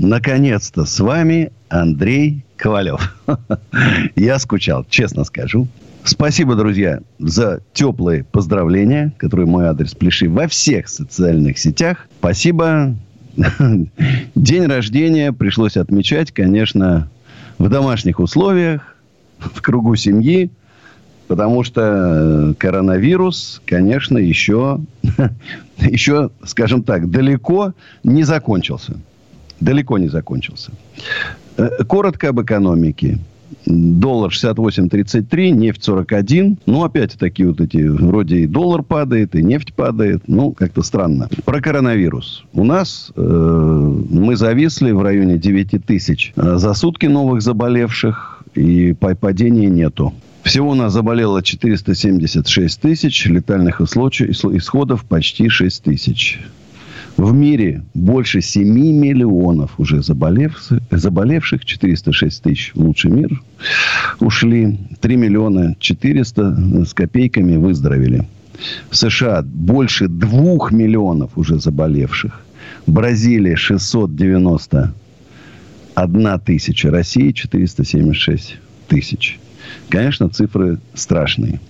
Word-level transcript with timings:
Наконец-то 0.00 0.86
с 0.86 0.98
вами 0.98 1.52
Андрей 1.68 2.42
Ковалев. 2.56 3.14
Я 4.16 4.38
скучал, 4.38 4.86
честно 4.88 5.24
скажу. 5.24 5.68
Спасибо, 6.04 6.54
друзья, 6.54 7.00
за 7.18 7.60
теплые 7.74 8.24
поздравления, 8.24 9.12
которые 9.18 9.46
мой 9.46 9.66
адрес 9.66 9.94
пришли 9.94 10.26
во 10.26 10.48
всех 10.48 10.88
социальных 10.88 11.58
сетях. 11.58 12.08
Спасибо. 12.18 12.96
День 14.34 14.64
рождения 14.64 15.34
пришлось 15.34 15.76
отмечать, 15.76 16.32
конечно, 16.32 17.10
в 17.58 17.68
домашних 17.68 18.20
условиях, 18.20 18.96
в 19.38 19.60
кругу 19.60 19.96
семьи, 19.96 20.50
потому 21.28 21.62
что 21.62 21.82
э, 21.82 22.54
коронавирус, 22.54 23.60
конечно, 23.66 24.16
еще, 24.16 24.80
еще, 25.76 26.30
скажем 26.42 26.84
так, 26.84 27.10
далеко 27.10 27.74
не 28.02 28.22
закончился. 28.22 28.96
Далеко 29.60 29.98
не 29.98 30.08
закончился. 30.08 30.72
Э, 31.56 31.84
коротко 31.84 32.30
об 32.30 32.40
экономике. 32.40 33.18
Доллар 33.66 34.30
68.33, 34.30 35.50
нефть 35.50 35.84
41. 35.84 36.58
Ну, 36.66 36.84
опять 36.84 37.18
такие 37.18 37.48
вот 37.48 37.60
эти, 37.60 37.78
вроде 37.78 38.38
и 38.38 38.46
доллар 38.46 38.82
падает, 38.82 39.34
и 39.34 39.42
нефть 39.42 39.74
падает. 39.74 40.22
Ну, 40.28 40.52
как-то 40.52 40.82
странно. 40.82 41.28
Про 41.44 41.60
коронавирус. 41.60 42.44
У 42.52 42.64
нас 42.64 43.12
э, 43.14 43.20
мы 43.20 44.36
зависли 44.36 44.92
в 44.92 45.02
районе 45.02 45.36
9 45.36 45.84
тысяч 45.84 46.32
э, 46.36 46.56
за 46.56 46.74
сутки 46.74 47.06
новых 47.06 47.42
заболевших, 47.42 48.44
и 48.54 48.94
падения 48.94 49.68
нету. 49.68 50.12
Всего 50.42 50.70
у 50.70 50.74
нас 50.74 50.92
заболело 50.92 51.42
476 51.42 52.80
тысяч, 52.80 53.26
летальных 53.26 53.80
исходов 53.80 55.04
почти 55.04 55.48
6 55.48 55.82
тысяч. 55.82 56.40
В 57.20 57.32
мире 57.34 57.82
больше 57.92 58.40
7 58.40 58.66
миллионов 58.66 59.72
уже 59.76 60.02
заболевших, 60.02 60.80
заболевших 60.90 61.66
406 61.66 62.42
тысяч 62.42 62.72
в 62.74 62.80
лучший 62.80 63.10
мир 63.10 63.42
ушли, 64.20 64.78
3 65.02 65.16
миллиона 65.16 65.76
400 65.78 66.86
с 66.86 66.94
копейками 66.94 67.56
выздоровели. 67.56 68.26
В 68.88 68.96
США 68.96 69.42
больше 69.42 70.08
2 70.08 70.70
миллионов 70.70 71.32
уже 71.36 71.60
заболевших. 71.60 72.40
Бразилия 72.86 73.54
691 73.54 76.40
тысяча, 76.40 76.90
Россия 76.90 77.34
476 77.34 78.56
тысяч. 78.88 79.38
Конечно, 79.90 80.30
цифры 80.30 80.78
страшные. 80.94 81.60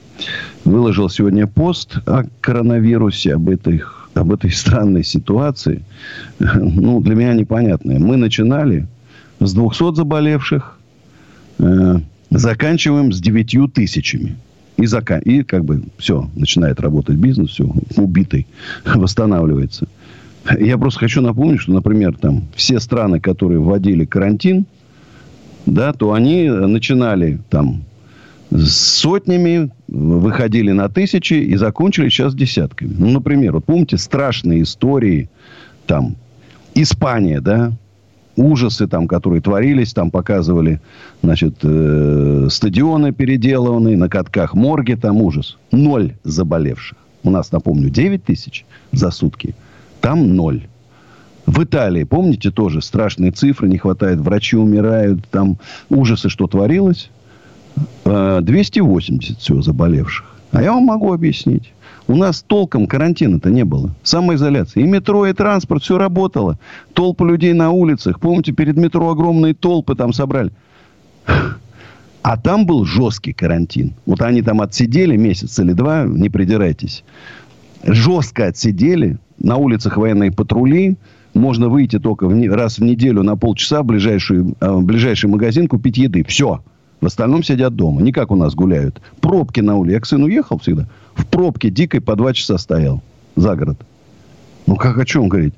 Выложил 0.65 1.09
сегодня 1.09 1.49
пост 1.49 1.99
о 2.07 2.23
коронавирусе, 2.41 3.35
об 3.35 3.49
этой 3.49 3.83
об 4.21 4.33
этой 4.33 4.51
странной 4.51 5.05
ситуации, 5.05 5.83
ну, 6.39 7.01
для 7.01 7.15
меня 7.15 7.35
непонятное. 7.35 7.99
Мы 7.99 8.17
начинали 8.17 8.87
с 9.41 9.53
200 9.53 9.97
заболевших, 9.97 10.79
э, 11.59 12.01
заканчиваем 12.31 13.13
с 13.13 13.21
9 13.21 13.73
тысячами. 13.73 14.37
И, 14.77 14.87
зака... 14.87 15.19
и 15.19 15.43
как 15.43 15.65
бы 15.65 15.83
все, 15.99 16.31
начинает 16.35 16.81
работать 16.81 17.17
бизнес, 17.17 17.51
все, 17.51 17.71
убитый, 17.97 18.47
восстанавливается. 18.85 19.87
Я 20.59 20.79
просто 20.79 21.01
хочу 21.01 21.21
напомнить, 21.21 21.61
что, 21.61 21.73
например, 21.73 22.17
там 22.17 22.45
все 22.55 22.81
страны, 22.81 23.21
которые 23.21 23.61
вводили 23.61 24.07
карантин, 24.07 24.65
да, 25.67 25.93
то 25.93 26.15
они 26.15 26.49
начинали 26.49 27.39
там 27.51 27.83
сотнями, 28.51 29.71
выходили 29.89 30.73
на 30.73 30.89
тысячи 30.89 31.35
и 31.35 31.57
закончили 31.57 32.09
сейчас 32.09 32.35
десятками. 32.35 32.95
Ну, 32.99 33.11
например, 33.11 33.53
вот 33.53 33.65
помните 33.65 33.99
страшные 33.99 34.63
истории, 34.63 35.29
там, 35.87 36.17
Испания, 36.75 37.41
да, 37.41 37.73
ужасы 38.37 38.87
там, 38.87 39.09
которые 39.09 39.43
творились, 39.43 39.93
там 39.93 40.11
показывали, 40.11 40.81
значит, 41.23 41.57
э, 41.63 42.47
стадионы 42.51 43.13
переделанные, 43.13 43.97
на 43.97 44.09
катках 44.09 44.55
морги, 44.55 44.95
там 44.95 45.21
ужас. 45.21 45.59
Ноль 45.73 46.15
заболевших. 46.25 46.99
У 47.23 47.31
нас, 47.31 47.53
напомню, 47.53 47.91
9 47.91 48.25
тысяч 48.25 48.65
за 48.93 49.11
сутки. 49.11 49.55
Там 50.01 50.35
ноль. 50.35 50.67
В 51.47 51.65
Италии, 51.65 52.05
помните, 52.05 52.51
тоже 52.51 52.81
страшные 52.81 53.33
цифры, 53.33 53.69
не 53.69 53.79
хватает, 53.79 54.21
врачи 54.21 54.57
умирают, 54.57 55.27
там 55.31 55.59
ужасы, 55.89 56.29
что 56.29 56.47
творилось. 56.47 57.11
280 58.05 59.37
э, 59.37 59.41
всего 59.41 59.63
заболевших. 59.63 60.27
А 60.53 60.63
я 60.63 60.73
вам 60.73 60.85
могу 60.85 61.13
объяснить. 61.13 61.73
У 62.09 62.17
нас 62.17 62.43
толком 62.43 62.87
карантина-то 62.89 63.51
не 63.51 63.65
было. 63.65 63.95
Самоизоляция. 64.03 64.83
И 64.83 64.87
метро, 64.87 65.27
и 65.27 65.33
транспорт, 65.33 65.83
все 65.83 65.97
работало. 65.97 66.59
Толпы 66.93 67.25
людей 67.25 67.53
на 67.53 67.71
улицах. 67.71 68.19
Помните, 68.19 68.53
перед 68.53 68.77
метро 68.77 69.11
огромные 69.11 69.55
толпы 69.55 69.95
там 69.95 70.13
собрали. 70.13 70.51
А 72.23 72.37
там 72.37 72.67
был 72.67 72.85
жесткий 72.85 73.33
карантин. 73.33 73.95
Вот 74.07 74.21
они 74.23 74.43
там 74.43 74.61
отсидели 74.61 75.17
месяц 75.17 75.59
или 75.59 75.73
два, 75.73 76.05
не 76.05 76.29
придирайтесь. 76.29 77.05
Жестко 77.85 78.47
отсидели. 78.47 79.19
На 79.39 79.57
улицах 79.57 79.97
военные 79.97 80.33
патрули. 80.33 80.97
Можно 81.33 81.69
выйти 81.69 81.99
только 81.99 82.27
в, 82.27 82.55
раз 82.55 82.79
в 82.79 82.83
неделю 82.83 83.23
на 83.23 83.37
полчаса 83.37 83.83
в 83.83 83.87
ближайший, 83.87 84.55
э, 84.61 84.71
в 84.71 84.83
ближайший 84.83 85.31
магазин 85.31 85.69
купить 85.69 85.97
еды. 85.97 86.25
Все. 86.25 86.63
В 87.01 87.07
остальном 87.07 87.43
сидят 87.43 87.75
дома. 87.75 88.03
Не 88.03 88.13
как 88.13 88.31
у 88.31 88.37
нас 88.37 88.55
гуляют. 88.55 89.01
Пробки 89.21 89.61
на 89.61 89.77
улице. 89.77 89.95
Я 89.95 90.01
к 90.01 90.07
сыну 90.07 90.27
ехал 90.27 90.59
всегда. 90.59 90.87
В 91.15 91.27
пробке 91.27 91.71
дикой 91.71 92.01
по 92.01 92.15
два 92.17 92.33
часа 92.33 92.59
стоял. 92.59 93.03
За 93.37 93.57
город. 93.57 93.79
Ну, 94.67 94.77
как 94.77 94.99
о 94.99 95.05
чем 95.07 95.29
говорить? 95.29 95.55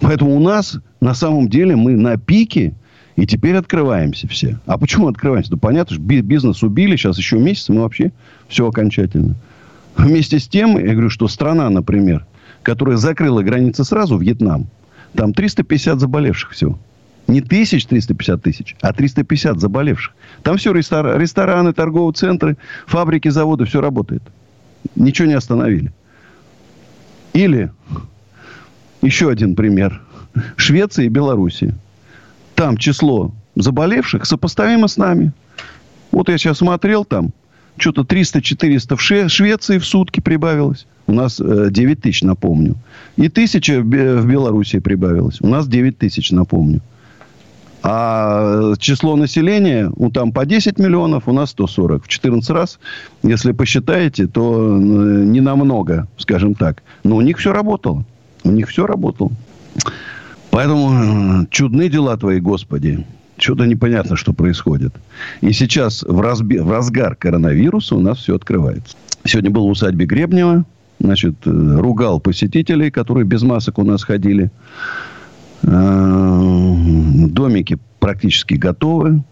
Поэтому 0.00 0.36
у 0.36 0.40
нас, 0.40 0.78
на 1.00 1.14
самом 1.14 1.48
деле, 1.48 1.76
мы 1.76 1.92
на 1.92 2.16
пике. 2.16 2.74
И 3.16 3.26
теперь 3.26 3.56
открываемся 3.56 4.26
все. 4.28 4.58
А 4.66 4.78
почему 4.78 5.08
открываемся? 5.08 5.52
Ну, 5.52 5.58
понятно, 5.58 5.96
что 5.96 6.02
бизнес 6.02 6.62
убили. 6.62 6.96
Сейчас 6.96 7.18
еще 7.18 7.38
месяц, 7.38 7.68
мы 7.68 7.82
вообще 7.82 8.12
все 8.48 8.66
окончательно. 8.66 9.34
Вместе 9.96 10.38
с 10.38 10.48
тем, 10.48 10.78
я 10.78 10.92
говорю, 10.92 11.10
что 11.10 11.28
страна, 11.28 11.68
например, 11.70 12.26
которая 12.62 12.96
закрыла 12.96 13.42
границы 13.42 13.84
сразу, 13.84 14.16
Вьетнам, 14.16 14.68
там 15.14 15.34
350 15.34 16.00
заболевших 16.00 16.52
всего. 16.52 16.78
Не 17.28 17.40
тысяч 17.40 17.86
350 17.86 18.42
тысяч, 18.42 18.76
а 18.80 18.92
350 18.92 19.60
заболевших. 19.60 20.14
Там 20.42 20.56
все 20.56 20.72
рестор... 20.72 21.18
рестораны, 21.18 21.72
торговые 21.72 22.12
центры, 22.14 22.56
фабрики, 22.86 23.28
заводы, 23.28 23.64
все 23.64 23.80
работает. 23.80 24.22
Ничего 24.96 25.28
не 25.28 25.34
остановили. 25.34 25.92
Или 27.32 27.70
еще 29.00 29.30
один 29.30 29.54
пример. 29.54 30.02
Швеция 30.56 31.06
и 31.06 31.08
Белоруссия. 31.08 31.74
Там 32.54 32.76
число 32.76 33.32
заболевших 33.54 34.24
сопоставимо 34.26 34.88
с 34.88 34.96
нами. 34.96 35.32
Вот 36.10 36.28
я 36.28 36.38
сейчас 36.38 36.58
смотрел 36.58 37.04
там, 37.04 37.32
что-то 37.76 38.02
300-400 38.02 38.96
в 38.96 39.30
Швеции 39.30 39.78
в 39.78 39.84
сутки 39.84 40.20
прибавилось. 40.20 40.86
У 41.06 41.12
нас 41.12 41.38
9 41.38 41.98
э, 41.98 42.00
тысяч, 42.00 42.22
напомню. 42.22 42.76
И 43.16 43.28
тысяча 43.28 43.80
в 43.80 43.84
Белоруссии 43.84 44.78
прибавилось. 44.78 45.40
У 45.40 45.48
нас 45.48 45.66
9 45.66 45.98
тысяч, 45.98 46.30
напомню. 46.30 46.80
А 47.82 48.74
число 48.78 49.16
населения, 49.16 49.90
ну, 49.96 50.10
там 50.10 50.32
по 50.32 50.46
10 50.46 50.78
миллионов, 50.78 51.26
у 51.26 51.32
нас 51.32 51.50
140. 51.50 52.04
В 52.04 52.08
14 52.08 52.50
раз, 52.50 52.78
если 53.22 53.52
посчитаете, 53.52 54.26
то 54.28 54.78
не 54.78 55.40
намного, 55.40 56.06
скажем 56.16 56.54
так. 56.54 56.82
Но 57.02 57.16
у 57.16 57.20
них 57.20 57.38
все 57.38 57.52
работало. 57.52 58.04
У 58.44 58.50
них 58.50 58.68
все 58.68 58.86
работало. 58.86 59.32
Поэтому 60.50 61.46
чудны 61.50 61.88
дела 61.88 62.16
твои, 62.16 62.38
Господи. 62.38 63.04
Что-то 63.38 63.64
непонятно, 63.64 64.16
что 64.16 64.32
происходит. 64.32 64.94
И 65.40 65.52
сейчас 65.52 66.02
в, 66.02 66.20
разби... 66.20 66.58
в 66.58 66.70
разгар 66.70 67.16
коронавируса 67.16 67.96
у 67.96 68.00
нас 68.00 68.18
все 68.18 68.36
открывается. 68.36 68.96
Сегодня 69.24 69.50
был 69.50 69.66
в 69.66 69.70
усадьбе 69.70 70.06
Гребнева. 70.06 70.64
Значит, 71.00 71.34
э, 71.46 71.50
ругал 71.50 72.20
посетителей, 72.20 72.92
которые 72.92 73.24
без 73.24 73.42
масок 73.42 73.78
у 73.78 73.84
нас 73.84 74.04
ходили. 74.04 74.52
Э, 75.62 77.26
домики 77.28 77.78
практически 78.00 78.54
готовы. 78.54 79.22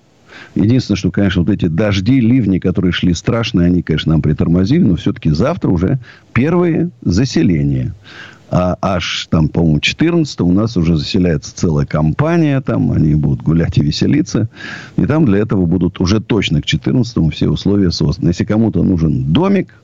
Единственное, 0.55 0.97
что, 0.97 1.11
конечно, 1.11 1.43
вот 1.43 1.50
эти 1.50 1.67
дожди, 1.67 2.21
ливни, 2.21 2.59
которые 2.59 2.93
шли 2.93 3.15
страшные, 3.15 3.67
они, 3.67 3.82
конечно, 3.82 4.12
нам 4.12 4.23
притормозили. 4.23 4.82
Но 4.82 4.97
все-таки 4.97 5.31
завтра 5.31 5.71
уже 5.71 5.99
первые 6.32 6.91
заселения. 7.03 7.94
А 8.53 8.77
аж 8.82 9.29
там, 9.31 9.49
по-моему, 9.49 9.79
14 9.79 10.41
у 10.41 10.53
нас 10.53 10.77
уже 10.77 10.97
заселяется 10.97 11.55
целая 11.55 11.87
компания. 11.87 12.61
Там 12.61 12.91
они 12.91 13.15
будут 13.15 13.43
гулять 13.43 13.79
и 13.79 13.82
веселиться. 13.82 14.49
И 14.97 15.06
там 15.06 15.25
для 15.25 15.38
этого 15.38 15.67
будут 15.67 16.00
уже 16.00 16.21
точно 16.21 16.61
к 16.61 16.67
14 16.67 17.32
все 17.32 17.49
условия 17.49 17.93
созданы. 17.93 18.31
Если 18.31 18.44
кому-то 18.44 18.82
нужен 18.82 19.32
домик, 19.32 19.75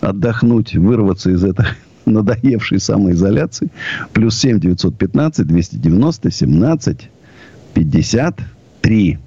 отдохнуть, 0.00 0.76
вырваться 0.76 1.30
из 1.30 1.42
этой 1.42 1.66
надоевшей 2.06 2.80
самоизоляции, 2.80 3.70
плюс 4.12 4.38
7 4.38 4.60
915 4.60 5.46
290 5.46 6.30
17 6.30 7.10
53. 7.74 9.18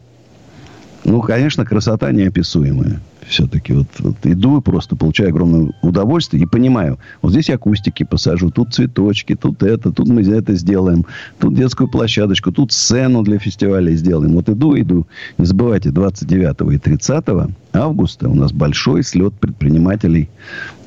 Ну, 1.05 1.21
конечно, 1.21 1.65
красота 1.65 2.11
неописуемая 2.11 2.99
все-таки 3.29 3.73
вот, 3.73 3.87
вот 3.99 4.15
иду 4.23 4.57
и 4.57 4.61
просто 4.61 4.95
получаю 4.95 5.29
огромное 5.29 5.71
удовольствие 5.81 6.43
и 6.43 6.45
понимаю, 6.45 6.99
вот 7.21 7.31
здесь 7.31 7.49
я 7.49 7.57
кустики 7.57 8.03
посажу, 8.03 8.49
тут 8.49 8.73
цветочки, 8.73 9.35
тут 9.35 9.63
это, 9.63 9.91
тут 9.91 10.07
мы 10.07 10.21
это 10.21 10.55
сделаем, 10.55 11.05
тут 11.37 11.55
детскую 11.55 11.87
площадочку, 11.89 12.51
тут 12.51 12.71
сцену 12.71 13.23
для 13.23 13.39
фестиваля 13.39 13.91
сделаем. 13.93 14.33
Вот 14.33 14.49
иду, 14.49 14.77
иду. 14.77 15.07
Не 15.37 15.45
забывайте, 15.45 15.91
29 15.91 16.73
и 16.73 16.77
30 16.77 17.25
августа 17.73 18.29
у 18.29 18.35
нас 18.35 18.51
большой 18.51 19.03
слет 19.03 19.33
предпринимателей 19.33 20.29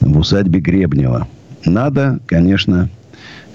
в 0.01 0.19
усадьбе 0.19 0.61
Гребнева. 0.61 1.29
Надо, 1.65 2.21
конечно, 2.27 2.89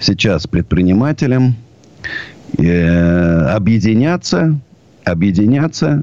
сейчас 0.00 0.46
предпринимателям 0.46 1.56
э, 2.56 3.46
объединяться, 3.54 4.58
объединяться 5.04 6.02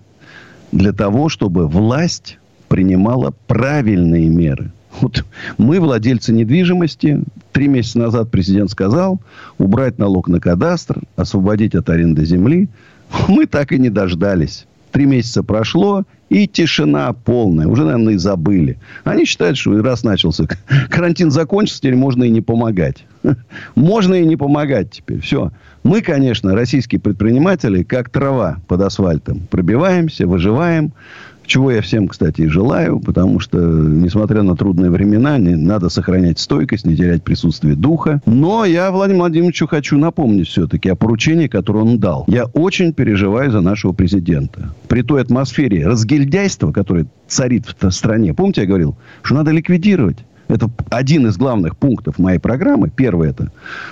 для 0.72 0.92
того, 0.92 1.30
чтобы 1.30 1.68
власть 1.68 2.38
принимала 2.68 3.34
правильные 3.48 4.30
меры. 4.30 4.72
Вот 5.02 5.26
мы, 5.58 5.80
владельцы 5.80 6.32
недвижимости, 6.32 7.22
три 7.52 7.68
месяца 7.68 8.00
назад 8.00 8.32
президент 8.32 8.70
сказал 8.70 9.20
убрать 9.58 9.98
налог 9.98 10.28
на 10.28 10.40
кадастр, 10.40 11.02
освободить 11.16 11.76
от 11.76 11.90
аренды 11.90 12.26
земли. 12.26 12.70
Мы 13.28 13.46
так 13.46 13.72
и 13.72 13.80
не 13.80 13.90
дождались. 13.90 14.66
Три 14.96 15.08
месяца 15.08 15.44
прошло, 15.44 16.06
и 16.30 16.48
тишина 16.48 17.12
полная. 17.12 17.68
Уже, 17.68 17.84
наверное, 17.84 18.14
и 18.14 18.18
забыли. 18.18 18.80
Они 19.04 19.26
считают, 19.26 19.58
что 19.58 19.78
раз 19.84 20.06
начался 20.06 20.46
карантин 20.90 21.32
закончился, 21.32 21.82
теперь 21.82 21.98
можно 21.98 22.24
и 22.24 22.30
не 22.30 22.40
помогать. 22.40 23.06
Можно 23.76 24.14
и 24.14 24.26
не 24.26 24.38
помогать 24.38 24.92
теперь. 24.92 25.20
Все. 25.20 25.52
Мы, 25.84 26.02
конечно, 26.02 26.56
российские 26.56 27.02
предприниматели, 27.02 27.84
как 27.84 28.10
трава 28.10 28.60
под 28.68 28.82
асфальтом. 28.84 29.42
Пробиваемся, 29.50 30.28
выживаем. 30.28 30.94
Чего 31.46 31.72
я 31.72 31.82
всем, 31.82 32.08
кстати, 32.08 32.42
и 32.42 32.48
желаю, 32.48 33.00
потому 33.00 33.40
что, 33.40 33.58
несмотря 33.58 34.42
на 34.44 34.56
трудные 34.56 34.92
времена, 34.92 35.38
не, 35.38 35.56
надо 35.56 35.90
сохранять 35.90 36.40
стойкость, 36.40 36.86
не 36.86 36.96
терять 36.96 37.24
присутствие 37.24 37.76
духа. 37.76 38.22
Но 38.26 38.66
я 38.66 38.92
Владимиру 38.92 39.26
Владимировичу 39.26 39.68
хочу 39.68 39.98
напомнить 39.98 40.48
все-таки 40.48 40.90
о 40.90 40.96
поручении, 40.96 41.48
которое 41.48 41.84
он 41.84 42.00
дал. 42.00 42.26
Я 42.28 42.46
очень 42.46 42.94
переживаю 42.94 43.52
за 43.52 43.62
нашего 43.62 43.94
президента. 43.94 44.74
При 44.88 45.02
той 45.02 45.22
атмосфере 45.22 45.88
разгильдяйства, 45.88 46.72
которое 46.72 47.08
царит 47.28 47.66
в 47.80 47.92
стране. 47.92 48.34
Помните, 48.34 48.62
я 48.62 48.68
говорил, 48.68 48.96
что 49.24 49.36
надо 49.36 49.52
ликвидировать 49.52 50.18
это 50.48 50.70
один 50.90 51.28
из 51.28 51.38
главных 51.38 51.76
пунктов 51.78 52.20
моей 52.20 52.40
программы. 52.40 52.90
Первое 52.90 53.30
это 53.30 53.52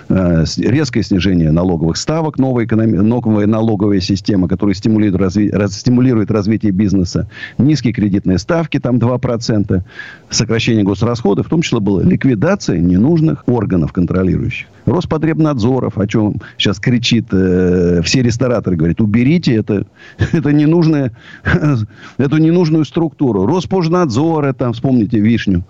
э, 0.09 0.45
резкое 0.57 1.03
снижение 1.03 1.51
налоговых 1.51 1.97
ставок, 1.97 2.37
новая, 2.37 2.65
экономи- 2.65 3.01
новая 3.01 3.47
налоговая 3.47 3.99
система, 3.99 4.47
которая 4.47 4.75
стимулирует, 4.75 5.21
разви- 5.21 5.51
раз- 5.51 5.79
стимулирует 5.79 6.31
развитие 6.31 6.71
бизнеса, 6.71 7.27
низкие 7.57 7.93
кредитные 7.93 8.37
ставки, 8.37 8.79
там 8.79 8.97
2%, 8.97 9.81
сокращение 10.29 10.83
госрасходов, 10.83 11.47
в 11.47 11.49
том 11.49 11.61
числе 11.61 11.79
была 11.79 12.03
ликвидация 12.03 12.79
ненужных 12.79 13.43
органов 13.47 13.91
контролирующих. 13.91 14.67
Роспотребнадзоров, 14.85 15.97
о 15.97 16.07
чем 16.07 16.35
сейчас 16.57 16.79
кричит 16.79 17.27
э, 17.31 18.01
все 18.03 18.21
рестораторы, 18.21 18.75
говорят, 18.75 19.01
уберите 19.01 19.55
это, 19.55 19.85
это 20.33 20.51
ненужное, 20.51 21.13
эту 22.17 22.37
ненужную 22.37 22.85
структуру. 22.85 23.45
Роспожнадзор, 23.45 24.45
это, 24.45 24.71
вспомните 24.73 25.19
вишню. 25.19 25.63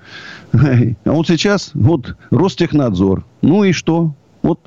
А 0.54 1.12
вот 1.12 1.28
сейчас, 1.28 1.72
вот, 1.74 2.16
Ростехнадзор. 2.30 3.26
Ну 3.42 3.64
и 3.64 3.72
что? 3.72 4.14
Вот, 4.44 4.60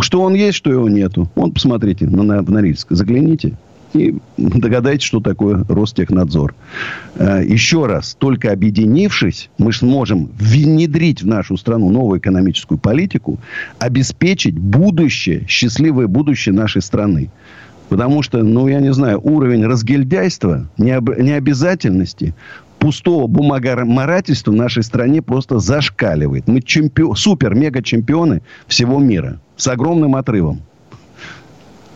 что 0.00 0.22
он 0.22 0.34
есть, 0.34 0.56
что 0.56 0.72
его 0.72 0.88
нету. 0.88 1.30
Вот, 1.34 1.54
посмотрите 1.54 2.06
на, 2.06 2.22
на, 2.22 2.42
в 2.42 2.50
Норильск. 2.50 2.88
Загляните. 2.90 3.56
И 3.94 4.16
догадайтесь, 4.36 5.06
что 5.06 5.20
такое 5.20 5.64
Ростехнадзор. 5.68 6.54
Э, 7.16 7.42
еще 7.44 7.86
раз, 7.86 8.16
только 8.18 8.52
объединившись, 8.52 9.48
мы 9.58 9.72
сможем 9.72 10.30
внедрить 10.38 11.22
в 11.22 11.26
нашу 11.26 11.56
страну 11.56 11.90
новую 11.90 12.20
экономическую 12.20 12.78
политику, 12.78 13.38
обеспечить 13.78 14.58
будущее, 14.58 15.46
счастливое 15.48 16.06
будущее 16.06 16.54
нашей 16.54 16.82
страны. 16.82 17.30
Потому 17.88 18.22
что, 18.22 18.42
ну, 18.42 18.68
я 18.68 18.80
не 18.80 18.92
знаю, 18.92 19.20
уровень 19.22 19.64
разгильдяйства, 19.64 20.68
необязательности, 20.76 22.34
пустого 22.78 23.26
бумагоморательства 23.26 24.52
в 24.52 24.54
нашей 24.54 24.82
стране 24.82 25.22
просто 25.22 25.58
зашкаливает. 25.58 26.48
Мы 26.48 26.62
чемпион, 26.62 27.16
супер-мега-чемпионы 27.16 28.42
всего 28.66 28.98
мира. 28.98 29.40
С 29.56 29.68
огромным 29.68 30.14
отрывом. 30.14 30.62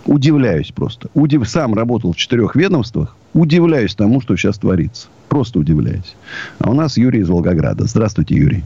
Удивляюсь 0.04 0.72
просто. 0.72 1.08
Удив... 1.14 1.48
Сам 1.48 1.74
работал 1.74 2.12
в 2.12 2.16
четырех 2.16 2.56
ведомствах. 2.56 3.16
Удивляюсь 3.34 3.94
тому, 3.94 4.20
что 4.20 4.36
сейчас 4.36 4.58
творится. 4.58 5.08
Просто 5.28 5.58
удивляюсь. 5.58 6.16
А 6.58 6.70
у 6.70 6.74
нас 6.74 6.96
Юрий 6.96 7.20
из 7.20 7.28
Волгограда. 7.28 7.84
Здравствуйте, 7.84 8.34
Юрий. 8.34 8.64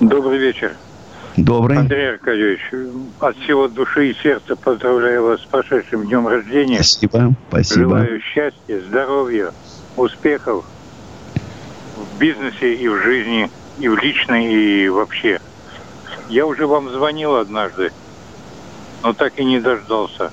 Добрый 0.00 0.38
вечер. 0.38 0.72
Добрый. 1.36 1.78
Андрей 1.78 2.10
Аркадьевич, 2.10 2.60
от 3.20 3.36
всего 3.38 3.68
души 3.68 4.10
и 4.10 4.14
сердца 4.14 4.56
поздравляю 4.56 5.24
вас 5.24 5.40
с 5.40 5.44
прошедшим 5.44 6.06
днем 6.06 6.26
рождения. 6.26 6.76
Спасибо. 6.82 7.34
Спасибо. 7.48 7.82
Желаю 7.82 8.20
счастья, 8.20 8.80
здоровья, 8.88 9.52
успехов 9.96 10.64
в 12.00 12.18
бизнесе 12.18 12.74
и 12.74 12.88
в 12.88 12.96
жизни, 13.02 13.50
и 13.78 13.88
в 13.88 13.96
личной, 13.96 14.52
и 14.52 14.88
вообще. 14.88 15.40
Я 16.28 16.46
уже 16.46 16.66
вам 16.66 16.90
звонил 16.90 17.36
однажды 17.36 17.92
но 19.02 19.12
так 19.12 19.38
и 19.38 19.44
не 19.44 19.60
дождался. 19.60 20.32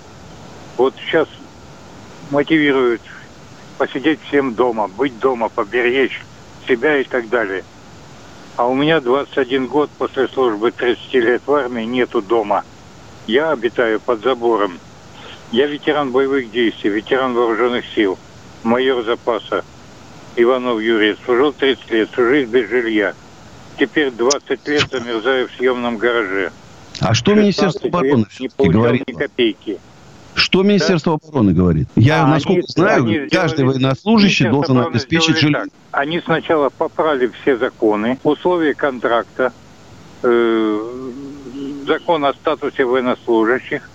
Вот 0.77 0.93
сейчас 0.97 1.27
мотивируют 2.31 3.01
посидеть 3.77 4.19
всем 4.27 4.53
дома, 4.53 4.87
быть 4.87 5.19
дома, 5.19 5.49
поберечь 5.49 6.21
себя 6.67 6.97
и 6.97 7.03
так 7.03 7.29
далее. 7.29 7.63
А 8.55 8.67
у 8.67 8.73
меня 8.73 8.99
21 8.99 9.67
год 9.67 9.89
после 9.97 10.27
службы 10.27 10.71
30 10.71 11.13
лет 11.13 11.41
в 11.45 11.53
армии 11.53 11.83
нету 11.83 12.21
дома. 12.21 12.63
Я 13.27 13.51
обитаю 13.51 13.99
под 13.99 14.21
забором. 14.21 14.79
Я 15.51 15.67
ветеран 15.67 16.11
боевых 16.11 16.51
действий, 16.51 16.89
ветеран 16.89 17.33
вооруженных 17.33 17.85
сил, 17.93 18.17
майор 18.63 19.03
запаса 19.03 19.63
Иванов 20.37 20.79
Юрий. 20.79 21.17
Служил 21.25 21.51
30 21.51 21.91
лет, 21.91 22.09
всю 22.11 22.25
жизнь 22.27 22.51
без 22.51 22.69
жилья. 22.69 23.13
Теперь 23.79 24.11
20 24.11 24.67
лет 24.67 24.87
замерзаю 24.91 25.47
в 25.47 25.51
съемном 25.51 25.97
гараже. 25.97 26.51
А 26.99 27.13
что 27.13 27.33
Министерство 27.33 27.87
обороны 27.89 28.25
не 28.39 28.69
говорит? 28.69 29.07
Ни 29.07 29.13
копейки. 29.13 29.79
Что 30.35 30.61
Министерство 30.63 31.17
да? 31.19 31.27
обороны 31.27 31.53
говорит? 31.53 31.87
Я, 31.95 32.23
а 32.23 32.27
насколько 32.27 32.59
они, 32.59 32.67
знаю, 32.67 33.03
они 33.03 33.29
каждый 33.29 33.65
военнослужащий 33.65 34.49
должен 34.49 34.79
обеспечить 34.79 35.39
жилье. 35.39 35.65
Они 35.91 36.21
сначала 36.21 36.69
поправили 36.69 37.31
все 37.41 37.57
законы, 37.57 38.19
условия 38.23 38.75
контракта, 38.75 39.51
э, 40.21 40.79
закон 41.87 42.25
о 42.25 42.33
статусе 42.33 42.85
военнослужащих, 42.85 43.89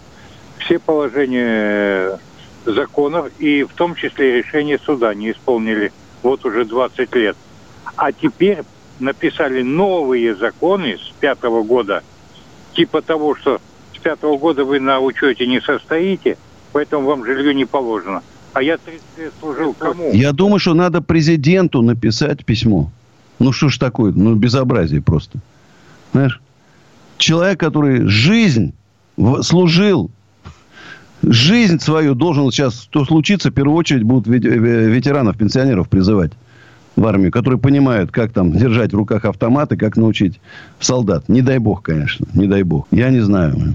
все 0.58 0.78
положения 0.78 2.18
законов 2.64 3.30
и 3.38 3.64
в 3.64 3.72
том 3.72 3.94
числе 3.94 4.38
решение 4.38 4.78
суда 4.78 5.14
не 5.14 5.32
исполнили 5.32 5.92
вот 6.22 6.44
уже 6.44 6.64
20 6.64 7.14
лет. 7.14 7.36
А 7.96 8.12
теперь 8.12 8.62
написали 8.98 9.62
новые 9.62 10.34
законы 10.34 10.96
с 10.98 11.12
пятого 11.20 11.62
года– 11.62 12.02
типа 12.74 13.02
того, 13.02 13.34
что 13.34 13.60
с 13.94 13.98
пятого 13.98 14.38
года 14.38 14.64
вы 14.64 14.80
на 14.80 15.00
учете 15.00 15.46
не 15.46 15.60
состоите, 15.60 16.36
поэтому 16.72 17.06
вам 17.06 17.24
жилье 17.24 17.54
не 17.54 17.64
положено. 17.64 18.22
А 18.52 18.62
я 18.62 18.76
30 18.76 19.02
лет 19.18 19.32
служил 19.40 19.74
кому? 19.74 20.12
Я 20.12 20.32
думаю, 20.32 20.58
что 20.58 20.74
надо 20.74 21.00
президенту 21.00 21.82
написать 21.82 22.44
письмо. 22.44 22.90
Ну, 23.38 23.52
что 23.52 23.68
ж 23.68 23.78
такое? 23.78 24.12
Ну, 24.12 24.34
безобразие 24.34 25.00
просто. 25.00 25.38
Знаешь? 26.12 26.40
Человек, 27.16 27.58
который 27.58 28.06
жизнь 28.06 28.74
служил, 29.42 30.10
жизнь 31.22 31.78
свою 31.80 32.14
должен 32.14 32.50
сейчас, 32.50 32.82
что 32.82 33.04
случится, 33.04 33.50
в 33.50 33.54
первую 33.54 33.76
очередь 33.76 34.02
будут 34.02 34.26
ветеранов, 34.26 35.36
пенсионеров 35.36 35.88
призывать 35.88 36.32
в 36.96 37.06
армию, 37.06 37.30
которые 37.30 37.58
понимают, 37.58 38.10
как 38.10 38.32
там 38.32 38.52
держать 38.52 38.92
в 38.92 38.96
руках 38.96 39.24
автоматы, 39.24 39.76
как 39.76 39.96
научить 39.96 40.40
солдат. 40.80 41.28
Не 41.28 41.42
дай 41.42 41.58
бог, 41.58 41.82
конечно, 41.82 42.26
не 42.34 42.46
дай 42.46 42.62
бог. 42.62 42.86
Я 42.90 43.10
не 43.10 43.20
знаю. 43.20 43.74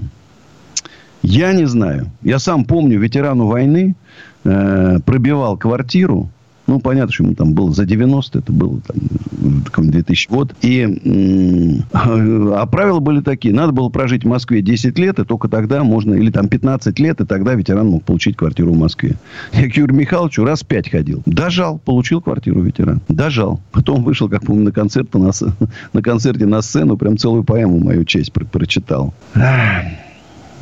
Я 1.22 1.52
не 1.52 1.66
знаю. 1.66 2.10
Я 2.22 2.38
сам 2.38 2.64
помню 2.64 2.98
ветерану 3.00 3.46
войны, 3.46 3.96
э, 4.44 4.98
пробивал 5.04 5.56
квартиру 5.56 6.30
ну, 6.68 6.80
понятно, 6.80 7.12
что 7.12 7.24
ему 7.24 7.34
там 7.34 7.54
было 7.54 7.72
за 7.72 7.86
90, 7.86 8.38
это 8.38 8.52
было 8.52 8.78
там 8.82 9.90
2000 9.90 10.28
год. 10.28 10.54
И, 10.62 11.82
а 11.94 12.66
правила 12.66 13.00
были 13.00 13.20
такие. 13.20 13.54
Надо 13.54 13.72
было 13.72 13.88
прожить 13.88 14.24
в 14.24 14.28
Москве 14.28 14.60
10 14.60 14.98
лет, 14.98 15.18
и 15.18 15.24
только 15.24 15.48
тогда 15.48 15.82
можно, 15.82 16.14
или 16.14 16.30
там 16.30 16.48
15 16.48 16.98
лет, 16.98 17.20
и 17.20 17.24
тогда 17.24 17.54
ветеран 17.54 17.88
мог 17.88 18.04
получить 18.04 18.36
квартиру 18.36 18.72
в 18.72 18.78
Москве. 18.78 19.16
Я 19.54 19.70
к 19.70 19.76
Юрию 19.76 19.96
Михайловичу 19.96 20.44
раз 20.44 20.62
пять 20.62 20.90
ходил. 20.90 21.22
Дожал, 21.24 21.78
получил 21.78 22.20
квартиру 22.20 22.60
ветеран. 22.60 23.00
Дожал. 23.08 23.60
Потом 23.72 24.04
вышел, 24.04 24.28
как 24.28 24.44
помню, 24.44 24.64
на 24.64 24.72
концерт, 24.72 25.14
на, 25.14 25.30
на 25.94 26.02
концерте 26.02 26.44
на 26.44 26.60
сцену, 26.60 26.98
прям 26.98 27.16
целую 27.16 27.44
поэму 27.44 27.78
мою 27.78 28.04
честь 28.04 28.32
прочитал. 28.32 29.14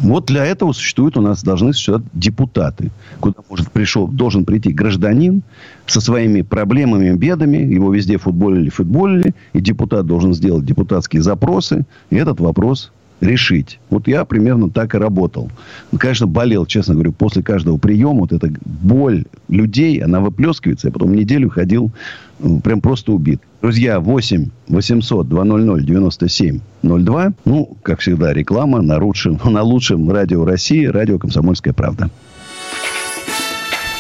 Вот 0.01 0.27
для 0.27 0.45
этого 0.45 0.73
существуют 0.73 1.17
у 1.17 1.21
нас, 1.21 1.43
должны 1.43 1.73
существовать 1.73 2.05
депутаты, 2.13 2.91
куда 3.21 3.37
может, 3.49 3.71
пришел, 3.73 4.07
должен 4.07 4.45
прийти 4.45 4.73
гражданин 4.73 5.43
со 5.87 6.01
своими 6.01 6.43
проблемами, 6.43 7.17
бедами, 7.17 7.59
его 7.59 7.93
везде 7.93 8.19
футболили, 8.19 8.69
футболили, 8.69 9.35
и 9.53 9.61
депутат 9.61 10.07
должен 10.07 10.35
сделать 10.35 10.65
депутатские 10.65 11.23
запросы, 11.23 11.87
и 12.11 12.17
этот 12.17 12.41
вопрос 12.41 12.93
решить. 13.21 13.79
Вот 13.91 14.09
я 14.09 14.25
примерно 14.25 14.71
так 14.71 14.95
и 14.95 14.99
работал. 14.99 15.51
Ну, 15.91 15.99
конечно, 15.99 16.27
болел, 16.27 16.67
честно 16.67 16.95
говорю, 16.95 17.13
после 17.13 17.43
каждого 17.43 17.79
приема. 17.79 18.21
Вот 18.21 18.33
эта 18.33 18.53
боль 18.65 19.25
людей, 19.49 19.99
она 19.99 20.21
выплескивается. 20.21 20.89
Я 20.89 20.93
потом 20.93 21.15
неделю 21.15 21.49
ходил 21.49 21.93
ну, 22.39 22.61
прям 22.61 22.81
просто 22.81 23.13
убит. 23.13 23.41
Друзья, 23.63 24.01
8 24.01 24.51
800 24.69 25.29
200 25.29 25.85
97 25.85 26.61
02. 26.83 27.33
Ну, 27.45 27.77
как 27.83 28.01
всегда, 28.01 28.33
реклама 28.33 28.83
на 28.83 28.99
лучшем, 29.03 29.41
на 29.45 29.63
лучшем 29.63 30.11
радио 30.11 30.45
России, 30.45 30.85
радио 30.85 31.19
«Комсомольская 31.19 31.73
правда». 31.73 32.11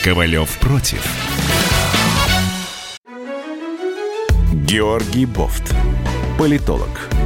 Ковалев 0.05 0.59
против. 0.61 1.05
Георгий 4.67 5.27
Бофт. 5.27 5.75
Политолог, 6.39 7.09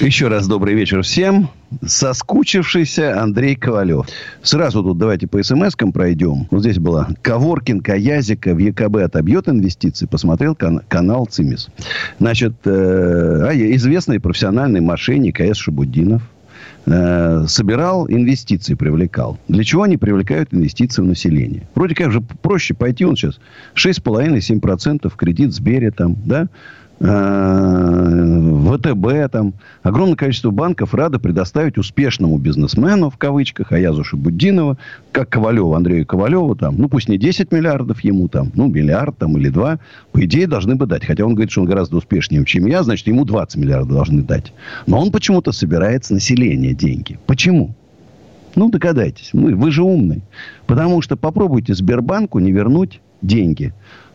Еще 0.00 0.28
раз 0.28 0.46
добрый 0.48 0.74
вечер 0.74 1.02
всем. 1.02 1.48
Соскучившийся 1.84 3.20
Андрей 3.22 3.54
Ковалев. 3.56 4.06
Сразу 4.42 4.82
тут 4.82 4.98
давайте 4.98 5.26
по 5.26 5.38
смс-кам 5.42 5.92
пройдем. 5.92 6.46
Вот 6.50 6.60
здесь 6.60 6.78
была 6.78 7.08
Коворкинка, 7.22 7.96
Язика 7.96 8.54
в 8.54 8.58
ЕКБ 8.58 8.96
отобьет 8.96 9.48
инвестиции. 9.48 10.06
Посмотрел 10.06 10.54
кан- 10.54 10.80
канал 10.88 11.26
ЦИМИС. 11.26 11.68
Значит, 12.18 12.54
э- 12.64 13.46
а 13.48 13.52
известный 13.76 14.20
профессиональный 14.20 14.80
мошенник 14.80 15.40
А.С. 15.40 15.56
Шабуддинов 15.56 16.22
Э, 16.86 17.46
собирал 17.48 18.06
инвестиции, 18.10 18.74
привлекал. 18.74 19.38
Для 19.48 19.64
чего 19.64 19.84
они 19.84 19.96
привлекают 19.96 20.52
инвестиции 20.52 21.00
в 21.00 21.06
население? 21.06 21.62
Вроде 21.74 21.94
как 21.94 22.12
же 22.12 22.20
проще 22.20 22.74
пойти, 22.74 23.06
он 23.06 23.16
сейчас 23.16 23.38
6,5-7% 23.74 25.10
кредит 25.16 25.54
Сбере 25.54 25.90
там, 25.90 26.14
да, 26.26 26.48
ВТБ, 27.00 27.08
там, 29.32 29.54
огромное 29.82 30.16
количество 30.16 30.50
банков 30.50 30.94
рады 30.94 31.18
предоставить 31.18 31.76
успешному 31.76 32.38
бизнесмену, 32.38 33.10
в 33.10 33.18
кавычках, 33.18 33.72
Аязу 33.72 34.04
Шабуддинова, 34.04 34.78
как 35.10 35.28
Ковалеву, 35.28 35.74
Андрею 35.74 36.06
Ковалеву, 36.06 36.54
там, 36.54 36.76
ну, 36.78 36.88
пусть 36.88 37.08
не 37.08 37.18
10 37.18 37.50
миллиардов 37.50 38.04
ему, 38.04 38.28
там, 38.28 38.52
ну, 38.54 38.68
миллиард 38.68 39.18
там, 39.18 39.36
или 39.36 39.48
два, 39.48 39.80
по 40.12 40.24
идее, 40.24 40.46
должны 40.46 40.76
бы 40.76 40.86
дать. 40.86 41.04
Хотя 41.04 41.24
он 41.24 41.34
говорит, 41.34 41.50
что 41.50 41.62
он 41.62 41.66
гораздо 41.66 41.96
успешнее, 41.96 42.44
чем 42.44 42.66
я, 42.66 42.84
значит, 42.84 43.08
ему 43.08 43.24
20 43.24 43.56
миллиардов 43.56 43.92
должны 43.92 44.22
дать. 44.22 44.52
Но 44.86 45.00
он 45.00 45.10
почему-то 45.10 45.50
собирает 45.52 46.04
с 46.04 46.10
населения 46.10 46.74
деньги. 46.74 47.18
Почему? 47.26 47.74
Ну, 48.54 48.70
догадайтесь. 48.70 49.30
Мы, 49.32 49.56
вы 49.56 49.72
же 49.72 49.82
умный. 49.82 50.22
Потому 50.66 51.02
что 51.02 51.16
попробуйте 51.16 51.74
Сбербанку 51.74 52.38
не 52.38 52.52
вернуть 52.52 53.00
деньги. 53.20 53.72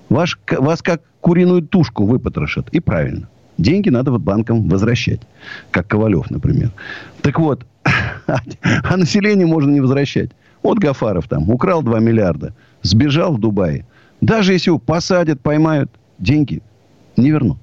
Ваш, 0.09 0.39
вас 0.49 0.81
как 0.81 1.01
куриную 1.21 1.61
тушку 1.61 2.05
выпотрошат. 2.05 2.69
И 2.69 2.79
правильно. 2.79 3.29
Деньги 3.57 3.89
надо 3.89 4.11
вот 4.11 4.21
банкам 4.21 4.67
возвращать. 4.69 5.21
Как 5.71 5.87
Ковалев, 5.87 6.31
например. 6.31 6.71
Так 7.21 7.39
вот, 7.39 7.65
а 8.27 8.97
население 8.97 9.45
можно 9.45 9.71
не 9.71 9.81
возвращать. 9.81 10.31
Вот 10.63 10.79
Гафаров 10.79 11.27
там 11.27 11.49
украл 11.49 11.83
2 11.83 11.99
миллиарда, 11.99 12.53
сбежал 12.81 13.33
в 13.33 13.39
Дубае. 13.39 13.85
Даже 14.21 14.53
если 14.53 14.69
его 14.69 14.79
посадят, 14.79 15.41
поймают, 15.41 15.91
деньги 16.17 16.61
не 17.15 17.31
вернут. 17.31 17.57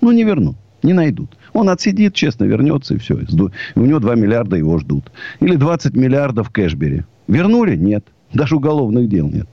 Ну, 0.00 0.12
не 0.12 0.24
вернут, 0.24 0.56
не 0.82 0.92
найдут. 0.92 1.36
Он 1.52 1.68
отсидит, 1.68 2.14
честно, 2.14 2.44
вернется 2.44 2.94
и 2.94 2.98
все. 2.98 3.18
У 3.74 3.80
него 3.80 3.98
2 3.98 4.14
миллиарда 4.14 4.56
его 4.56 4.78
ждут. 4.78 5.10
Или 5.40 5.56
20 5.56 5.94
миллиардов 5.94 6.48
в 6.48 6.50
Кэшбери. 6.50 7.04
Вернули? 7.28 7.76
Нет. 7.76 8.04
Даже 8.32 8.56
уголовных 8.56 9.08
дел 9.08 9.28
нет. 9.28 9.48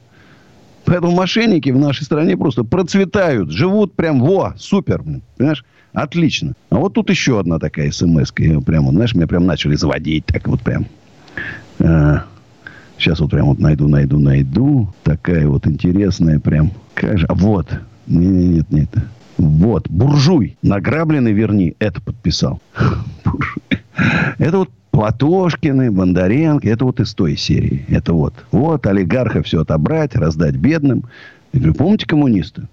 Поэтому 0.85 1.13
мошенники 1.13 1.69
в 1.69 1.79
нашей 1.79 2.03
стране 2.03 2.35
просто 2.37 2.63
процветают, 2.63 3.51
живут 3.51 3.93
прям, 3.93 4.19
во, 4.19 4.53
супер, 4.57 5.03
понимаешь? 5.37 5.63
Отлично. 5.93 6.53
А 6.69 6.77
вот 6.77 6.93
тут 6.93 7.09
еще 7.09 7.39
одна 7.39 7.59
такая 7.59 7.91
смс 7.91 8.33
-ка. 8.33 8.63
Прям, 8.63 8.89
знаешь, 8.89 9.13
меня 9.13 9.27
прям 9.27 9.45
начали 9.45 9.75
заводить 9.75 10.25
так 10.25 10.47
вот 10.47 10.61
прям. 10.61 10.87
А, 11.79 12.25
сейчас 12.97 13.19
вот 13.19 13.29
прям 13.29 13.47
вот 13.47 13.59
найду, 13.59 13.87
найду, 13.87 14.19
найду. 14.19 14.93
Такая 15.03 15.47
вот 15.47 15.67
интересная 15.67 16.39
прям. 16.39 16.71
Как 16.95 17.19
же? 17.19 17.27
А 17.27 17.35
вот. 17.35 17.67
Нет, 18.07 18.65
нет, 18.71 18.71
нет. 18.71 18.89
Вот. 19.37 19.87
Буржуй. 19.89 20.57
Награбленный, 20.63 21.33
верни. 21.33 21.75
Это 21.77 22.01
подписал. 22.01 22.59
Это 24.39 24.57
вот 24.57 24.69
Платошкины, 24.93 25.89
Бондаренко, 25.91 26.69
это 26.69 26.85
вот 26.85 26.99
из 26.99 27.15
той 27.15 27.35
серии. 27.35 27.83
Это 27.89 28.13
вот. 28.13 28.35
Вот 28.51 28.85
олигарха 28.85 29.41
все 29.41 29.61
отобрать, 29.61 30.15
раздать 30.15 30.55
бедным. 30.55 31.05
Я 31.51 31.61
говорю, 31.61 31.73
помните 31.73 32.05
коммунисты? 32.05 32.67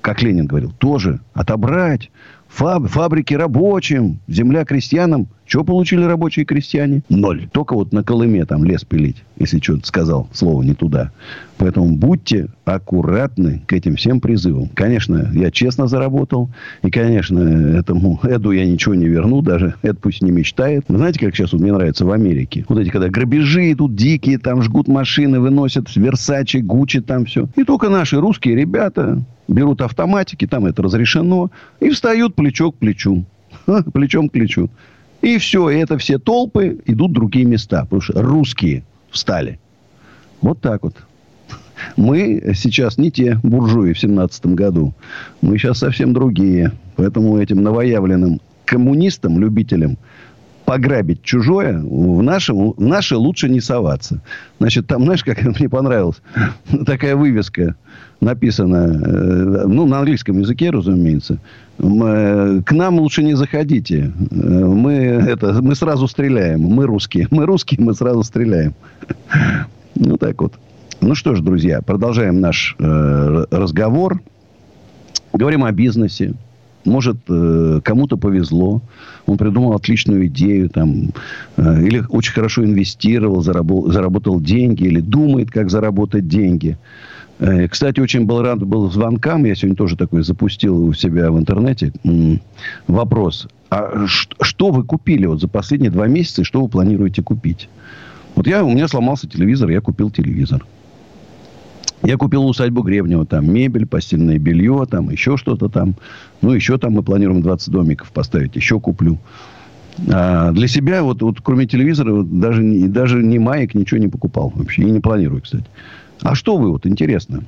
Как 0.00 0.22
Ленин 0.22 0.46
говорил, 0.46 0.72
тоже 0.78 1.20
отобрать, 1.34 2.10
Фаб, 2.48 2.86
фабрики 2.88 3.34
рабочим, 3.34 4.20
земля 4.26 4.64
крестьянам. 4.64 5.28
Что 5.44 5.64
получили 5.64 6.02
рабочие 6.02 6.44
крестьяне? 6.44 7.02
Ноль. 7.08 7.48
Только 7.52 7.74
вот 7.74 7.92
на 7.92 8.02
Колыме 8.02 8.44
там 8.46 8.64
лес 8.64 8.84
пилить, 8.84 9.22
если 9.36 9.60
что-то 9.60 9.86
сказал, 9.86 10.28
слово 10.32 10.62
не 10.62 10.74
туда. 10.74 11.12
Поэтому 11.58 11.96
будьте 11.96 12.48
аккуратны 12.64 13.62
к 13.66 13.72
этим 13.72 13.96
всем 13.96 14.20
призывам. 14.20 14.68
Конечно, 14.74 15.30
я 15.34 15.50
честно 15.50 15.88
заработал. 15.88 16.50
И, 16.82 16.90
конечно, 16.90 17.40
этому 17.40 18.20
Эду 18.22 18.52
я 18.52 18.64
ничего 18.64 18.94
не 18.94 19.06
верну. 19.06 19.42
Даже 19.42 19.74
Эд 19.82 19.98
пусть 20.00 20.22
не 20.22 20.30
мечтает. 20.30 20.84
Вы 20.88 20.98
знаете, 20.98 21.18
как 21.18 21.34
сейчас 21.34 21.52
вот 21.52 21.60
мне 21.60 21.72
нравится 21.72 22.06
в 22.06 22.12
Америке? 22.12 22.64
Вот 22.68 22.78
эти, 22.78 22.90
когда 22.90 23.08
грабежи 23.08 23.72
идут 23.72 23.96
дикие, 23.96 24.38
там 24.38 24.62
жгут 24.62 24.86
машины, 24.86 25.40
выносят 25.40 25.94
Версачи, 25.96 26.58
Гуччи, 26.58 27.00
там 27.00 27.24
все. 27.24 27.48
И 27.56 27.64
только 27.64 27.88
наши 27.88 28.20
русские 28.20 28.54
ребята 28.54 29.22
берут 29.48 29.80
автоматики, 29.82 30.46
там 30.46 30.66
это 30.66 30.82
разрешено, 30.82 31.50
и 31.80 31.90
встают 31.90 32.36
плечо 32.36 32.70
к 32.70 32.76
плечу. 32.76 33.24
Плечом 33.92 34.28
к 34.28 34.32
плечу. 34.32 34.70
И 35.22 35.38
все, 35.38 35.70
и 35.70 35.78
это 35.78 35.98
все 35.98 36.18
толпы 36.18 36.78
идут 36.86 37.10
в 37.10 37.14
другие 37.14 37.44
места, 37.44 37.82
потому 37.82 38.00
что 38.00 38.22
русские 38.22 38.84
встали. 39.10 39.58
Вот 40.40 40.60
так 40.60 40.84
вот. 40.84 40.94
Мы 41.96 42.52
сейчас 42.54 42.98
не 42.98 43.10
те 43.10 43.38
буржуи 43.42 43.92
в 43.92 43.98
семнадцатом 43.98 44.54
году. 44.54 44.94
Мы 45.40 45.58
сейчас 45.58 45.78
совсем 45.78 46.12
другие. 46.12 46.72
Поэтому 46.96 47.38
этим 47.38 47.62
новоявленным 47.62 48.40
коммунистам, 48.64 49.38
любителям 49.38 49.98
пограбить 50.68 51.22
чужое, 51.22 51.78
в 51.78 52.22
наше, 52.22 52.52
в 52.52 52.78
наше 52.78 53.16
лучше 53.16 53.48
не 53.48 53.58
соваться. 53.58 54.20
Значит, 54.58 54.86
там, 54.86 55.04
знаешь, 55.04 55.24
как 55.24 55.42
мне 55.42 55.66
понравилось, 55.66 56.20
такая 56.86 57.16
вывеска 57.16 57.74
написана, 58.20 58.76
э, 58.76 59.66
ну, 59.66 59.86
на 59.86 60.00
английском 60.00 60.38
языке, 60.38 60.68
разумеется. 60.68 61.38
Э, 61.78 62.60
к 62.66 62.72
нам 62.72 62.98
лучше 62.98 63.22
не 63.22 63.32
заходите. 63.32 64.12
Мы, 64.30 64.92
это, 64.92 65.62
мы 65.62 65.74
сразу 65.74 66.06
стреляем. 66.06 66.60
Мы 66.60 66.84
русские. 66.84 67.28
Мы 67.30 67.46
русские, 67.46 67.80
мы 67.80 67.94
сразу 67.94 68.22
стреляем. 68.22 68.74
Ну, 70.00 70.16
так 70.16 70.40
вот. 70.40 70.52
Ну 71.00 71.14
что 71.14 71.36
ж, 71.36 71.40
друзья, 71.40 71.80
продолжаем 71.80 72.40
наш 72.40 72.74
э, 72.78 73.44
разговор. 73.50 74.20
Говорим 75.32 75.64
о 75.64 75.70
бизнесе. 75.70 76.34
Может, 76.84 77.18
э, 77.28 77.80
кому-то 77.84 78.16
повезло. 78.16 78.82
Он 79.26 79.38
придумал 79.38 79.74
отличную 79.74 80.26
идею. 80.26 80.68
Там, 80.70 81.10
э, 81.56 81.82
или 81.82 82.02
очень 82.08 82.32
хорошо 82.32 82.64
инвестировал, 82.64 83.42
заработ, 83.42 83.92
заработал 83.92 84.40
деньги. 84.40 84.84
Или 84.84 85.00
думает, 85.00 85.52
как 85.52 85.70
заработать 85.70 86.26
деньги. 86.26 86.76
Э, 87.38 87.68
кстати, 87.68 88.00
очень 88.00 88.24
был 88.24 88.42
рад 88.42 88.58
был 88.58 88.90
звонкам. 88.90 89.44
Я 89.44 89.54
сегодня 89.54 89.76
тоже 89.76 89.96
такой 89.96 90.24
запустил 90.24 90.84
у 90.84 90.92
себя 90.94 91.30
в 91.30 91.38
интернете. 91.38 91.92
Вопрос. 92.88 93.46
А 93.70 94.06
что 94.08 94.70
вы 94.70 94.82
купили 94.82 95.26
вот 95.26 95.40
за 95.40 95.46
последние 95.46 95.92
два 95.92 96.08
месяца 96.08 96.42
и 96.42 96.44
что 96.44 96.60
вы 96.60 96.68
планируете 96.68 97.22
купить? 97.22 97.68
Вот 98.34 98.48
я, 98.48 98.64
у 98.64 98.70
меня 98.70 98.88
сломался 98.88 99.28
телевизор, 99.28 99.70
я 99.70 99.80
купил 99.80 100.10
телевизор. 100.10 100.64
Я 102.02 102.16
купил 102.16 102.46
усадьбу 102.46 102.82
Гребнева, 102.82 103.26
там 103.26 103.52
мебель, 103.52 103.86
постельное 103.86 104.38
белье, 104.38 104.86
там 104.88 105.10
еще 105.10 105.36
что-то 105.36 105.68
там. 105.68 105.94
Ну, 106.42 106.52
еще 106.52 106.78
там 106.78 106.92
мы 106.92 107.02
планируем 107.02 107.42
20 107.42 107.70
домиков 107.70 108.10
поставить, 108.12 108.54
еще 108.54 108.78
куплю. 108.78 109.18
А 110.12 110.52
для 110.52 110.68
себя, 110.68 111.02
вот, 111.02 111.22
вот 111.22 111.40
кроме 111.42 111.66
телевизора, 111.66 112.14
вот, 112.14 112.38
даже, 112.38 112.62
даже 112.62 113.22
ни 113.22 113.38
маек, 113.38 113.74
ничего 113.74 113.98
не 113.98 114.08
покупал 114.08 114.52
вообще. 114.54 114.82
И 114.82 114.90
не 114.90 115.00
планирую, 115.00 115.42
кстати. 115.42 115.66
А 116.22 116.34
что 116.34 116.56
вы, 116.56 116.70
вот, 116.70 116.86
интересно? 116.86 117.42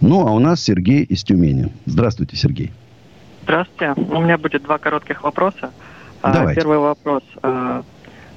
Ну, 0.00 0.26
а 0.26 0.32
у 0.32 0.38
нас 0.38 0.62
Сергей 0.62 1.02
из 1.02 1.24
Тюмени. 1.24 1.70
Здравствуйте, 1.84 2.36
Сергей. 2.36 2.72
Здравствуйте. 3.42 3.94
У 3.96 4.20
меня 4.20 4.38
будет 4.38 4.62
два 4.62 4.78
коротких 4.78 5.22
вопроса. 5.22 5.70
А, 6.22 6.32
Давайте. 6.32 6.60
Первый 6.60 6.78
вопрос. 6.78 7.22
А, 7.42 7.82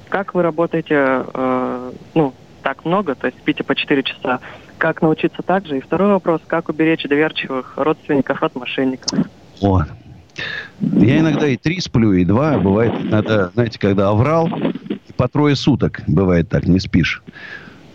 как 0.08 0.34
вы 0.34 0.42
работаете, 0.42 0.94
а, 0.96 1.92
ну, 2.14 2.34
так 2.62 2.84
много, 2.84 3.14
то 3.14 3.26
есть 3.26 3.38
спите 3.38 3.64
по 3.64 3.74
4 3.74 4.02
часа 4.02 4.40
как 4.82 5.00
научиться 5.00 5.42
так 5.42 5.64
же? 5.64 5.78
И 5.78 5.80
второй 5.80 6.08
вопрос, 6.08 6.40
как 6.44 6.68
уберечь 6.68 7.04
доверчивых 7.04 7.74
родственников 7.76 8.42
от 8.42 8.56
мошенников? 8.56 9.16
О, 9.60 9.84
я 10.80 11.20
иногда 11.20 11.46
и 11.46 11.56
три 11.56 11.78
сплю, 11.78 12.12
и 12.14 12.24
два. 12.24 12.58
Бывает, 12.58 12.92
надо, 13.04 13.52
знаете, 13.54 13.78
когда 13.78 14.08
оврал, 14.08 14.50
по 15.16 15.28
трое 15.28 15.54
суток 15.54 16.00
бывает 16.08 16.48
так, 16.48 16.66
не 16.66 16.80
спишь. 16.80 17.22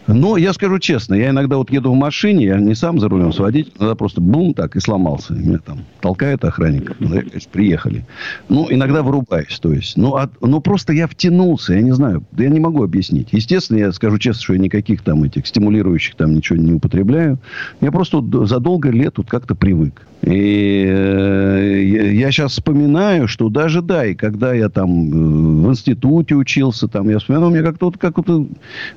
Но 0.08 0.38
я 0.38 0.54
скажу 0.54 0.80
честно, 0.80 1.16
я 1.16 1.30
иногда 1.30 1.58
вот 1.58 1.70
еду 1.70 1.92
в 1.92 1.96
машине, 1.96 2.46
я 2.46 2.58
не 2.58 2.76
сам 2.76 3.00
за 3.00 3.10
рулем 3.10 3.34
с 3.34 3.40
водителем, 3.40 3.76
иногда 3.78 3.96
просто 3.96 4.22
бум 4.22 4.54
так 4.54 4.76
и 4.76 4.80
сломался. 4.80 5.34
Меня 5.34 5.60
там 5.60 5.80
толкает 6.00 6.46
охранник. 6.46 6.96
Ну, 7.00 7.14
я, 7.14 7.22
конечно, 7.22 7.52
приехали. 7.52 8.06
Ну, 8.48 8.68
иногда 8.70 9.04
вырубаюсь, 9.04 9.60
то 9.60 9.74
есть. 9.74 9.98
Ну, 9.98 10.16
от, 10.16 10.32
ну, 10.42 10.62
просто 10.62 10.94
я 10.94 11.08
втянулся, 11.08 11.74
я 11.74 11.82
не 11.82 11.94
знаю, 11.94 12.24
я 12.38 12.50
не 12.50 12.60
могу 12.60 12.84
объяснить. 12.84 13.30
Естественно, 13.32 13.80
я 13.80 13.92
скажу 13.92 14.18
честно, 14.18 14.42
что 14.42 14.54
я 14.54 14.60
никаких 14.60 15.02
там 15.02 15.24
этих 15.24 15.46
стимулирующих 15.46 16.16
там 16.16 16.34
ничего 16.34 16.58
не 16.58 16.74
употребляю. 16.74 17.38
Я 17.82 17.92
просто 17.92 18.22
вот 18.22 18.48
за 18.48 18.60
долго 18.60 18.90
лет 18.90 19.18
вот 19.18 19.28
как-то 19.28 19.56
привык. 19.56 20.07
И 20.24 20.86
э, 20.88 22.12
я 22.14 22.32
сейчас 22.32 22.54
вспоминаю, 22.54 23.28
что 23.28 23.50
даже, 23.50 23.82
да, 23.82 24.06
и 24.06 24.16
когда 24.16 24.54
я 24.54 24.68
там 24.68 24.90
э, 24.90 25.68
в 25.68 25.70
институте 25.70 26.36
учился, 26.36 26.88
там, 26.88 27.10
я 27.10 27.20
вспоминаю, 27.20 27.52
у 27.52 27.54
меня 27.54 27.64
как-то 27.64 27.86
вот, 27.86 27.98
как 27.98 28.16
то 28.26 28.48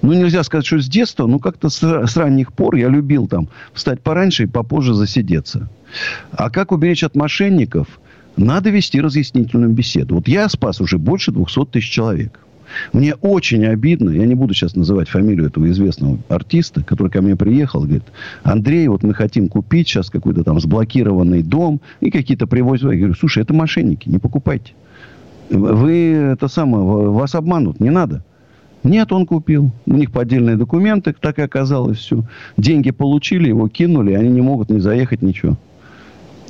ну, 0.03 0.13
нельзя 0.13 0.43
сказать, 0.43 0.65
что 0.65 0.81
с 0.81 0.89
детства, 0.89 1.27
но 1.27 1.39
как-то 1.39 1.69
с, 1.69 1.83
с 1.83 2.17
ранних 2.17 2.53
пор 2.55 2.77
я 2.77 2.89
любил 2.89 3.29
там 3.29 3.49
встать 3.75 4.01
пораньше 4.01 4.45
и 4.45 4.47
попозже 4.47 4.95
засидеться. 4.95 5.69
А 6.33 6.51
как 6.51 6.73
уберечь 6.73 7.05
от 7.05 7.15
мошенников? 7.15 8.01
Надо 8.37 8.71
вести 8.71 9.01
разъяснительную 9.01 9.73
беседу. 9.73 10.15
Вот 10.15 10.27
я 10.27 10.49
спас 10.49 10.81
уже 10.81 10.97
больше 10.97 11.33
200 11.33 11.67
тысяч 11.67 11.91
человек. 11.91 12.41
Мне 12.93 13.15
очень 13.15 13.65
обидно, 13.67 14.11
я 14.11 14.27
не 14.27 14.35
буду 14.35 14.55
сейчас 14.55 14.77
называть 14.77 15.09
фамилию 15.09 15.47
этого 15.47 15.69
известного 15.71 16.19
артиста, 16.29 16.83
который 16.83 17.11
ко 17.11 17.23
мне 17.23 17.37
приехал, 17.37 17.83
говорит, 17.83 18.05
Андрей, 18.43 18.89
вот 18.89 19.03
мы 19.03 19.15
хотим 19.15 19.49
купить 19.49 19.89
сейчас 19.89 20.11
какой-то 20.11 20.45
там 20.45 20.61
сблокированный 20.61 21.43
дом, 21.43 21.81
и 22.01 22.11
какие-то 22.11 22.47
привозят. 22.47 22.93
Я 22.93 22.99
говорю, 22.99 23.15
слушай, 23.15 23.43
это 23.43 23.55
мошенники, 23.55 24.09
не 24.09 24.19
покупайте. 24.19 24.73
Вы 25.51 26.13
это 26.33 26.49
самое, 26.49 26.85
вас 26.85 27.35
обманут, 27.35 27.81
не 27.81 27.91
надо. 27.91 28.23
Нет, 28.83 29.13
он 29.13 29.27
купил. 29.27 29.73
У 29.87 29.93
них 29.95 30.11
поддельные 30.11 30.57
документы, 30.57 31.15
так 31.19 31.39
и 31.39 31.43
оказалось 31.43 31.99
все. 31.99 32.25
Деньги 32.57 32.91
получили, 32.91 33.49
его 33.49 33.69
кинули, 33.69 34.15
они 34.15 34.31
не 34.31 34.41
могут 34.41 34.71
не 34.71 34.81
заехать, 34.81 35.23
ничего. 35.23 35.57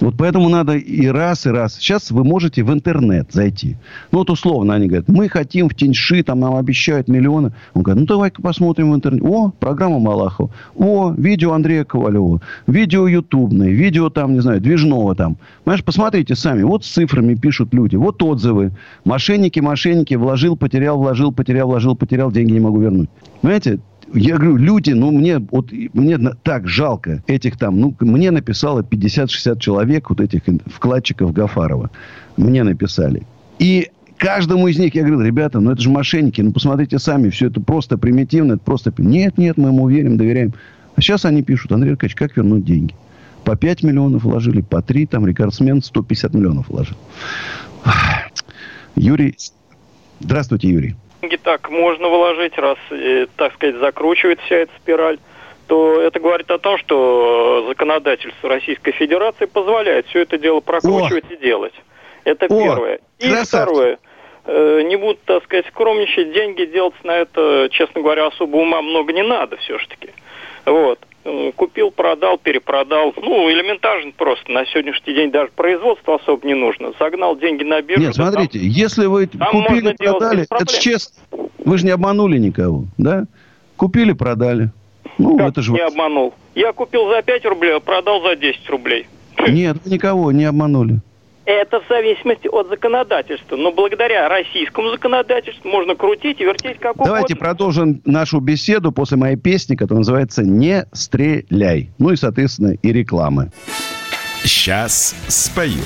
Вот 0.00 0.14
поэтому 0.16 0.48
надо 0.48 0.76
и 0.76 1.06
раз, 1.06 1.46
и 1.46 1.50
раз. 1.50 1.74
Сейчас 1.74 2.10
вы 2.10 2.24
можете 2.24 2.62
в 2.62 2.72
интернет 2.72 3.32
зайти. 3.32 3.76
Ну, 4.12 4.18
вот 4.18 4.30
условно 4.30 4.74
они 4.74 4.86
говорят, 4.86 5.08
мы 5.08 5.28
хотим 5.28 5.68
в 5.68 5.74
Теньши, 5.74 6.22
там 6.22 6.40
нам 6.40 6.56
обещают 6.56 7.08
миллионы. 7.08 7.52
Он 7.74 7.82
говорит, 7.82 8.00
ну, 8.00 8.06
давай-ка 8.06 8.40
посмотрим 8.40 8.92
в 8.92 8.94
интернете. 8.94 9.26
О, 9.26 9.50
программа 9.50 9.98
Малахова. 9.98 10.50
О, 10.76 11.12
видео 11.16 11.52
Андрея 11.52 11.84
Ковалева. 11.84 12.40
Видео 12.66 13.06
ютубное. 13.06 13.68
Видео 13.68 14.08
там, 14.10 14.32
не 14.32 14.40
знаю, 14.40 14.60
движного 14.60 15.14
там. 15.14 15.36
Понимаешь, 15.64 15.84
посмотрите 15.84 16.34
сами. 16.34 16.62
Вот 16.62 16.84
с 16.84 16.88
цифрами 16.88 17.34
пишут 17.34 17.74
люди. 17.74 17.96
Вот 17.96 18.22
отзывы. 18.22 18.72
Мошенники, 19.04 19.60
мошенники. 19.60 20.14
Вложил, 20.14 20.56
потерял, 20.56 20.98
вложил, 20.98 21.32
потерял, 21.32 21.68
вложил, 21.68 21.94
потерял. 21.94 22.32
Деньги 22.32 22.52
не 22.52 22.60
могу 22.60 22.80
вернуть. 22.80 23.10
Понимаете, 23.42 23.80
я 24.14 24.36
говорю, 24.36 24.56
люди, 24.56 24.90
ну, 24.90 25.10
мне, 25.10 25.38
вот, 25.38 25.70
мне 25.92 26.18
так 26.42 26.66
жалко 26.66 27.22
этих 27.26 27.56
там, 27.56 27.80
ну, 27.80 27.94
мне 28.00 28.30
написало 28.30 28.82
50-60 28.82 29.58
человек, 29.58 30.10
вот 30.10 30.20
этих 30.20 30.42
вкладчиков 30.66 31.32
Гафарова. 31.32 31.90
Мне 32.36 32.64
написали. 32.64 33.22
И 33.58 33.90
каждому 34.16 34.68
из 34.68 34.78
них 34.78 34.94
я 34.94 35.02
говорил, 35.02 35.20
ребята, 35.20 35.60
ну, 35.60 35.70
это 35.70 35.80
же 35.80 35.90
мошенники, 35.90 36.40
ну, 36.40 36.52
посмотрите 36.52 36.98
сами, 36.98 37.30
все 37.30 37.48
это 37.48 37.60
просто 37.60 37.98
примитивно, 37.98 38.54
это 38.54 38.62
просто... 38.62 38.92
Нет, 38.98 39.38
нет, 39.38 39.56
мы 39.56 39.68
ему 39.68 39.88
верим, 39.88 40.16
доверяем. 40.16 40.54
А 40.96 41.00
сейчас 41.00 41.24
они 41.24 41.42
пишут, 41.42 41.72
Андрей 41.72 41.92
Аркадьевич, 41.92 42.16
как 42.16 42.36
вернуть 42.36 42.64
деньги? 42.64 42.94
По 43.44 43.56
5 43.56 43.84
миллионов 43.84 44.24
вложили, 44.24 44.60
по 44.60 44.82
3, 44.82 45.06
там, 45.06 45.26
рекордсмен 45.26 45.82
150 45.82 46.34
миллионов 46.34 46.68
вложил. 46.68 46.96
Юрий, 48.96 49.36
здравствуйте, 50.20 50.68
Юрий 50.68 50.96
деньги 51.20 51.36
так 51.36 51.70
можно 51.70 52.08
вложить, 52.08 52.56
раз, 52.58 52.78
э, 52.90 53.26
так 53.36 53.54
сказать, 53.54 53.76
закручивает 53.76 54.40
вся 54.40 54.56
эта 54.56 54.72
спираль, 54.76 55.18
то 55.66 56.00
это 56.00 56.18
говорит 56.18 56.50
о 56.50 56.58
том, 56.58 56.78
что 56.78 57.66
законодательство 57.68 58.48
Российской 58.48 58.92
Федерации 58.92 59.44
позволяет 59.44 60.06
все 60.06 60.20
это 60.20 60.38
дело 60.38 60.60
прокручивать 60.60 61.30
о! 61.30 61.34
и 61.34 61.36
делать. 61.36 61.74
Это 62.24 62.46
о! 62.46 62.48
первое. 62.48 63.00
И 63.18 63.28
Красавчик. 63.28 63.68
второе. 63.68 63.98
Э, 64.46 64.82
не 64.84 64.96
буду, 64.96 65.18
так 65.24 65.44
сказать, 65.44 65.66
скромничать, 65.68 66.32
деньги 66.32 66.64
делать 66.64 66.94
на 67.04 67.16
это, 67.16 67.68
честно 67.70 68.00
говоря, 68.00 68.26
особо 68.26 68.56
ума 68.56 68.82
много 68.82 69.12
не 69.12 69.22
надо 69.22 69.56
все-таки. 69.58 70.10
Вот. 70.64 70.98
Э, 71.30 71.52
купил, 71.54 71.90
продал, 71.92 72.38
перепродал. 72.38 73.14
Ну, 73.16 73.50
элементарно 73.50 74.10
просто. 74.16 74.50
На 74.50 74.66
сегодняшний 74.66 75.14
день 75.14 75.30
даже 75.30 75.50
производство 75.54 76.16
особо 76.16 76.44
не 76.46 76.54
нужно. 76.54 76.92
Загнал 76.98 77.36
деньги 77.36 77.62
на 77.62 77.80
биржу. 77.82 78.02
Нет, 78.02 78.14
смотрите, 78.14 78.58
там, 78.58 78.68
если 78.68 79.06
вы 79.06 79.26
купили, 79.26 79.94
продали, 79.96 80.46
это 80.50 80.66
честно. 80.66 81.22
Вы 81.58 81.78
же 81.78 81.86
не 81.86 81.92
обманули 81.92 82.38
никого, 82.38 82.84
да? 82.98 83.26
Купили, 83.76 84.12
продали. 84.12 84.70
Ну, 85.18 85.36
как 85.36 85.50
это 85.50 85.62
же... 85.62 85.72
не 85.72 85.80
обманул? 85.80 86.34
Я 86.54 86.72
купил 86.72 87.08
за 87.08 87.22
5 87.22 87.44
рублей, 87.46 87.76
а 87.76 87.80
продал 87.80 88.22
за 88.22 88.34
10 88.34 88.68
рублей. 88.68 89.06
Нет, 89.48 89.86
никого 89.86 90.32
не 90.32 90.44
обманули. 90.44 91.00
Это 91.44 91.80
в 91.80 91.88
зависимости 91.88 92.48
от 92.48 92.68
законодательства. 92.68 93.56
Но 93.56 93.72
благодаря 93.72 94.28
российскому 94.28 94.90
законодательству 94.90 95.68
можно 95.68 95.94
крутить 95.94 96.40
и 96.40 96.44
вертеть 96.44 96.78
как 96.78 96.96
угодно. 96.96 97.14
Давайте 97.14 97.34
продолжим 97.36 98.02
нашу 98.04 98.40
беседу 98.40 98.92
после 98.92 99.16
моей 99.16 99.36
песни, 99.36 99.74
которая 99.74 100.00
называется 100.00 100.42
«Не 100.42 100.86
стреляй». 100.92 101.90
Ну 101.98 102.10
и, 102.10 102.16
соответственно, 102.16 102.74
и 102.82 102.92
рекламы. 102.92 103.50
Сейчас 104.44 105.14
спою. 105.28 105.82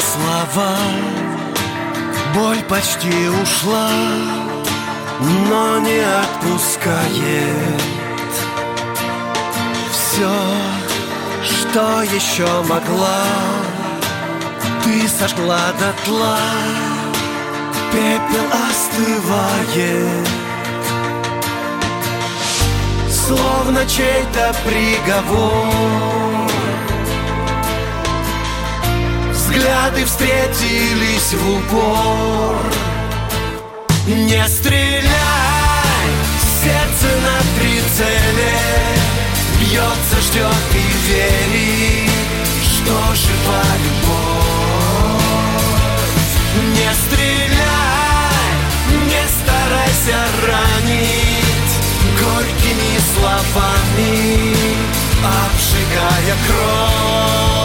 Слова. 0.00 0.76
Боль 2.34 2.62
почти 2.68 3.28
ушла, 3.42 3.90
но 5.48 5.78
не 5.80 6.00
отпускает. 6.00 7.82
Все, 9.90 10.34
что 11.42 12.02
еще 12.02 12.46
могла 12.68 13.24
Ты 14.84 15.08
сожгла 15.08 15.72
дотла. 15.78 16.38
Пепел 17.92 18.46
остывает. 18.68 20.28
Словно 23.10 23.84
чей-то 23.86 24.54
приговор 24.64 26.37
Взгляды 29.48 30.04
встретились 30.04 31.32
в 31.32 31.56
упор. 31.56 32.56
Не 34.06 34.46
стреляй, 34.46 35.02
сердце 36.62 37.08
на 37.24 37.40
прицеле. 37.58 38.58
Бьется, 39.58 40.20
ждет 40.20 40.70
и 40.74 40.76
верит, 41.08 42.10
что 42.62 42.94
жива 43.14 43.64
любовь 43.84 44.18
Не 46.76 46.90
стреляй, 46.94 48.54
не 49.06 49.24
старайся 49.28 50.18
ранить 50.46 51.72
Горькими 52.20 52.94
словами, 53.14 54.12
обжигая 55.24 56.36
кровь 56.46 57.57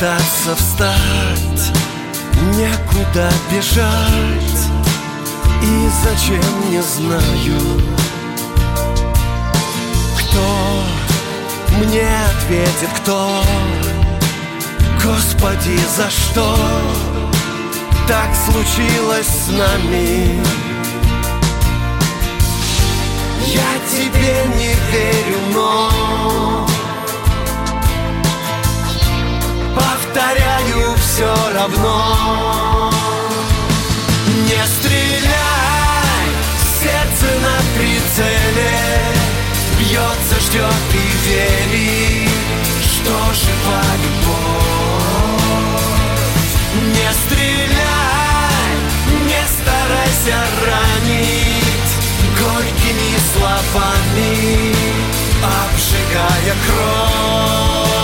пытаться 0.00 0.56
встать 0.56 1.72
Некуда 2.54 3.30
бежать. 3.52 4.60
И 5.62 5.88
зачем, 6.02 6.70
не 6.70 6.80
знаю. 6.80 7.82
Кто 10.18 11.84
мне 11.84 12.08
ответит, 12.30 12.88
кто? 13.02 13.42
Господи, 15.04 15.78
за 15.94 16.08
что? 16.08 16.56
Так 18.08 18.30
случилось 18.34 19.26
с 19.26 19.48
нами? 19.48 20.42
Я 23.46 23.72
тебе 23.90 24.46
не 24.56 24.74
верю, 24.92 25.38
но 25.52 26.69
Повторяю 29.74 30.96
все 30.96 31.34
равно. 31.54 32.90
Не 34.26 34.66
стреляй, 34.66 36.28
сердце 36.80 37.26
на 37.42 37.56
прицеле. 37.78 39.20
Бьется, 39.80 40.38
ждет 40.40 40.90
и 40.92 40.96
верит, 41.26 42.30
что 42.82 43.12
жива 43.32 43.82
любовь 44.02 44.70
Не 46.92 47.10
стреляй, 47.24 48.76
не 49.24 49.42
старайся 49.48 50.38
ранить 50.66 51.92
Горькими 52.38 53.12
словами, 53.32 54.74
обжигая 55.42 56.54
кровь 56.66 57.99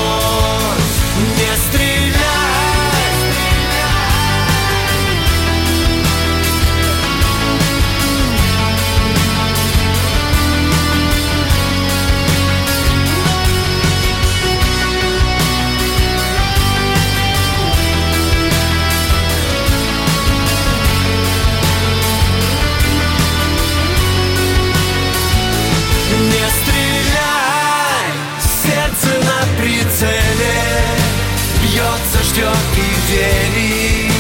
ждет 33.07 33.19
и 33.57 33.57
верит, 33.57 34.13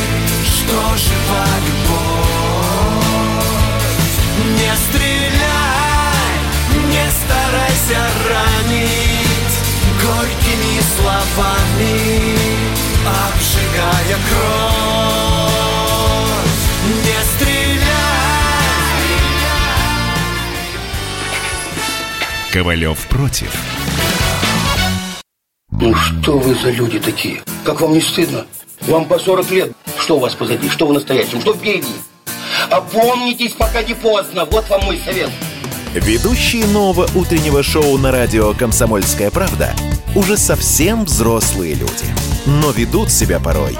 что 0.44 0.96
жива 0.96 1.46
любовь 1.66 2.26
Не 4.58 4.72
стреляй, 4.76 6.38
не 6.88 7.06
старайся 7.10 8.00
ранить 8.28 9.56
Горькими 10.02 10.80
словами, 10.96 11.94
обжигая 13.06 14.18
кровь 14.30 15.26
Не 17.04 17.18
стреляй 17.34 17.86
Ковалев 22.52 22.98
против. 23.08 23.52
Ну 25.72 25.94
что 25.94 26.38
вы 26.38 26.54
за 26.54 26.70
люди 26.70 26.98
такие? 26.98 27.42
Как 27.64 27.80
вам 27.82 27.92
не 27.92 28.00
стыдно? 28.00 28.46
Вам 28.86 29.06
по 29.06 29.18
40 29.18 29.50
лет. 29.50 29.72
Что 29.98 30.16
у 30.16 30.20
вас 30.20 30.34
позади? 30.34 30.68
Что 30.68 30.86
в 30.86 30.92
настоящем? 30.92 31.40
Что 31.40 31.54
впереди? 31.54 31.88
Опомнитесь, 32.70 33.52
пока 33.52 33.82
не 33.82 33.94
поздно. 33.94 34.44
Вот 34.44 34.68
вам 34.68 34.84
мой 34.84 35.00
совет. 35.04 35.30
Ведущие 35.92 36.66
нового 36.66 37.08
утреннего 37.16 37.62
шоу 37.62 37.98
на 37.98 38.12
радио 38.12 38.52
«Комсомольская 38.52 39.30
правда» 39.30 39.74
уже 40.14 40.36
совсем 40.36 41.04
взрослые 41.04 41.74
люди. 41.74 42.04
Но 42.46 42.70
ведут 42.70 43.10
себя 43.10 43.40
порой. 43.40 43.76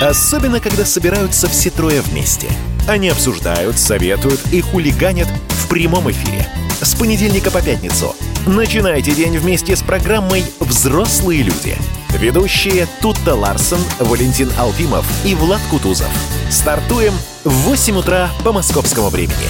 Особенно, 0.00 0.60
когда 0.60 0.84
собираются 0.84 1.48
все 1.48 1.70
трое 1.70 2.02
вместе. 2.02 2.46
Они 2.86 3.08
обсуждают, 3.08 3.78
советуют 3.78 4.40
и 4.52 4.60
хулиганят 4.60 5.28
в 5.48 5.68
прямом 5.68 6.10
эфире. 6.10 6.46
С 6.82 6.94
понедельника 6.94 7.50
по 7.50 7.62
пятницу. 7.62 8.14
Начинайте 8.46 9.14
день 9.14 9.38
вместе 9.38 9.74
с 9.74 9.82
программой 9.82 10.44
«Взрослые 10.60 11.42
люди». 11.42 11.78
Ведущие 12.10 12.86
Тутта 13.00 13.34
Ларсон, 13.34 13.80
Валентин 13.98 14.50
Алфимов 14.58 15.06
и 15.24 15.34
Влад 15.34 15.62
Кутузов. 15.70 16.10
Стартуем 16.50 17.14
в 17.44 17.50
8 17.50 17.96
утра 17.96 18.28
по 18.44 18.52
московскому 18.52 19.08
времени. 19.08 19.48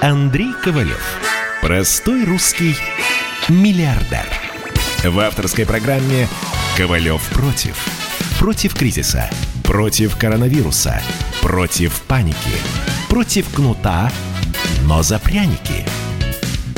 Андрей 0.00 0.52
Ковалев. 0.62 1.02
Простой 1.60 2.24
русский 2.24 2.76
миллиардер. 3.48 4.24
В 5.02 5.18
авторской 5.18 5.66
программе 5.66 6.28
«Ковалев 6.76 7.20
против». 7.30 7.84
Против 8.38 8.76
кризиса. 8.76 9.28
Против 9.64 10.16
коронавируса. 10.16 11.02
Против 11.42 12.00
паники. 12.02 12.36
Против 13.08 13.52
кнута, 13.52 14.12
но 14.84 15.02
за 15.02 15.18
пряники. 15.18 15.84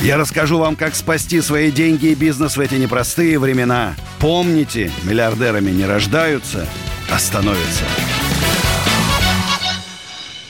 Я 0.00 0.16
расскажу 0.16 0.58
вам, 0.58 0.76
как 0.76 0.94
спасти 0.94 1.40
свои 1.40 1.72
деньги 1.72 2.06
и 2.06 2.14
бизнес 2.14 2.56
в 2.56 2.61
эти 2.61 2.76
непростые 2.76 3.38
времена. 3.38 3.94
Помните, 4.20 4.92
миллиардерами 5.04 5.70
не 5.70 5.87
рождаются, 5.87 6.66
а 7.11 7.18
становятся. 7.18 7.84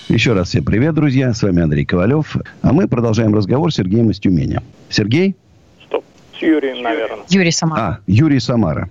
Еще 0.08 0.34
раз 0.34 0.48
всем 0.48 0.64
привет, 0.64 0.94
друзья. 0.94 1.32
С 1.32 1.42
вами 1.42 1.62
Андрей 1.62 1.86
Ковалев. 1.86 2.36
А 2.60 2.72
мы 2.72 2.88
продолжаем 2.88 3.34
разговор 3.34 3.72
с 3.72 3.76
Сергеем 3.76 4.10
из 4.10 4.20
Тюмени. 4.20 4.60
Сергей? 4.90 5.34
Стоп. 5.86 6.04
С 6.38 6.42
Юрием, 6.42 6.82
наверное. 6.82 7.24
Юрий 7.30 7.50
Самара. 7.50 7.82
А, 7.82 7.98
Юрий 8.06 8.40
Самара. 8.40 8.90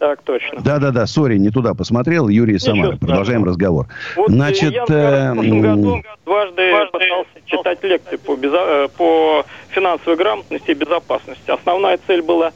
Так, 0.00 0.22
точно. 0.22 0.62
Да-да-да, 0.62 1.06
сори, 1.06 1.36
не 1.36 1.50
туда 1.50 1.74
посмотрел. 1.74 2.28
Юрий 2.28 2.54
Ничего 2.54 2.74
Самара. 2.74 2.96
Продолжаем 2.96 3.44
разговор. 3.44 3.86
Вот 4.16 4.30
Значит, 4.30 4.72
я, 4.72 4.84
в 4.84 4.86
прошлом 4.86 5.58
э, 5.58 5.60
году 5.60 6.02
дважды 6.24 6.72
пытался 6.90 7.30
читать 7.44 7.84
лекции 7.84 8.16
по, 8.16 8.32
безо- 8.32 8.86
э, 8.86 8.88
по 8.96 9.44
финансовой 9.68 10.16
грамотности 10.16 10.70
и 10.70 10.74
безопасности. 10.74 11.50
Основная 11.50 11.98
цель 12.06 12.22
была 12.22 12.52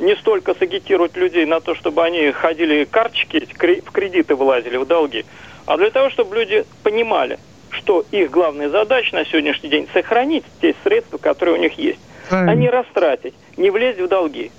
не 0.00 0.16
столько 0.16 0.54
сагитировать 0.54 1.16
людей 1.16 1.46
на 1.46 1.60
то, 1.60 1.76
чтобы 1.76 2.02
они 2.02 2.32
ходили 2.32 2.82
карточки, 2.82 3.46
в 3.46 3.92
кредиты 3.92 4.34
вылазили, 4.34 4.76
в 4.76 4.84
долги, 4.84 5.24
а 5.66 5.76
для 5.76 5.90
того, 5.90 6.10
чтобы 6.10 6.34
люди 6.34 6.64
понимали, 6.82 7.38
что 7.70 8.04
их 8.10 8.32
главная 8.32 8.70
задача 8.70 9.14
на 9.14 9.24
сегодняшний 9.24 9.70
день 9.70 9.86
сохранить 9.92 10.44
те 10.60 10.74
средства, 10.82 11.18
которые 11.18 11.58
у 11.58 11.62
них 11.62 11.78
есть, 11.78 12.00
а 12.28 12.54
не 12.54 12.68
растратить, 12.68 13.34
не 13.56 13.70
влезть 13.70 14.00
в 14.00 14.08
долги. 14.08 14.50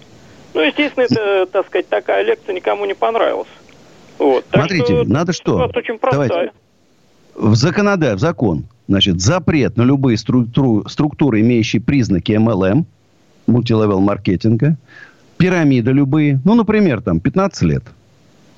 Ну, 0.53 0.61
естественно, 0.61 1.03
это, 1.03 1.45
так 1.51 1.67
сказать, 1.67 1.87
такая 1.87 2.23
лекция 2.23 2.55
никому 2.55 2.85
не 2.85 2.95
понравилась. 2.95 3.47
Вот. 4.17 4.45
Так 4.49 4.61
Смотрите, 4.61 4.85
что 4.85 5.03
надо 5.05 5.33
что? 5.33 5.57
очень 5.75 5.97
простая. 5.97 6.27
Давайте. 6.27 6.53
в 7.35 7.55
законодатель, 7.55 8.15
в 8.17 8.19
закон, 8.19 8.65
значит, 8.87 9.21
запрет 9.21 9.77
на 9.77 9.83
любые 9.83 10.17
структуру- 10.17 10.87
структуры, 10.89 11.41
имеющие 11.41 11.81
признаки 11.81 12.33
MLM, 12.33 12.85
мультилевел 13.47 13.99
маркетинга, 13.99 14.77
пирамиды 15.37 15.91
любые, 15.91 16.41
ну, 16.43 16.55
например, 16.55 17.01
там, 17.01 17.19
15 17.19 17.61
лет. 17.63 17.83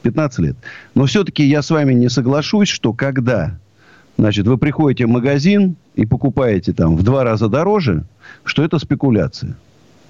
15 0.02 0.40
лет. 0.40 0.56
Но 0.96 1.06
все-таки 1.06 1.44
я 1.44 1.62
с 1.62 1.70
вами 1.70 1.94
не 1.94 2.10
соглашусь, 2.10 2.70
что 2.70 2.92
когда 2.92 3.60
значит, 4.18 4.48
вы 4.48 4.58
приходите 4.58 5.06
в 5.06 5.10
магазин 5.10 5.76
и 5.96 6.06
покупаете 6.06 6.74
там 6.74 6.96
в 6.96 7.04
два 7.04 7.24
раза 7.24 7.48
дороже, 7.50 8.04
что 8.44 8.64
это 8.64 8.80
спекуляция. 8.80 9.56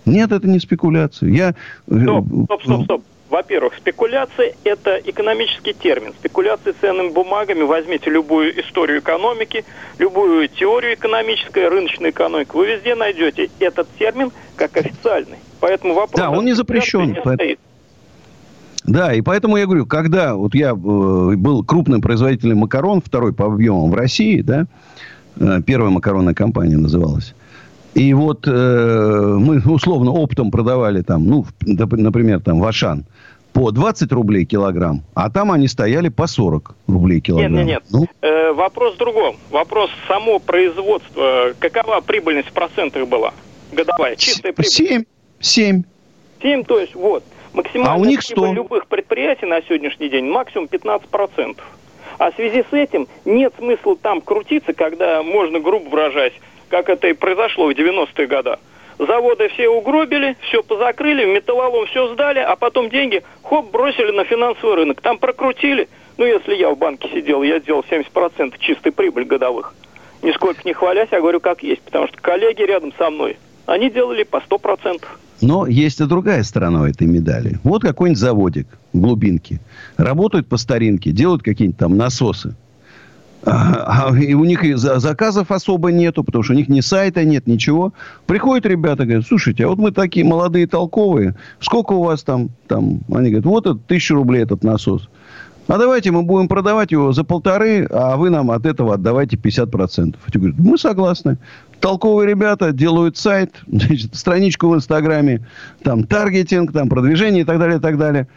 Нет, 0.06 0.32
это 0.32 0.48
не 0.48 0.60
спекуляция. 0.60 1.30
Я... 1.30 1.56
э, 1.90 2.02
Стоп, 2.02 2.26
стоп, 2.46 2.64
стоп, 2.64 2.84
стоп. 2.86 3.04
Во-первых, 3.30 3.74
спекуляция– 3.78 4.54
это 4.66 4.98
экономический 5.06 5.72
термин. 5.74 6.12
Спекуляция 6.20 6.74
ценными 6.82 7.14
бумагами, 7.14 7.62
возьмите 7.62 8.10
любую 8.10 8.60
историю 8.60 9.00
экономики, 9.00 9.64
любую 10.00 10.50
теорию 10.50 10.96
экономической, 10.96 11.70
рыночной 11.70 12.10
экономики, 12.10 12.50
вы 12.54 12.68
везде 12.68 12.94
найдете 12.94 13.50
этот 13.60 13.88
термин 13.98 14.32
как 14.58 14.76
официальный. 14.76 15.38
Поэтому 15.62 15.94
вопрос... 15.94 16.20
Да, 16.20 16.30
он 16.30 16.44
не 16.44 16.52
запрещен, 16.52 17.14
не 17.14 17.22
поэт- 17.22 17.36
стоит. 17.36 17.60
Да, 18.84 19.14
и 19.14 19.22
поэтому 19.22 19.56
я 19.56 19.66
говорю, 19.66 19.86
когда 19.86 20.36
вот 20.36 20.54
я 20.54 20.72
э, 20.72 20.74
был 20.74 21.64
крупным 21.64 22.02
производителем 22.02 22.58
макарон, 22.58 23.02
второй 23.02 23.32
по 23.34 23.46
объемам 23.46 23.92
в 23.92 23.96
России, 23.96 24.42
да, 24.42 24.66
э, 25.40 25.62
первая 25.66 25.92
макаронная 25.92 26.34
компания 26.34 26.78
называлась. 26.78 27.34
И 27.94 28.14
вот 28.14 28.48
э, 28.48 28.52
мы 28.52 29.60
условно 29.72 30.12
оптом 30.12 30.50
продавали 30.52 31.02
там, 31.02 31.26
ну, 31.28 31.46
например, 31.66 32.40
там 32.40 32.60
в 32.60 32.66
Ашан 32.66 33.06
по 33.54 33.72
20 33.72 34.12
рублей 34.14 34.46
килограмм, 34.46 35.02
а 35.14 35.30
там 35.30 35.52
они 35.52 35.68
стояли 35.68 36.08
по 36.08 36.26
40 36.26 36.74
рублей 36.88 37.16
Нет, 37.16 37.26
килограмм. 37.26 37.54
нет, 37.54 37.66
нет. 37.68 37.84
Ну, 37.92 38.08
Э, 38.22 38.54
вопрос 38.54 38.96
в 38.96 38.98
другом. 38.98 39.36
Вопрос 39.50 39.90
само 40.08 40.40
производство. 40.40 41.54
Какова 41.60 42.00
прибыльность 42.00 42.48
в 42.48 42.54
процентах 42.54 43.08
была? 43.10 43.34
Годовая. 43.74 44.16
Чистая 44.16 44.54
прибыль. 44.54 44.72
7, 44.72 45.04
7. 45.42 45.84
7, 46.42 46.64
то 46.64 46.80
есть 46.80 46.96
вот. 46.96 47.24
Максимальная 47.54 47.94
А 47.96 47.98
у 47.98 48.06
них 48.06 48.26
прибыль 48.26 48.46
100. 48.48 48.54
любых 48.54 48.88
предприятий 48.88 49.46
на 49.46 49.62
сегодняшний 49.64 50.08
день 50.08 50.26
максимум 50.30 50.68
15%. 50.72 51.58
А 52.20 52.32
в 52.32 52.36
связи 52.36 52.64
с 52.70 52.74
этим 52.74 53.08
нет 53.26 53.54
смысла 53.58 53.98
там 54.02 54.22
крутиться, 54.22 54.72
когда 54.74 55.22
можно, 55.24 55.60
грубо 55.60 55.90
выражаясь, 55.90 56.34
как 56.72 56.90
это 56.90 57.10
и 57.10 57.14
произошло 57.14 57.68
в 57.68 57.72
90-е 57.72 58.28
годы. 58.28 58.56
Заводы 58.98 59.50
все 59.50 59.68
угробили, 59.68 60.38
все 60.48 60.64
позакрыли, 60.64 61.26
металлолом 61.26 61.86
все 61.88 62.14
сдали, 62.14 62.40
а 62.40 62.56
потом 62.56 62.90
деньги, 62.90 63.24
хоп, 63.44 63.72
бросили 63.72 64.12
на 64.12 64.24
финансовый 64.24 64.76
рынок. 64.76 65.02
Там 65.02 65.18
прокрутили. 65.18 65.90
Ну, 66.18 66.26
если 66.26 66.56
я 66.56 66.70
в 66.70 66.78
банке 66.78 67.10
сидел, 67.14 67.44
я 67.44 67.60
делал 67.60 67.84
70% 67.90 68.56
чистой 68.60 68.92
прибыль 68.92 69.26
годовых. 69.26 69.74
Нисколько 70.22 70.62
не 70.66 70.74
хвалясь, 70.74 71.10
я 71.12 71.20
говорю 71.20 71.40
как 71.40 71.64
есть, 71.64 71.82
потому 71.82 72.08
что 72.08 72.22
коллеги 72.22 72.62
рядом 72.62 72.94
со 72.98 73.10
мной, 73.10 73.38
они 73.66 73.90
делали 73.90 74.24
по 74.24 74.38
100%. 74.38 75.04
Но 75.42 75.66
есть 75.66 76.00
и 76.00 76.06
другая 76.06 76.44
сторона 76.44 76.88
этой 76.88 77.08
медали. 77.08 77.58
Вот 77.64 77.82
какой-нибудь 77.82 78.20
заводик 78.20 78.68
в 78.94 79.00
глубинке. 79.00 79.60
Работают 79.98 80.48
по 80.48 80.58
старинке, 80.58 81.12
делают 81.12 81.42
какие-нибудь 81.42 81.80
там 81.80 81.98
насосы. 81.98 82.56
А, 83.44 84.10
а, 84.10 84.16
и 84.16 84.34
у 84.36 84.44
них 84.46 84.64
и 84.64 84.74
за- 84.74 85.00
заказов 85.00 85.50
особо 85.52 85.92
нету, 85.92 86.24
потому 86.24 86.44
что 86.44 86.54
у 86.54 86.56
них 86.56 86.70
ни 86.70 86.82
сайта 86.82 87.24
нет, 87.24 87.48
ничего. 87.48 87.94
Приходят 88.28 88.66
ребята, 88.68 89.06
говорят, 89.06 89.26
слушайте, 89.26 89.66
а 89.66 89.68
вот 89.70 89.80
мы 89.80 89.92
такие 89.92 90.26
молодые, 90.26 90.68
толковые. 90.68 91.36
Сколько 91.60 91.94
у 91.94 92.04
вас 92.04 92.24
там? 92.24 92.50
там? 92.68 93.00
Они 93.12 93.30
говорят, 93.30 93.46
вот 93.46 93.66
это 93.66 93.76
тысяча 93.76 94.14
рублей 94.14 94.44
этот 94.44 94.64
насос. 94.64 95.10
А 95.68 95.78
давайте 95.78 96.12
мы 96.12 96.24
будем 96.24 96.48
продавать 96.48 96.92
его 96.92 97.14
за 97.14 97.24
полторы, 97.24 97.88
а 97.90 98.18
вы 98.18 98.30
нам 98.30 98.52
от 98.52 98.66
этого 98.66 98.96
отдавайте 98.96 99.38
50%. 99.38 100.16
Те 100.32 100.38
говорят, 100.40 100.60
мы 100.60 100.78
согласны. 100.78 101.38
Толковые 101.80 102.30
ребята 102.30 102.72
делают 102.74 103.18
сайт, 103.18 103.56
значит, 103.68 104.16
страничку 104.16 104.70
в 104.70 104.76
Инстаграме, 104.76 105.48
там 105.82 106.04
таргетинг, 106.04 106.72
там 106.74 106.90
продвижение 106.90 107.42
и 107.42 107.46
так 107.46 107.58
далее, 107.58 107.78
и 107.78 107.82
так 107.82 107.98
далее. 107.98 108.28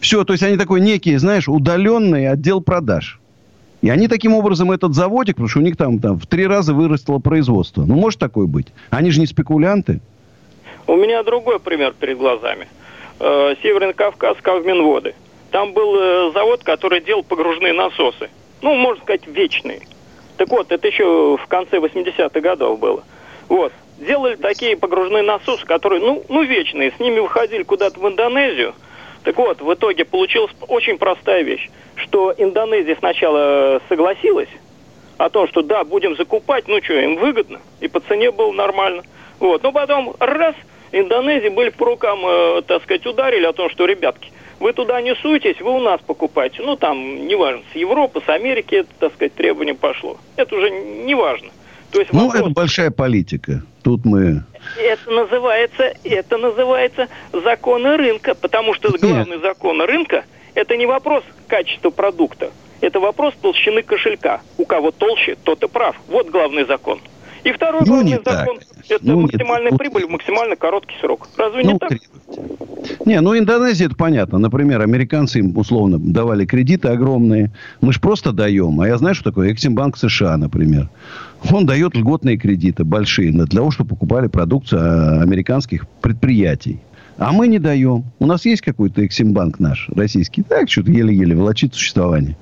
Все, 0.00 0.24
то 0.24 0.32
есть 0.32 0.42
они 0.42 0.56
такой 0.56 0.80
некий, 0.80 1.16
знаешь, 1.16 1.48
удаленный 1.48 2.28
отдел 2.28 2.60
продаж. 2.60 3.20
И 3.82 3.90
они 3.90 4.08
таким 4.08 4.34
образом 4.34 4.72
этот 4.72 4.94
заводик, 4.94 5.36
потому 5.36 5.48
что 5.48 5.58
у 5.58 5.62
них 5.62 5.76
там, 5.76 5.98
там 5.98 6.18
в 6.18 6.26
три 6.26 6.46
раза 6.46 6.74
вырастало 6.74 7.18
производство. 7.18 7.82
Ну, 7.82 7.94
может 7.94 8.18
такое 8.18 8.46
быть. 8.46 8.68
Они 8.90 9.10
же 9.10 9.20
не 9.20 9.26
спекулянты. 9.26 10.00
У 10.86 10.96
меня 10.96 11.22
другой 11.22 11.60
пример 11.60 11.94
перед 11.98 12.18
глазами. 12.18 12.68
Э, 13.20 13.54
Северный 13.62 13.92
Кавказ, 13.92 14.36
Кавминводы. 14.40 15.14
Там 15.50 15.72
был 15.72 15.96
э, 15.96 16.32
завод, 16.32 16.62
который 16.64 17.00
делал 17.00 17.22
погружные 17.22 17.72
насосы. 17.72 18.30
Ну, 18.62 18.74
можно 18.74 19.02
сказать, 19.02 19.26
вечные. 19.26 19.80
Так 20.36 20.48
вот, 20.50 20.70
это 20.70 20.86
еще 20.86 21.36
в 21.36 21.46
конце 21.48 21.78
80-х 21.78 22.40
годов 22.40 22.78
было. 22.78 23.02
Вот. 23.48 23.72
Делали 23.98 24.36
такие 24.36 24.76
погружные 24.76 25.22
насосы, 25.22 25.64
которые, 25.64 26.00
ну, 26.00 26.24
ну, 26.28 26.42
вечные. 26.42 26.92
С 26.92 27.00
ними 27.00 27.20
выходили 27.20 27.62
куда-то 27.62 27.98
в 27.98 28.06
Индонезию. 28.06 28.74
Так 29.26 29.36
вот, 29.38 29.60
в 29.60 29.74
итоге 29.74 30.04
получилась 30.04 30.52
очень 30.68 30.98
простая 30.98 31.42
вещь, 31.42 31.68
что 31.96 32.32
Индонезия 32.38 32.94
сначала 32.94 33.82
согласилась 33.88 34.48
о 35.18 35.28
том, 35.30 35.48
что 35.48 35.62
да, 35.62 35.82
будем 35.82 36.14
закупать, 36.14 36.68
ну 36.68 36.80
что, 36.80 36.92
им 36.92 37.16
выгодно, 37.16 37.60
и 37.80 37.88
по 37.88 37.98
цене 37.98 38.30
было 38.30 38.52
нормально. 38.52 39.02
Вот. 39.40 39.64
Но 39.64 39.72
потом 39.72 40.14
раз, 40.20 40.54
Индонезии 40.92 41.48
были 41.48 41.70
по 41.70 41.86
рукам, 41.86 42.20
э, 42.24 42.62
так 42.68 42.84
сказать, 42.84 43.04
ударили 43.04 43.46
о 43.46 43.52
том, 43.52 43.68
что, 43.68 43.86
ребятки, 43.86 44.30
вы 44.60 44.72
туда 44.72 45.00
не 45.00 45.16
суетесь, 45.16 45.60
вы 45.60 45.72
у 45.72 45.80
нас 45.80 46.00
покупаете. 46.06 46.62
Ну, 46.62 46.76
там, 46.76 47.26
неважно, 47.26 47.62
с 47.72 47.74
Европы, 47.74 48.22
с 48.24 48.28
Америки, 48.28 48.76
это, 48.76 48.90
так 49.00 49.14
сказать, 49.14 49.34
требование 49.34 49.74
пошло. 49.74 50.18
Это 50.36 50.54
уже 50.54 50.70
не 50.70 51.16
важно. 51.16 51.48
То 51.92 52.00
есть 52.00 52.12
Ну, 52.12 52.26
вопрос- 52.26 52.40
это 52.40 52.50
большая 52.50 52.90
политика. 52.90 53.62
Тут 53.82 54.04
мы... 54.04 54.42
это 54.78 55.10
называется, 55.10 55.92
это 56.04 56.38
называется 56.38 57.08
законы 57.32 57.96
рынка, 57.96 58.34
потому 58.34 58.74
что 58.74 58.90
главный 58.98 59.38
закон 59.38 59.80
рынка– 59.82 60.24
это 60.54 60.76
не 60.76 60.86
вопрос 60.86 61.22
качества 61.46 61.90
продукта, 61.90 62.50
это 62.80 62.98
вопрос 63.00 63.34
толщины 63.40 63.82
кошелька. 63.82 64.40
У 64.58 64.64
кого 64.64 64.90
толще, 64.90 65.36
тот 65.44 65.62
и 65.62 65.68
прав. 65.68 65.96
Вот 66.08 66.30
главный 66.30 66.64
закон. 66.64 67.00
И 67.46 67.52
второй 67.52 67.82
Ну, 67.86 67.86
главный 67.86 68.20
закон– 68.24 68.58
это 68.88 69.06
Ну, 69.06 69.20
максимальная 69.20 69.70
так. 69.70 69.78
прибыль 69.78 70.06
в 70.06 70.10
максимально 70.10 70.56
короткий 70.56 70.96
срок. 71.00 71.28
Разве 71.36 71.62
Ну, 71.62 71.72
не 71.74 71.78
так? 71.78 71.92
Не, 73.04 73.20
ну 73.20 73.38
Индонезия 73.38 73.86
это 73.86 73.94
понятно. 73.94 74.38
Например, 74.38 74.80
американцы 74.80 75.38
им 75.38 75.56
условно 75.56 75.98
давали 76.00 76.44
кредиты 76.44 76.88
огромные. 76.88 77.52
Мы 77.80 77.92
же 77.92 78.00
просто 78.00 78.32
даем. 78.32 78.80
А 78.80 78.88
я 78.88 78.98
знаю, 78.98 79.14
что 79.14 79.30
такое 79.30 79.52
Эксимбанк 79.52 79.96
США, 79.96 80.36
например. 80.36 80.88
Он 81.52 81.66
дает 81.66 81.94
льготные 81.94 82.36
кредиты 82.36 82.82
большие 82.82 83.30
для 83.30 83.46
того, 83.46 83.70
чтобы 83.70 83.90
покупали 83.90 84.26
продукцию 84.26 84.80
а, 84.82 85.22
американских 85.22 85.86
предприятий. 86.00 86.80
А 87.16 87.30
мы 87.32 87.46
не 87.46 87.60
даем. 87.60 88.04
У 88.18 88.26
нас 88.26 88.44
есть 88.44 88.62
какой-то 88.62 89.06
Эксимбанк 89.06 89.60
наш, 89.60 89.88
российский. 89.94 90.42
Так, 90.42 90.68
что-то 90.68 90.90
еле-еле 90.90 91.36
влачит 91.36 91.74
существование. 91.74 92.36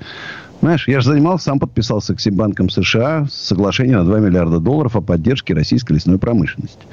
Знаешь, 0.64 0.88
я 0.88 1.00
же 1.00 1.10
занимался, 1.10 1.44
сам 1.44 1.58
подписал 1.58 2.00
с 2.00 2.08
Эксимбанком 2.08 2.70
США 2.70 3.26
соглашение 3.28 3.98
на 3.98 4.04
2 4.06 4.18
миллиарда 4.20 4.60
долларов 4.60 4.96
о 4.96 5.02
поддержке 5.02 5.52
российской 5.52 5.92
лесной 5.92 6.18
промышленности. 6.18 6.86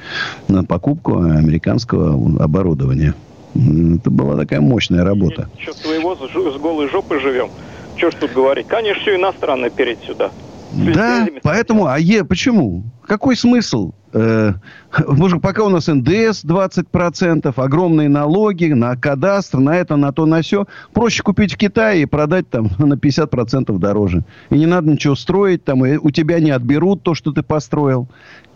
На 0.50 0.66
покупку 0.66 1.22
американского 1.22 2.44
оборудования. 2.44 3.16
Это 3.56 4.12
была 4.12 4.36
такая 4.36 4.60
мощная 4.60 5.06
работа. 5.06 5.48
Что 5.58 5.74
своего 5.76 6.18
с 6.18 6.60
голой 6.60 6.90
жопой 6.90 7.22
живем? 7.22 7.50
Что 7.96 8.12
ж 8.12 8.16
тут 8.16 8.34
говорить? 8.34 8.68
Конечно, 8.68 9.02
все 9.04 9.16
иностранное 9.16 9.70
перед 9.70 10.02
сюда. 10.02 10.34
Да, 10.74 11.28
поэтому, 11.44 11.86
а 11.86 12.00
е, 12.00 12.24
почему? 12.24 12.84
Какой 13.06 13.36
смысл? 13.36 13.92
Э, 14.14 14.54
может, 15.08 15.42
пока 15.42 15.64
у 15.64 15.70
нас 15.70 15.88
НДС 15.88 16.44
20%, 16.44 17.54
огромные 17.56 18.10
налоги 18.10 18.66
на 18.68 18.96
кадастр, 18.96 19.60
на 19.60 19.76
это, 19.76 19.96
на 19.96 20.12
то, 20.12 20.26
на 20.26 20.42
все. 20.42 20.66
Проще 20.94 21.24
купить 21.24 21.54
в 21.54 21.58
Китае 21.58 22.04
и 22.04 22.06
продать 22.06 22.50
там 22.50 22.70
на 22.80 22.94
50% 22.94 23.78
дороже. 23.78 24.24
И 24.50 24.58
не 24.58 24.66
надо 24.66 24.90
ничего 24.90 25.16
строить, 25.16 25.64
там, 25.64 25.86
и 25.86 25.98
у 25.98 26.10
тебя 26.12 26.40
не 26.40 26.52
отберут 26.52 27.04
то, 27.04 27.16
что 27.16 27.32
ты 27.32 27.44
построил. 27.44 28.08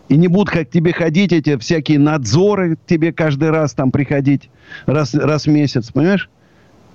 И 0.08 0.16
не 0.16 0.28
будут 0.28 0.50
как 0.50 0.70
тебе 0.70 0.92
ходить 0.92 1.32
эти 1.32 1.56
всякие 1.58 1.98
надзоры, 1.98 2.78
тебе 2.86 3.12
каждый 3.12 3.50
раз 3.50 3.74
там 3.74 3.90
приходить, 3.90 4.50
раз, 4.86 5.14
раз 5.14 5.46
в 5.46 5.50
месяц, 5.50 5.90
понимаешь? 5.90 6.30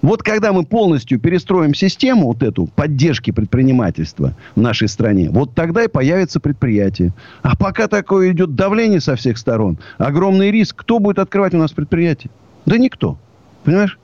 Вот 0.02 0.24
когда 0.24 0.52
мы 0.52 0.64
полностью 0.64 1.20
перестроим 1.20 1.76
систему 1.76 2.28
вот 2.28 2.42
эту 2.42 2.66
поддержки 2.66 3.32
предпринимательства 3.32 4.36
в 4.56 4.62
нашей 4.62 4.88
стране, 4.88 5.30
вот 5.30 5.54
тогда 5.54 5.84
и 5.84 5.88
появится 5.88 6.40
предприятие. 6.40 7.14
А 7.44 7.56
пока 7.56 7.88
такое 7.88 8.32
идет 8.32 8.56
давление 8.56 9.00
со 9.00 9.16
всех 9.16 9.38
сторон, 9.38 9.78
огромный 9.98 10.50
риск, 10.50 10.76
кто 10.78 11.00
будет 11.00 11.20
открывать 11.20 11.54
у 11.54 11.58
нас 11.58 11.72
предприятие? 11.72 12.32
Да 12.66 12.78
никто. 12.78 13.18
Понимаешь? 13.64 14.00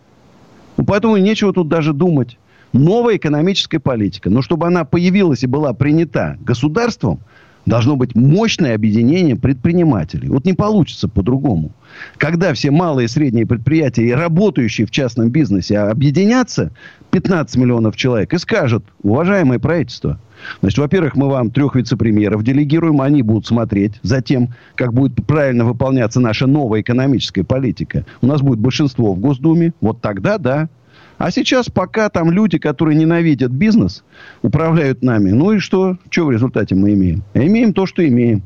Ну, 0.77 0.85
поэтому 0.85 1.17
нечего 1.17 1.51
тут 1.51 1.67
даже 1.67 1.93
думать. 1.93 2.37
Новая 2.73 3.15
экономическая 3.15 3.79
политика. 3.79 4.29
Но 4.29 4.43
чтобы 4.43 4.67
она 4.67 4.85
появилась 4.85 5.43
и 5.43 5.47
была 5.47 5.73
принята 5.73 6.37
государством, 6.41 7.21
должно 7.67 7.97
быть 7.97 8.15
мощное 8.15 8.73
объединение 8.73 9.35
предпринимателей. 9.35 10.29
Вот 10.29 10.45
не 10.45 10.53
получится 10.53 11.07
по-другому. 11.07 11.71
Когда 12.17 12.53
все 12.53 12.71
малые 12.71 13.05
и 13.05 13.09
средние 13.09 13.45
предприятия 13.45 14.07
и 14.07 14.11
работающие 14.11 14.87
в 14.87 14.91
частном 14.91 15.29
бизнесе 15.29 15.79
объединятся, 15.79 16.71
15 17.11 17.57
миллионов 17.57 17.95
человек, 17.95 18.33
и 18.33 18.37
скажут, 18.37 18.85
уважаемое 19.03 19.59
правительство, 19.59 20.19
Значит, 20.61 20.77
во-первых, 20.77 21.15
мы 21.15 21.29
вам 21.29 21.49
трех 21.49 21.75
вице-премьеров 21.75 22.43
делегируем, 22.43 23.01
они 23.01 23.23
будут 23.23 23.47
смотреть 23.47 23.93
за 24.03 24.21
тем, 24.21 24.49
как 24.75 24.93
будет 24.93 25.25
правильно 25.25 25.65
выполняться 25.65 26.19
наша 26.19 26.45
новая 26.45 26.81
экономическая 26.81 27.43
политика. 27.43 28.05
У 28.21 28.27
нас 28.27 28.41
будет 28.43 28.59
большинство 28.59 29.15
в 29.15 29.19
Госдуме, 29.19 29.73
вот 29.81 29.99
тогда 29.99 30.37
да. 30.37 30.69
А 31.17 31.31
сейчас 31.31 31.67
пока 31.69 32.09
там 32.09 32.31
люди, 32.31 32.59
которые 32.59 32.95
ненавидят 32.95 33.51
бизнес, 33.51 34.03
управляют 34.43 35.01
нами. 35.01 35.31
Ну 35.31 35.53
и 35.53 35.59
что? 35.59 35.97
Что 36.09 36.25
в 36.25 36.31
результате 36.31 36.75
мы 36.75 36.93
имеем? 36.93 37.23
А 37.33 37.39
имеем 37.39 37.73
то, 37.73 37.85
что 37.85 38.07
имеем. 38.07 38.43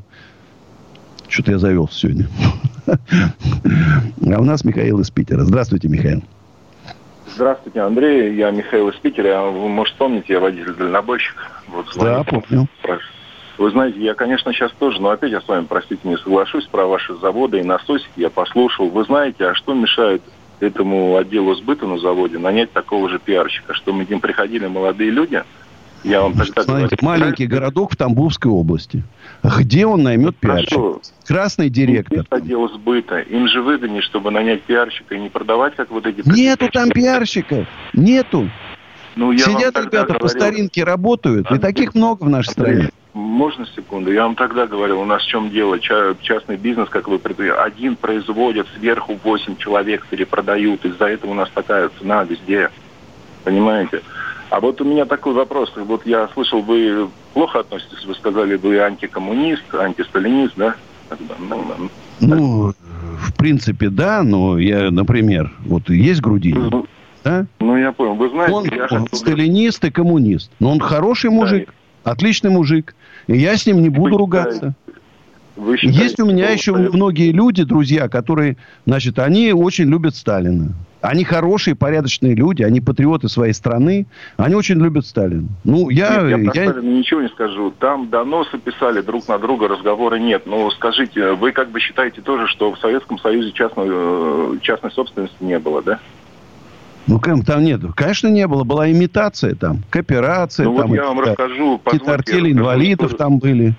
Что-то 1.27 1.51
я 1.51 1.57
завелся 1.59 1.95
сегодня. 1.95 2.27
А 2.87 4.39
у 4.39 4.43
нас 4.43 4.63
Михаил 4.63 4.99
из 4.99 5.09
Питера. 5.11 5.41
Здравствуйте, 5.41 5.87
Михаил. 5.89 6.23
Здравствуйте, 7.35 7.81
Андрей. 7.81 8.35
Я 8.35 8.51
Михаил 8.51 8.89
из 8.89 8.95
Питера. 8.95 9.49
Вы, 9.49 9.67
может, 9.69 9.95
помните, 9.95 10.33
я 10.33 10.39
водитель-дальнобойщик. 10.39 11.35
Вот, 11.67 11.85
да, 11.99 12.23
помню. 12.23 12.67
Вы 13.57 13.69
знаете, 13.69 13.99
я, 13.99 14.13
конечно, 14.15 14.53
сейчас 14.53 14.71
тоже, 14.79 15.01
но 15.01 15.09
опять 15.09 15.31
я 15.31 15.39
с 15.39 15.47
вами, 15.47 15.65
простите, 15.65 16.07
не 16.07 16.17
соглашусь 16.17 16.65
про 16.65 16.85
ваши 16.85 17.15
заводы 17.15 17.59
и 17.59 17.63
насосики. 17.63 18.11
Я 18.15 18.29
послушал. 18.29 18.89
Вы 18.89 19.03
знаете, 19.03 19.45
а 19.45 19.55
что 19.55 19.73
мешает 19.73 20.21
этому 20.61 21.17
отделу 21.17 21.55
сбыта 21.55 21.85
на 21.85 21.97
заводе 21.97 22.37
нанять 22.37 22.71
такого 22.71 23.09
же 23.09 23.19
пиарщика? 23.19 23.73
Что 23.73 23.93
мы 23.93 24.05
к 24.05 24.09
ним 24.09 24.19
приходили 24.19 24.67
молодые 24.67 25.11
люди– 25.11 25.43
я 26.03 26.21
вам 26.21 26.33
тогда 26.33 26.63
Смотрите, 26.63 26.95
говорю, 26.95 26.97
маленький 27.01 27.47
правильно? 27.47 27.55
городок 27.55 27.93
в 27.93 27.95
Тамбовской 27.95 28.51
области. 28.51 29.03
Где 29.43 29.85
он 29.85 30.03
наймет 30.03 30.35
пиарщика? 30.37 30.99
Красный 31.25 31.69
директор. 31.69 32.25
Отдел 32.29 32.69
сбыта. 32.69 33.19
Им 33.19 33.47
же 33.47 33.61
выгоднее, 33.61 34.01
чтобы 34.01 34.31
нанять 34.31 34.63
пиарщика 34.63 35.15
и 35.15 35.19
не 35.19 35.29
продавать, 35.29 35.75
как 35.75 35.91
вот 35.91 36.05
эти... 36.07 36.27
Нету 36.27 36.69
там 36.69 36.89
пиарщиков. 36.89 37.67
Нету. 37.93 38.49
Ну, 39.15 39.37
Сидят 39.37 39.75
ребята 39.77 40.13
говорил... 40.13 40.19
по 40.19 40.27
старинке, 40.27 40.83
работают. 40.83 41.47
А, 41.49 41.55
и 41.55 41.59
таких 41.59 41.93
много 41.93 42.23
в 42.23 42.29
нашей 42.29 42.51
стране. 42.51 42.89
Можно 43.13 43.65
секунду? 43.75 44.11
Я 44.11 44.23
вам 44.23 44.35
тогда 44.35 44.67
говорил, 44.67 45.01
у 45.01 45.05
нас 45.05 45.21
в 45.21 45.27
чем 45.27 45.49
дело? 45.49 45.79
Частный 45.79 46.55
бизнес, 46.55 46.87
как 46.89 47.07
вы 47.09 47.19
предполагаете, 47.19 47.61
один 47.61 47.95
производит, 47.97 48.67
сверху 48.77 49.19
8 49.21 49.57
человек 49.57 50.05
перепродают. 50.07 50.85
Из-за 50.85 51.05
этого 51.05 51.31
у 51.31 51.33
нас 51.33 51.49
такая 51.53 51.89
цена 51.99 52.23
везде. 52.23 52.69
Понимаете? 53.43 54.01
А 54.49 54.59
вот 54.59 54.79
у 54.81 54.85
меня 54.85 55.05
такой 55.05 55.33
вопрос. 55.33 55.73
Вот 55.75 56.05
я 56.05 56.29
слышал, 56.29 56.61
вы 56.61 57.09
плохо 57.33 57.59
относитесь, 57.59 58.05
вы 58.05 58.15
сказали, 58.15 58.55
вы 58.55 58.79
антикоммунист, 58.79 59.63
антисталинист, 59.73 60.53
да? 60.55 60.75
Ну, 61.39 61.89
ну, 62.21 62.73
в 63.19 63.33
принципе, 63.37 63.89
да, 63.89 64.23
но 64.23 64.57
я, 64.57 64.91
например, 64.91 65.51
вот 65.65 65.89
есть 65.89 66.21
Грудинин, 66.21 66.69
ну, 66.69 66.85
да? 67.23 67.45
Ну, 67.59 67.77
я 67.77 67.91
понял. 67.91 68.15
Вы 68.15 68.29
знаете, 68.29 68.53
он, 68.53 68.65
я 68.65 68.87
он 68.89 69.07
сталинист 69.11 69.83
и 69.83 69.91
коммунист. 69.91 70.51
Но 70.59 70.71
он 70.71 70.79
хороший 70.79 71.29
мужик, 71.29 71.67
да. 71.67 71.73
Отличный 72.03 72.49
мужик. 72.49 72.95
И 73.27 73.37
я 73.37 73.57
с 73.57 73.65
ним 73.65 73.81
не 73.81 73.89
буду 73.89 74.17
ругаться. 74.17 74.73
Вы 75.55 75.77
считаете, 75.77 76.03
Есть 76.03 76.19
у 76.19 76.25
меня 76.25 76.49
еще 76.49 76.73
многие 76.73 77.31
люди, 77.31 77.63
друзья, 77.63 78.07
которые, 78.07 78.57
значит, 78.85 79.19
они 79.19 79.51
очень 79.51 79.89
любят 79.89 80.15
Сталина. 80.15 80.73
Они 81.01 81.23
хорошие, 81.23 81.75
порядочные 81.75 82.35
люди, 82.35 82.63
они 82.63 82.79
патриоты 82.79 83.27
своей 83.27 83.53
страны, 83.53 84.05
они 84.37 84.55
очень 84.55 84.75
любят 84.81 85.05
Сталина. 85.05 85.47
Ну, 85.63 85.89
я... 85.89 86.21
Нет, 86.21 86.29
я 86.29 86.51
про 86.51 86.61
я... 86.61 86.69
Сталина 86.71 86.97
ничего 86.97 87.21
не 87.21 87.29
скажу. 87.29 87.73
Там 87.79 88.09
доносы 88.09 88.57
писали 88.59 89.01
друг 89.01 89.27
на 89.27 89.37
друга, 89.39 89.67
разговора 89.67 90.15
нет. 90.15 90.43
Но 90.45 90.69
скажите, 90.71 91.33
вы 91.33 91.51
как 91.51 91.69
бы 91.69 91.79
считаете 91.79 92.21
тоже, 92.21 92.47
что 92.47 92.71
в 92.73 92.79
Советском 92.79 93.19
Союзе 93.19 93.51
частной, 93.51 93.87
э, 93.89 94.57
частной 94.61 94.91
собственности 94.91 95.35
не 95.41 95.59
было, 95.59 95.81
да? 95.81 95.99
Ну, 97.07 97.19
там 97.19 97.63
нет. 97.63 97.81
Конечно, 97.95 98.27
не 98.27 98.47
было. 98.47 98.63
Была 98.63 98.91
имитация 98.91 99.55
там, 99.55 99.79
кооперация. 99.89 100.65
Ну, 100.65 100.77
там, 100.77 100.89
вот 100.89 100.95
я 100.95 101.05
вам 101.05 101.19
расскажу. 101.19 101.79
Какие-то 101.83 102.13
артели 102.13 102.51
инвалидов 102.51 103.15
там 103.17 103.39
были. 103.39 103.73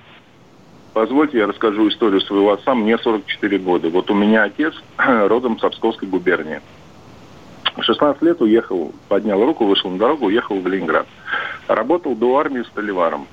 Позвольте, 0.92 1.38
я 1.38 1.46
расскажу 1.46 1.88
историю 1.88 2.20
своего 2.20 2.52
отца. 2.52 2.74
Мне 2.74 2.98
44 2.98 3.58
года. 3.58 3.88
Вот 3.88 4.10
у 4.10 4.14
меня 4.14 4.44
отец 4.44 4.74
родом 4.98 5.58
с 5.58 5.62
Псковской 5.62 6.08
губернии. 6.08 6.60
В 7.76 7.82
16 7.82 8.20
лет 8.22 8.40
уехал, 8.42 8.92
поднял 9.08 9.42
руку, 9.42 9.64
вышел 9.64 9.90
на 9.90 9.98
дорогу, 9.98 10.26
уехал 10.26 10.60
в 10.60 10.66
Ленинград. 10.66 11.06
Работал 11.68 12.14
до 12.14 12.36
армии 12.36 12.62
столеваром. 12.64 13.26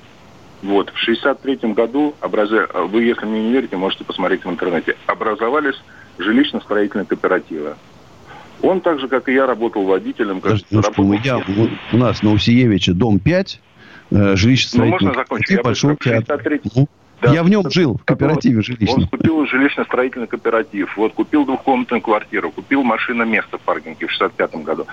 Вот, 0.62 0.90
в 0.90 0.96
63 0.96 1.72
году, 1.72 2.14
образ... 2.20 2.50
вы, 2.50 3.02
если 3.02 3.26
мне 3.26 3.42
не 3.42 3.52
верите, 3.52 3.76
можете 3.76 4.04
посмотреть 4.04 4.44
в 4.44 4.50
интернете, 4.50 4.96
образовались 5.06 5.80
жилищно-строительные 6.18 7.06
кооперативы. 7.06 7.76
Он 8.62 8.80
так 8.80 9.00
же, 9.00 9.08
как 9.08 9.28
и 9.28 9.32
я, 9.32 9.46
работал 9.46 9.84
водителем. 9.84 10.40
Кажется, 10.40 10.66
ну, 10.70 10.82
работал... 10.82 11.12
я, 11.12 11.40
у 11.92 11.96
нас 11.96 12.22
на 12.22 12.32
Усиевича 12.32 12.92
дом 12.94 13.18
5, 13.18 13.60
э, 14.10 14.34
жилищно-строительный 14.34 15.00
ну, 15.00 15.06
можно 15.06 15.14
закончить? 15.14 15.56
Я 15.56 15.62
Большой 15.62 15.96
театр. 15.96 16.40
63... 16.42 16.60
Ну. 16.74 16.88
Да. 17.22 17.34
Я 17.34 17.42
в 17.42 17.50
нем 17.50 17.68
жил, 17.70 17.98
в 17.98 18.04
кооперативе 18.04 18.62
жилищном. 18.62 19.02
Он 19.02 19.08
купил 19.08 19.44
жилищно-строительный 19.44 20.26
кооператив, 20.26 20.96
вот, 20.96 21.12
купил 21.12 21.44
двухкомнатную 21.44 22.00
квартиру, 22.00 22.50
купил 22.50 22.82
машина 22.82 23.24
место 23.24 23.58
в 23.58 23.60
паркинге 23.60 24.06
в 24.06 24.10
65 24.10 24.54
году. 24.62 24.86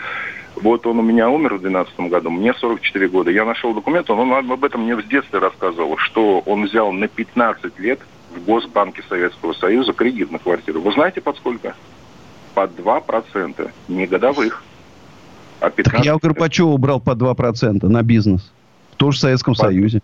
Вот 0.56 0.86
он 0.86 1.00
у 1.00 1.02
меня 1.02 1.30
умер 1.30 1.56
в 1.56 1.62
2012 1.62 2.12
году, 2.12 2.30
мне 2.30 2.54
44 2.54 3.08
года. 3.08 3.32
Я 3.32 3.46
нашел 3.46 3.74
документ, 3.74 4.10
он, 4.10 4.32
он 4.32 4.52
об 4.52 4.64
этом 4.64 4.84
мне 4.84 4.96
в 4.96 5.08
детстве 5.08 5.40
рассказывал, 5.40 5.96
что 5.98 6.40
он 6.40 6.66
взял 6.66 6.92
на 6.92 7.08
15 7.08 7.80
лет 7.80 8.00
в 8.36 8.44
Госбанке 8.44 9.04
Советского 9.08 9.54
Союза 9.54 9.94
кредит 9.94 10.30
на 10.30 10.40
квартиру. 10.40 10.82
Вы 10.82 10.92
знаете, 10.92 11.22
под 11.22 11.38
сколько? 11.38 11.76
Под 12.58 12.72
2%, 12.72 13.70
не 13.88 14.08
годовых. 14.08 14.64
А 15.60 15.70
15 15.70 15.94
так 15.94 16.04
я 16.04 16.16
у 16.16 16.18
Горбачева 16.18 16.76
брал 16.78 17.00
по 17.00 17.12
2% 17.12 17.88
на 17.88 18.02
бизнес. 18.02 18.52
Тоже 18.96 19.20
в 19.20 19.22
Советском 19.22 19.54
под... 19.54 19.62
Союзе. 19.62 20.02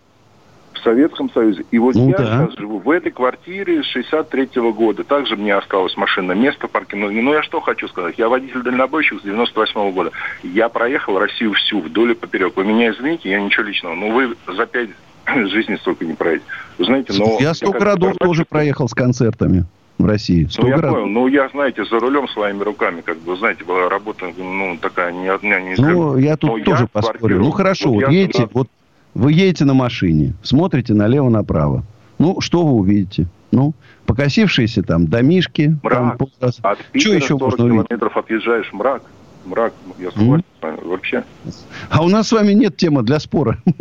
Советском 0.83 1.31
Союзе. 1.31 1.65
И 1.71 1.79
вот 1.79 1.95
ну, 1.95 2.09
я 2.09 2.15
да. 2.15 2.25
сейчас 2.25 2.59
живу 2.59 2.77
в 2.77 2.91
этой 2.91 3.11
квартире 3.11 3.81
с 3.81 3.87
63 3.87 4.43
-го 4.53 4.71
года. 4.71 5.03
Также 5.03 5.35
мне 5.35 5.55
осталось 5.55 5.97
машина 5.97 6.33
место 6.33 6.67
в 6.67 6.69
парке. 6.69 6.95
Ну, 6.95 7.09
ну, 7.09 7.33
я 7.33 7.41
что 7.41 7.59
хочу 7.59 7.87
сказать. 7.87 8.19
Я 8.19 8.29
водитель-дальнобойщик 8.29 9.21
с 9.21 9.23
98 9.23 9.73
-го 9.73 9.91
года. 9.91 10.11
Я 10.43 10.69
проехал 10.69 11.17
Россию 11.17 11.53
всю, 11.53 11.81
вдоль 11.81 12.11
и 12.11 12.13
поперек. 12.13 12.55
Вы 12.55 12.65
меня 12.65 12.91
извините, 12.91 13.31
я 13.31 13.41
ничего 13.41 13.63
личного. 13.63 13.95
Но 13.95 14.11
вы 14.11 14.35
за 14.45 14.67
пять 14.67 14.91
жизней 15.25 15.77
столько 15.77 16.05
не 16.05 16.13
проедете. 16.13 16.45
Знаете, 16.77 17.13
но... 17.17 17.37
Я 17.39 17.55
сто 17.55 17.71
городов 17.71 18.13
тоже 18.19 18.45
проехал 18.45 18.87
с 18.87 18.93
концертами 18.93 19.65
в 19.97 20.05
России. 20.05 20.47
Ну, 20.57 20.67
я 20.67 20.77
понял. 20.77 21.05
Ну, 21.07 21.27
я, 21.27 21.49
знаете, 21.49 21.85
за 21.85 21.99
рулем 21.99 22.27
своими 22.27 22.61
руками, 22.63 23.01
как 23.01 23.17
бы, 23.19 23.35
знаете, 23.37 23.63
была 23.63 23.89
работа, 23.89 24.25
ну, 24.37 24.77
такая 24.81 25.11
не 25.11 25.27
одна, 25.27 25.59
не 25.59 25.75
Ну, 25.77 26.17
я 26.17 26.35
тут 26.35 26.57
но 26.57 26.63
тоже 26.63 26.83
я 26.83 26.87
поспорю. 26.87 27.39
Ну, 27.39 27.51
хорошо, 27.51 27.91
вот, 27.91 28.03
вот 28.03 28.11
едете, 28.11 28.49
вот 28.53 28.67
вы 29.13 29.31
едете 29.31 29.65
на 29.65 29.73
машине, 29.73 30.33
смотрите 30.41 30.93
налево-направо. 30.93 31.83
Ну, 32.19 32.41
что 32.41 32.65
вы 32.65 32.73
увидите? 32.73 33.27
Ну, 33.51 33.73
покосившиеся 34.05 34.81
там 34.81 35.07
домишки. 35.07 35.77
Мрак. 35.83 35.99
Там 35.99 36.17
полраз... 36.17 36.59
От 36.63 36.79
Что 36.93 37.13
еще 37.13 37.37
можно 37.37 37.57
километров 37.57 38.15
увидеть? 38.15 38.17
отъезжаешь, 38.17 38.73
мрак. 38.73 39.03
Мрак, 39.45 39.73
я 39.99 40.11
согласен 40.11 40.43
mm. 40.43 40.59
с 40.59 40.63
вами, 40.63 40.77
вообще. 40.83 41.23
А 41.89 42.03
у 42.03 42.09
нас 42.09 42.29
с 42.29 42.31
вами 42.31 42.53
нет 42.53 42.77
темы 42.77 43.03
для 43.03 43.19
спора. 43.19 43.57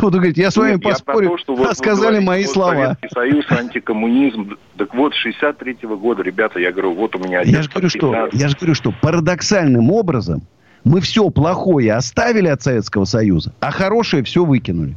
Вот 0.00 0.12
вы 0.12 0.18
говорите, 0.18 0.42
я 0.42 0.50
с 0.50 0.56
вами 0.56 0.72
нет, 0.72 0.82
поспорю, 0.82 1.30
то, 1.30 1.38
что 1.38 1.68
а 1.68 1.74
сказали 1.74 2.20
мои 2.20 2.44
слова. 2.44 2.96
Советский 3.00 3.08
Союз, 3.08 3.44
антикоммунизм. 3.50 4.56
Так 4.76 4.94
вот, 4.94 5.12
63-го 5.12 5.96
года, 5.96 6.22
ребята, 6.22 6.60
я 6.60 6.70
говорю, 6.72 6.94
вот 6.94 7.16
у 7.16 7.18
меня... 7.18 7.42
Я 7.42 7.62
же 7.62 7.68
говорю, 7.68 7.88
что, 7.88 8.28
я 8.32 8.48
же 8.48 8.56
говорю, 8.56 8.74
что 8.74 8.92
парадоксальным 9.02 9.90
образом 9.90 10.42
мы 10.84 11.00
все 11.00 11.28
плохое 11.30 11.94
оставили 11.94 12.48
от 12.48 12.62
Советского 12.62 13.04
Союза, 13.04 13.52
а 13.60 13.70
хорошее 13.70 14.22
все 14.22 14.44
выкинули. 14.44 14.94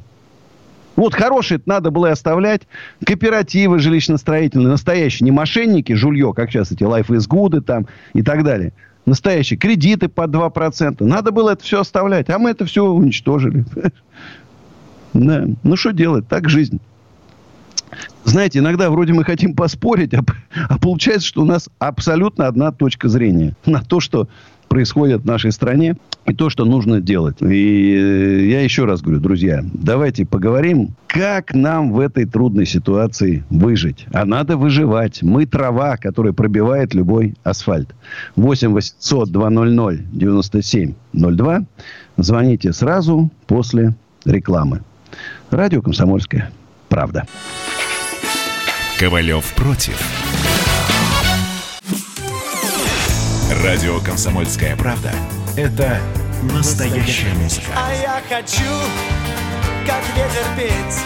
Вот 0.96 1.16
хорошее 1.16 1.60
это 1.60 1.70
надо 1.70 1.92
было 1.92 2.12
оставлять. 2.12 2.64
Кооперативы 3.06 3.80
жилищно-строительные, 3.80 4.68
настоящие, 4.68 5.26
не 5.26 5.32
мошенники, 5.32 5.94
жулье, 5.94 6.34
как 6.34 6.52
сейчас 6.52 6.72
эти 6.72 6.84
Life 6.84 7.08
is 7.08 7.28
Good 7.30 7.62
там 7.62 7.88
и 8.14 8.22
так 8.22 8.44
далее. 8.44 8.74
Настоящие 9.06 9.58
кредиты 9.58 10.08
по 10.08 10.28
2%. 10.28 11.04
Надо 11.04 11.32
было 11.32 11.52
это 11.52 11.64
все 11.64 11.82
оставлять, 11.82 12.30
а 12.30 12.38
мы 12.38 12.52
это 12.52 12.66
все 12.66 12.86
уничтожили. 12.86 13.66
Да. 15.14 15.46
Ну, 15.64 15.76
что 15.76 15.92
делать? 15.92 16.26
Так 16.30 16.48
жизнь. 16.48 16.80
Знаете, 18.24 18.60
иногда 18.60 18.90
вроде 18.90 19.12
мы 19.14 19.26
хотим 19.26 19.56
поспорить, 19.56 20.14
а, 20.14 20.24
а 20.70 20.78
получается, 20.78 21.28
что 21.28 21.42
у 21.42 21.46
нас 21.46 21.70
абсолютно 21.80 22.48
одна 22.48 22.72
точка 22.72 23.10
зрения 23.10 23.56
на 23.66 23.82
то, 23.82 24.00
что 24.00 24.30
происходит 24.72 25.24
в 25.24 25.26
нашей 25.26 25.52
стране 25.52 25.98
и 26.26 26.34
то, 26.34 26.50
что 26.50 26.64
нужно 26.64 27.02
делать. 27.02 27.42
И 27.42 27.94
э, 27.94 28.46
я 28.46 28.62
еще 28.62 28.86
раз 28.86 29.02
говорю, 29.02 29.20
друзья, 29.20 29.66
давайте 29.74 30.26
поговорим, 30.26 30.96
как 31.08 31.54
нам 31.54 31.92
в 31.92 32.00
этой 32.00 32.24
трудной 32.24 32.66
ситуации 32.66 33.44
выжить. 33.50 34.06
А 34.14 34.24
надо 34.24 34.56
выживать. 34.56 35.24
Мы 35.24 35.46
трава, 35.46 35.98
которая 35.98 36.32
пробивает 36.32 36.94
любой 36.94 37.36
асфальт. 37.44 37.90
8 38.38 38.72
800 38.72 39.30
200 39.30 40.04
97 40.14 40.94
02. 41.12 41.66
Звоните 42.16 42.72
сразу 42.72 43.30
после 43.48 43.94
рекламы. 44.24 44.84
Радио 45.50 45.82
«Комсомольская 45.82 46.50
правда». 46.88 47.28
Ковалев 48.98 49.54
против. 49.54 50.31
Радио 53.52 54.00
«Комсомольская 54.00 54.78
правда»— 54.78 55.12
это 55.58 56.00
настоящая 56.42 57.34
музыка. 57.34 57.68
А 57.76 57.94
я 57.94 58.22
хочу, 58.30 58.64
как 59.86 60.02
ветер 60.16 60.46
петь 60.56 61.02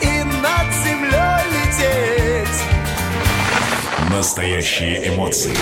и 0.00 0.24
над 0.24 0.74
землей 0.82 1.42
лететь. 1.52 2.62
Настоящие 4.10 5.08
эмоции. 5.14 5.54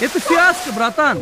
Это 0.00 0.20
фиаско, 0.20 0.72
братан. 0.72 1.18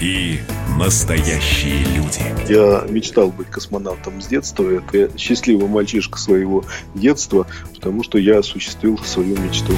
И 0.00 0.40
настоящие 0.78 1.84
люди. 1.86 2.22
Я 2.48 2.86
мечтал 2.88 3.32
быть 3.32 3.48
космонавтом 3.48 4.22
с 4.22 4.28
детства. 4.28 4.70
Это 4.70 5.18
счастливый 5.18 5.66
мальчишка 5.66 6.16
своего 6.16 6.64
детства, 6.94 7.48
потому 7.74 8.04
что 8.04 8.18
я 8.18 8.38
осуществил 8.38 8.96
свою 8.98 9.36
мечту. 9.38 9.76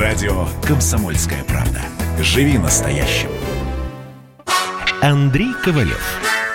Радио 0.00 0.48
«Комсомольская 0.66 1.44
правда». 1.44 1.80
Живи 2.20 2.58
настоящим. 2.58 3.30
Андрей 5.00 5.52
Ковалев. 5.62 6.02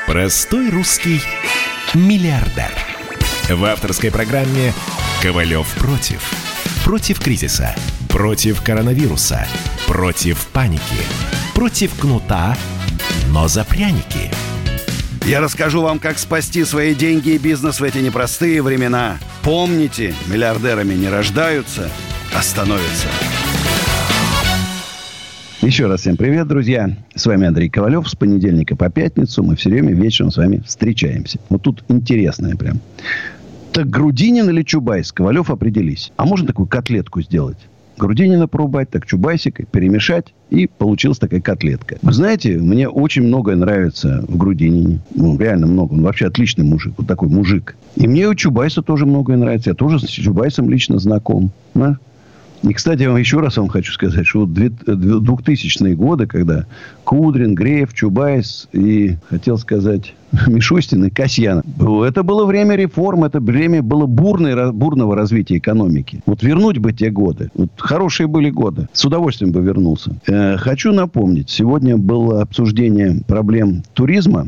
Простой 0.07 0.69
русский 0.69 1.21
миллиардер. 1.93 2.71
В 3.49 3.63
авторской 3.63 4.11
программе 4.11 4.73
«Ковалев 5.21 5.67
против». 5.75 6.46
Против 6.88 7.19
кризиса. 7.19 7.75
Против 8.07 8.61
коронавируса. 8.61 9.45
Против 9.88 10.47
паники. 10.53 10.81
Против 11.53 11.93
кнута, 11.99 12.55
но 13.29 13.49
за 13.49 13.65
пряники. 13.65 14.31
Я 15.25 15.41
расскажу 15.41 15.81
вам, 15.81 15.99
как 15.99 16.17
спасти 16.17 16.63
свои 16.63 16.95
деньги 16.95 17.31
и 17.31 17.38
бизнес 17.38 17.81
в 17.81 17.83
эти 17.83 17.97
непростые 17.97 18.61
времена. 18.61 19.17
Помните, 19.43 20.15
миллиардерами 20.27 20.93
не 20.93 21.09
рождаются, 21.09 21.89
а 22.33 22.41
становятся. 22.41 23.07
Еще 25.61 25.88
раз 25.88 25.99
всем 25.99 26.15
привет, 26.15 26.47
друзья. 26.47 26.95
С 27.13 27.25
вами 27.25 27.47
Андрей 27.47 27.67
Ковалев. 27.67 28.07
С 28.07 28.15
понедельника 28.15 28.77
по 28.77 28.89
пятницу 28.89 29.43
мы 29.43 29.57
все 29.57 29.69
время 29.69 29.93
вечером 29.93 30.31
с 30.31 30.38
вами 30.38 30.63
встречаемся. 30.65 31.39
Вот 31.49 31.63
тут 31.63 31.83
интересное 31.89 32.55
прям. 32.55 32.79
Так 33.72 33.89
Грудинин 33.89 34.49
или 34.49 34.63
Чубайс? 34.63 35.11
Ковалев 35.11 35.49
определись. 35.49 36.11
А 36.18 36.26
можно 36.26 36.47
такую 36.47 36.68
котлетку 36.68 37.22
сделать? 37.22 37.57
Грудинина 37.97 38.47
порубать, 38.47 38.91
так 38.91 39.07
чубайсика, 39.07 39.65
перемешать, 39.65 40.34
и 40.51 40.68
получилась 40.68 41.18
такая 41.18 41.41
котлетка. 41.41 41.97
Вы 42.03 42.13
знаете, 42.13 42.57
мне 42.57 42.88
очень 42.88 43.24
многое 43.24 43.55
нравится 43.55 44.24
в 44.28 44.38
Грудинине. 44.38 44.99
Ну, 45.15 45.38
реально 45.38 45.65
много. 45.65 45.93
Он 45.93 46.03
вообще 46.03 46.28
отличный 46.28 46.63
мужик. 46.63 46.93
Вот 46.97 47.07
такой 47.07 47.28
мужик. 47.28 47.76
И 47.95 48.07
мне 48.07 48.28
у 48.28 48.36
Чубайса 48.36 48.84
тоже 48.84 49.07
многое 49.07 49.38
нравится. 49.38 49.72
Я 49.72 49.76
тоже 49.76 49.99
с 49.99 50.09
Чубайсом 50.09 50.70
лично 50.70 50.99
знаком. 50.99 51.51
Да? 51.74 51.97
И, 52.63 52.73
кстати, 52.73 53.03
вам 53.03 53.17
еще 53.17 53.39
раз 53.39 53.57
вам 53.57 53.67
хочу 53.67 53.91
сказать, 53.93 54.25
что 54.25 54.45
2000-е 54.45 55.95
годы, 55.95 56.27
когда 56.27 56.65
Кудрин, 57.03 57.55
Греф, 57.55 57.93
Чубайс 57.93 58.67
и, 58.73 59.17
хотел 59.29 59.57
сказать, 59.57 60.13
Мишустин 60.47 61.05
и 61.05 61.09
Касьян. 61.09 61.61
Это 62.05 62.23
было 62.23 62.45
время 62.45 62.75
реформ, 62.75 63.23
это 63.23 63.39
время 63.39 63.81
было 63.81 64.05
бурной, 64.05 64.71
бурного 64.71 65.15
развития 65.15 65.57
экономики. 65.57 66.21
Вот 66.25 66.43
вернуть 66.43 66.79
бы 66.79 66.93
те 66.93 67.09
годы. 67.09 67.49
Вот 67.53 67.69
хорошие 67.77 68.27
были 68.27 68.49
годы. 68.49 68.87
С 68.91 69.05
удовольствием 69.05 69.51
бы 69.51 69.61
вернулся. 69.61 70.15
Э, 70.27 70.57
хочу 70.57 70.91
напомнить. 70.91 71.49
Сегодня 71.49 71.97
было 71.97 72.41
обсуждение 72.41 73.21
проблем 73.27 73.83
туризма 73.93 74.47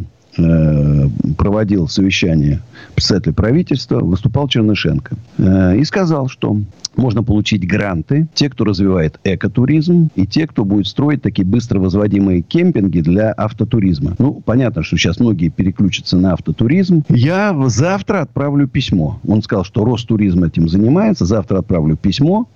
проводил 1.38 1.88
совещание 1.88 2.62
председателя 2.96 3.34
правительства, 3.34 4.00
выступал 4.00 4.48
Чернышенко. 4.48 5.16
Э, 5.38 5.78
и 5.78 5.84
сказал, 5.86 6.28
что 6.28 6.58
можно 6.96 7.24
получить 7.24 7.68
гранты, 7.68 8.28
те, 8.34 8.50
кто 8.50 8.66
развивает 8.66 9.20
экотуризм, 9.24 10.10
и 10.16 10.28
те, 10.28 10.48
кто 10.48 10.66
будет 10.66 10.88
строить 10.88 11.22
такие 11.22 11.46
быстро 11.46 11.80
возводимые 11.80 12.42
кемпинги 12.42 13.02
для 13.02 13.32
автотуризма. 13.32 14.16
Ну, 14.20 14.42
понятно, 14.46 14.84
что 14.84 14.98
сейчас 14.98 15.20
многие 15.20 15.50
переключатся 15.50 16.18
на 16.18 16.34
автотуризм. 16.34 17.04
Я 17.10 17.56
завтра 17.68 18.22
отправлю 18.22 18.68
письмо. 18.68 19.20
Он 19.28 19.42
сказал, 19.42 19.64
что 19.64 19.86
Ростуризм 19.86 20.44
этим 20.44 20.68
занимается. 20.68 21.26
Завтра 21.26 21.60
отправлю 21.60 21.96
письмо 21.96 22.48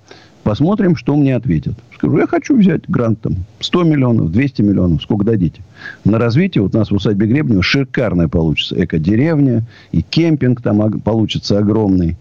Посмотрим, 0.43 0.97
что 0.97 1.15
мне 1.15 1.35
ответят. 1.35 1.75
Скажу, 1.95 2.17
я 2.17 2.27
хочу 2.27 2.57
взять 2.57 2.81
грант 2.89 3.21
там 3.21 3.45
100 3.61 3.83
миллионов, 3.83 4.31
200 4.31 4.61
миллионов, 4.61 5.01
сколько 5.01 5.23
дадите. 5.23 5.61
На 6.03 6.19
развитие 6.19 6.61
вот 6.61 6.75
у 6.75 6.77
нас 6.77 6.91
в 6.91 6.95
усадьбе 6.95 7.27
Гребнева 7.27 7.63
шикарная 7.63 8.27
получится 8.27 8.81
эко-деревня, 8.83 9.63
и 9.93 10.01
кемпинг 10.01 10.61
там 10.61 10.99
получится 10.99 11.59
огромный. 11.59 12.17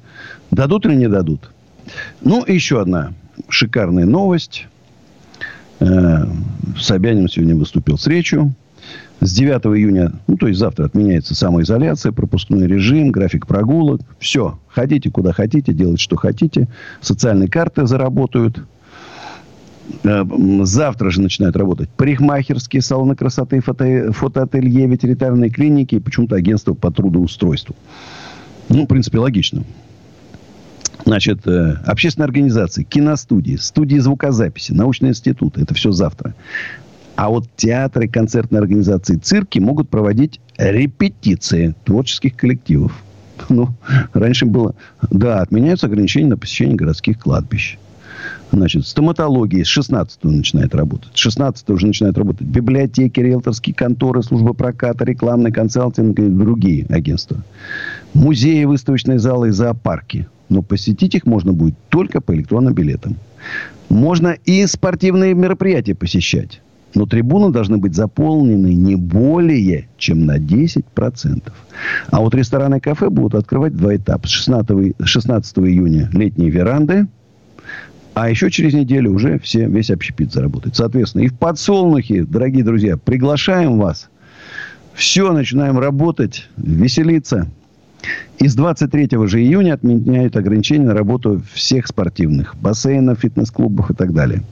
Дадут 0.52 0.86
или 0.86 0.94
не 0.94 1.08
дадут? 1.08 1.50
Ну, 2.20 2.44
еще 2.46 2.80
одна 2.80 3.12
шикарная 3.48 4.06
новость. 4.06 4.68
Э, 5.80 6.24
Собянин 6.78 7.28
сегодня 7.28 7.56
выступил 7.56 7.98
с 7.98 8.06
речью. 8.06 8.54
С 9.22 9.32
9 9.34 9.78
июня, 9.78 10.14
ну, 10.26 10.36
то 10.36 10.48
есть 10.48 10.58
завтра 10.58 10.86
отменяется 10.86 11.36
самоизоляция, 11.36 12.10
пропускной 12.10 12.66
режим, 12.66 13.12
график 13.12 13.46
прогулок. 13.46 14.00
Все. 14.18 14.58
Ходите 14.66 15.10
куда 15.10 15.32
хотите, 15.32 15.72
делайте 15.72 16.02
что 16.02 16.16
хотите. 16.16 16.66
Социальные 17.00 17.48
карты 17.48 17.86
заработают. 17.86 18.64
Э, 20.02 20.24
завтра 20.64 21.10
же 21.10 21.20
начинают 21.20 21.54
работать 21.54 21.88
парикмахерские, 21.90 22.82
салоны 22.82 23.14
красоты, 23.14 23.60
фото, 23.60 24.10
фотоателье, 24.12 24.88
ветеринарные 24.88 25.50
клиники 25.50 25.94
и 25.94 26.00
почему-то 26.00 26.34
агентство 26.34 26.74
по 26.74 26.90
трудоустройству. 26.90 27.76
Ну, 28.68 28.86
в 28.86 28.88
принципе, 28.88 29.20
логично. 29.20 29.62
Значит, 31.04 31.46
э, 31.46 31.76
общественные 31.86 32.26
организации, 32.26 32.82
киностудии, 32.82 33.54
студии 33.54 33.98
звукозаписи, 33.98 34.72
научные 34.72 35.10
институты. 35.10 35.62
Это 35.62 35.74
все 35.74 35.92
завтра. 35.92 36.34
А 37.16 37.28
вот 37.28 37.46
театры, 37.56 38.08
концертные 38.08 38.60
организации, 38.60 39.16
цирки 39.16 39.58
могут 39.58 39.88
проводить 39.88 40.40
репетиции 40.56 41.74
творческих 41.84 42.36
коллективов. 42.36 43.02
Ну, 43.48 43.68
раньше 44.12 44.46
было... 44.46 44.74
Да, 45.10 45.40
отменяются 45.40 45.86
ограничения 45.86 46.28
на 46.28 46.36
посещение 46.36 46.76
городских 46.76 47.18
кладбищ. 47.18 47.78
Значит, 48.52 48.86
стоматология 48.86 49.64
с 49.64 49.68
16 49.68 50.24
начинает 50.24 50.74
работать. 50.74 51.10
С 51.14 51.18
16 51.18 51.68
уже 51.70 51.86
начинает 51.86 52.18
работать 52.18 52.46
библиотеки, 52.46 53.18
риэлторские 53.18 53.74
конторы, 53.74 54.22
служба 54.22 54.52
проката, 54.52 55.04
рекламный 55.04 55.50
консалтинг 55.50 56.18
и 56.18 56.28
другие 56.28 56.86
агентства. 56.86 57.42
Музеи, 58.12 58.64
выставочные 58.64 59.18
залы 59.18 59.48
и 59.48 59.52
зоопарки. 59.52 60.28
Но 60.48 60.62
посетить 60.62 61.14
их 61.14 61.24
можно 61.24 61.52
будет 61.52 61.74
только 61.88 62.20
по 62.20 62.34
электронным 62.34 62.74
билетам. 62.74 63.16
Можно 63.88 64.36
и 64.44 64.66
спортивные 64.66 65.34
мероприятия 65.34 65.94
посещать. 65.94 66.60
Но 66.94 67.06
трибуны 67.06 67.50
должны 67.50 67.78
быть 67.78 67.94
заполнены 67.94 68.74
не 68.74 68.96
более 68.96 69.88
чем 69.96 70.26
на 70.26 70.38
10%. 70.38 71.52
А 72.10 72.20
вот 72.20 72.34
рестораны 72.34 72.76
и 72.76 72.80
кафе 72.80 73.08
будут 73.08 73.34
открывать 73.34 73.76
два 73.76 73.96
этапа. 73.96 74.26
С 74.26 74.30
16, 74.30 74.94
16 75.02 75.58
июня 75.58 76.10
летние 76.12 76.50
веранды, 76.50 77.06
а 78.14 78.28
еще 78.28 78.50
через 78.50 78.74
неделю 78.74 79.12
уже 79.12 79.38
все, 79.38 79.66
весь 79.66 79.90
общепит 79.90 80.32
заработает. 80.32 80.76
Соответственно, 80.76 81.22
и 81.22 81.28
в 81.28 81.34
подсолнухе, 81.34 82.24
дорогие 82.24 82.64
друзья, 82.64 82.96
приглашаем 82.98 83.78
вас. 83.78 84.10
Все, 84.92 85.32
начинаем 85.32 85.78
работать, 85.78 86.48
веселиться. 86.58 87.48
И 88.38 88.48
с 88.48 88.54
23 88.54 89.08
же 89.26 89.40
июня 89.40 89.74
отменяют 89.74 90.36
ограничения 90.36 90.86
на 90.86 90.94
работу 90.94 91.40
всех 91.54 91.86
спортивных 91.86 92.56
бассейнов, 92.56 93.20
фитнес-клубов 93.20 93.90
и 93.90 93.94
так 93.94 94.12
далее. 94.12 94.42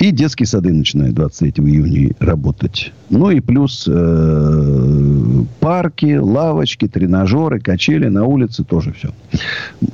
И 0.00 0.12
детские 0.12 0.46
сады 0.46 0.72
начинают 0.72 1.14
23 1.14 1.62
июня 1.62 2.14
работать. 2.20 2.90
Ну 3.10 3.30
и 3.30 3.40
плюс 3.40 3.86
э, 3.86 5.44
парки, 5.60 6.16
лавочки, 6.16 6.88
тренажеры, 6.88 7.60
качели 7.60 8.08
на 8.08 8.24
улице 8.24 8.64
тоже 8.64 8.94
все. 8.94 9.10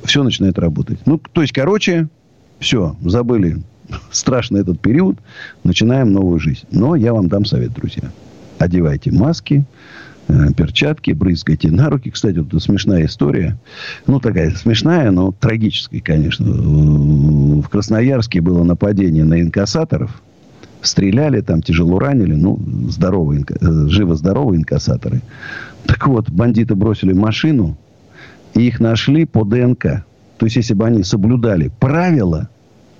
Все 0.05 0.23
начинает 0.23 0.57
работать. 0.59 0.99
Ну, 1.05 1.19
то 1.33 1.41
есть, 1.41 1.51
короче, 1.51 2.07
все, 2.59 2.95
забыли 3.03 3.57
страшный 4.11 4.61
этот 4.61 4.79
период, 4.79 5.17
начинаем 5.65 6.13
новую 6.13 6.39
жизнь. 6.39 6.63
Но 6.71 6.95
я 6.95 7.13
вам 7.13 7.27
дам 7.27 7.43
совет, 7.43 7.73
друзья. 7.73 8.09
Одевайте 8.59 9.11
маски, 9.11 9.65
перчатки, 10.27 11.11
брызгайте 11.11 11.69
на 11.69 11.89
руки. 11.89 12.11
Кстати, 12.11 12.39
вот 12.39 12.61
смешная 12.61 13.05
история. 13.05 13.57
Ну, 14.05 14.19
такая 14.19 14.51
смешная, 14.51 15.11
но 15.11 15.31
трагическая, 15.31 16.01
конечно. 16.01 16.45
В 16.45 17.69
Красноярске 17.69 18.41
было 18.41 18.63
нападение 18.63 19.23
на 19.23 19.41
инкассаторов. 19.41 20.21
Стреляли 20.81 21.41
там, 21.41 21.61
тяжело 21.61 21.99
ранили. 21.99 22.33
Ну, 22.33 22.59
здоровые, 22.89 23.45
э, 23.49 23.87
живо-здоровые 23.87 24.59
инкассаторы. 24.59 25.21
Так 25.85 26.07
вот, 26.07 26.29
бандиты 26.29 26.75
бросили 26.75 27.13
машину, 27.13 27.77
и 28.53 28.67
их 28.67 28.79
нашли 28.79 29.25
по 29.25 29.43
ДНК. 29.43 30.03
То 30.37 30.45
есть, 30.45 30.57
если 30.57 30.73
бы 30.73 30.85
они 30.85 31.03
соблюдали 31.03 31.71
правила 31.79 32.49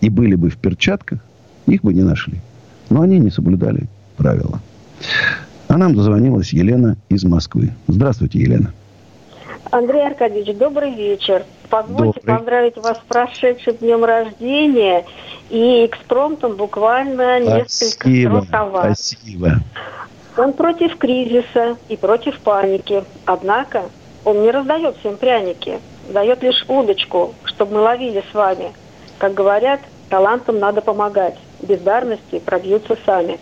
и 0.01 0.09
были 0.09 0.35
бы 0.35 0.49
в 0.49 0.57
перчатках, 0.57 1.19
их 1.65 1.81
бы 1.81 1.93
не 1.93 2.03
нашли. 2.03 2.39
Но 2.89 3.01
они 3.01 3.19
не 3.19 3.29
соблюдали 3.29 3.87
правила. 4.15 4.61
А 5.67 5.77
нам 5.77 5.95
дозвонилась 5.95 6.53
Елена 6.53 6.95
из 7.09 7.23
Москвы. 7.25 7.73
Здравствуйте, 7.87 8.39
Елена. 8.39 8.71
Андрей 9.69 10.07
Аркадьевич, 10.07 10.55
добрый 10.55 10.93
вечер. 10.93 11.43
Позвольте 11.69 12.21
добрый. 12.21 12.37
поздравить 12.37 12.77
вас 12.77 12.97
с 12.97 13.01
прошедшим 13.07 13.75
днем 13.75 14.05
рождения 14.05 15.05
и 15.49 15.85
экспромтом 15.85 16.55
буквально 16.55 17.39
несколько 17.41 18.07
спасибо, 18.07 18.45
Спасибо. 18.47 19.51
Он 20.37 20.53
против 20.53 20.97
кризиса 20.97 21.75
и 21.89 21.97
против 21.97 22.39
паники. 22.39 23.03
Однако 23.25 23.83
он 24.23 24.41
не 24.43 24.51
раздает 24.51 24.95
всем 24.97 25.17
пряники, 25.17 25.79
дает 26.13 26.43
лишь 26.43 26.63
удочку, 26.69 27.33
чтобы 27.43 27.75
мы 27.75 27.81
ловили 27.81 28.23
с 28.31 28.33
вами. 28.33 28.71
Как 29.17 29.33
говорят, 29.33 29.81
талантам 30.09 30.59
надо 30.59 30.79
помогать. 30.79 31.35
бездарности 31.61 32.39
пробьются 32.39 32.97
сами. 33.05 33.39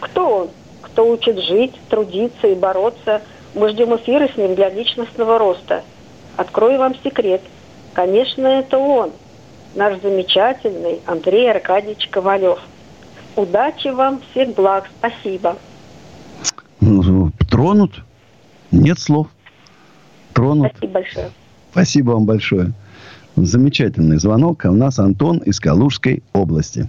Кто 0.00 0.38
он? 0.38 0.48
Кто 0.96 1.12
учит 1.12 1.38
жить, 1.40 1.74
трудиться 1.90 2.46
и 2.46 2.54
бороться? 2.54 3.20
Мы 3.54 3.68
ждем 3.68 3.94
эфира 3.94 4.28
с 4.32 4.36
ним 4.38 4.54
для 4.54 4.70
личностного 4.70 5.38
роста. 5.38 5.84
Открою 6.38 6.78
вам 6.78 6.94
секрет. 7.04 7.42
Конечно, 7.92 8.46
это 8.46 8.78
он, 8.78 9.10
наш 9.74 10.00
замечательный 10.00 11.00
Андрей 11.04 11.50
Аркадьевич 11.50 12.08
Ковалев. 12.08 12.60
Удачи 13.36 13.88
вам, 13.88 14.22
всех 14.30 14.54
благ, 14.54 14.88
спасибо. 14.98 15.58
Ну, 16.80 17.30
тронут? 17.50 18.02
Нет 18.70 18.98
слов. 18.98 19.26
Тронут. 20.32 20.72
Спасибо 20.78 20.92
большое. 20.94 21.30
Спасибо 21.72 22.10
вам 22.12 22.24
большое. 22.24 22.72
Замечательный 23.36 24.16
звонок. 24.16 24.64
А 24.64 24.70
у 24.70 24.74
нас 24.74 24.98
Антон 24.98 25.40
из 25.40 25.60
Калужской 25.60 26.22
области. 26.32 26.88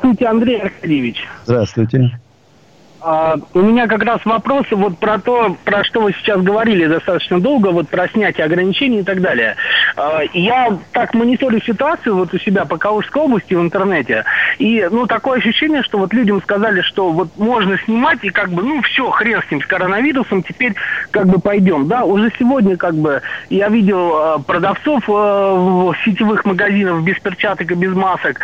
Здравствуйте, 0.00 0.26
Андрей 0.26 0.60
Аркадьевич. 0.62 1.16
Здравствуйте. 1.44 2.20
А, 3.02 3.36
у 3.54 3.60
меня 3.60 3.86
как 3.86 4.02
раз 4.02 4.20
вопросы 4.24 4.76
вот 4.76 4.98
про 4.98 5.18
то, 5.18 5.56
про 5.64 5.84
что 5.84 6.02
вы 6.02 6.12
сейчас 6.12 6.40
говорили 6.42 6.86
достаточно 6.86 7.40
долго, 7.40 7.68
вот 7.68 7.88
про 7.88 8.08
снятие 8.08 8.44
ограничений 8.44 9.00
и 9.00 9.02
так 9.02 9.20
далее. 9.20 9.56
А, 9.96 10.20
я 10.34 10.76
так 10.92 11.14
мониторю 11.14 11.60
ситуацию 11.62 12.14
вот 12.14 12.34
у 12.34 12.38
себя 12.38 12.64
по 12.64 12.76
Калужской 12.76 13.22
области 13.22 13.54
в 13.54 13.60
интернете, 13.60 14.24
и 14.58 14.86
ну 14.90 15.06
такое 15.06 15.38
ощущение, 15.38 15.82
что 15.82 15.98
вот 15.98 16.12
людям 16.12 16.42
сказали, 16.42 16.82
что 16.82 17.10
вот 17.10 17.30
можно 17.38 17.78
снимать, 17.78 18.18
и 18.22 18.30
как 18.30 18.50
бы, 18.50 18.62
ну 18.62 18.82
все, 18.82 19.08
хрен 19.10 19.42
с 19.46 19.50
ним, 19.50 19.62
с 19.62 19.66
коронавирусом, 19.66 20.42
теперь 20.42 20.74
как 21.10 21.26
бы 21.26 21.40
пойдем. 21.40 21.88
Да, 21.88 22.04
уже 22.04 22.30
сегодня 22.38 22.76
как 22.76 22.94
бы 22.94 23.22
я 23.48 23.68
видел 23.68 24.12
а, 24.14 24.38
продавцов 24.38 25.06
в 25.08 25.94
сетевых 26.04 26.44
магазинах 26.44 27.02
без 27.02 27.18
перчаток 27.20 27.70
и 27.70 27.74
без 27.74 27.94
масок, 27.94 28.40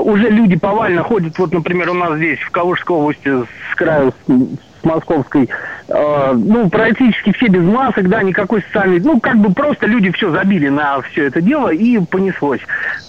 уже 0.00 0.28
люди 0.28 0.56
повально 0.56 1.02
ходят, 1.02 1.38
вот, 1.38 1.52
например, 1.52 1.90
у 1.90 1.94
нас 1.94 2.16
здесь 2.16 2.38
в 2.40 2.50
Калужской 2.50 2.96
области 2.96 3.28
с 3.72 3.74
краю, 3.82 4.12
с 4.26 4.84
московской, 4.84 5.48
э, 5.88 6.32
ну, 6.34 6.68
практически 6.68 7.32
все 7.32 7.46
без 7.46 7.62
масок, 7.62 8.08
да, 8.08 8.22
никакой 8.22 8.62
социальной, 8.62 9.00
ну, 9.00 9.20
как 9.20 9.36
бы 9.36 9.52
просто 9.52 9.86
люди 9.86 10.10
все 10.10 10.30
забили 10.30 10.68
на 10.68 11.00
все 11.02 11.26
это 11.26 11.40
дело 11.40 11.68
и 11.68 11.98
понеслось. 12.00 12.60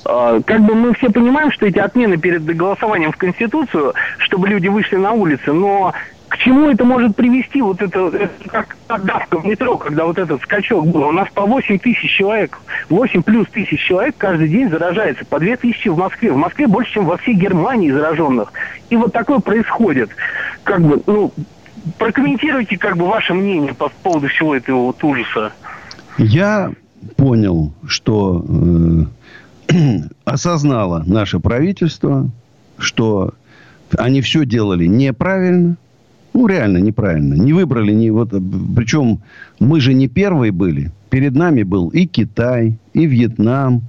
Э, 0.05 0.41
как 0.45 0.61
бы 0.61 0.75
мы 0.75 0.93
все 0.93 1.09
понимаем, 1.09 1.51
что 1.51 1.65
эти 1.65 1.79
отмены 1.79 2.17
перед 2.17 2.43
голосованием 2.45 3.11
в 3.11 3.17
Конституцию, 3.17 3.93
чтобы 4.19 4.47
люди 4.47 4.67
вышли 4.67 4.97
на 4.97 5.11
улицы, 5.13 5.51
но 5.51 5.93
к 6.33 6.37
чему 6.39 6.67
это 6.67 6.83
может 6.83 7.15
привести, 7.15 7.61
вот 7.61 7.79
это, 7.79 8.07
это 8.07 8.49
как 8.87 9.05
давка 9.05 9.37
в 9.37 9.45
метро, 9.45 9.77
когда 9.77 10.05
вот 10.05 10.17
этот 10.17 10.41
скачок 10.41 10.87
был. 10.87 11.03
У 11.03 11.11
нас 11.11 11.27
по 11.31 11.43
8 11.45 11.77
тысяч 11.77 12.09
человек, 12.09 12.59
8 12.89 13.21
плюс 13.21 13.47
тысяч 13.49 13.79
человек 13.79 14.15
каждый 14.17 14.49
день 14.49 14.67
заражается, 14.67 15.25
по 15.25 15.39
2 15.39 15.57
тысячи 15.57 15.89
в 15.89 15.97
Москве. 15.97 16.31
В 16.31 16.37
Москве 16.37 16.65
больше, 16.65 16.93
чем 16.93 17.05
во 17.05 17.17
всей 17.17 17.35
Германии 17.35 17.91
зараженных. 17.91 18.51
И 18.89 18.95
вот 18.95 19.13
такое 19.13 19.41
происходит. 19.41 20.09
Как 20.63 20.81
бы, 20.81 21.03
ну, 21.05 21.31
прокомментируйте 21.99 22.79
как 22.79 22.97
бы 22.97 23.05
ваше 23.05 23.35
мнение 23.35 23.75
по 23.75 23.89
поводу 24.01 24.27
всего 24.29 24.55
этого 24.55 24.87
вот 24.87 25.03
ужаса. 25.03 25.51
Я 26.17 26.71
понял, 27.15 27.73
что 27.85 28.43
э, 29.69 29.99
осознало 30.25 31.03
наше 31.05 31.39
правительство, 31.39 32.27
что 32.79 33.35
они 33.95 34.21
все 34.21 34.47
делали 34.47 34.87
неправильно, 34.87 35.77
ну, 36.33 36.47
реально 36.47 36.77
неправильно. 36.77 37.35
Не 37.35 37.53
выбрали, 37.53 37.91
не 37.91 38.11
вот, 38.11 38.29
причем 38.75 39.19
мы 39.59 39.79
же 39.79 39.93
не 39.93 40.07
первые 40.07 40.51
были. 40.51 40.91
Перед 41.09 41.35
нами 41.35 41.63
был 41.63 41.89
и 41.89 42.05
Китай, 42.05 42.77
и 42.93 43.05
Вьетнам, 43.05 43.83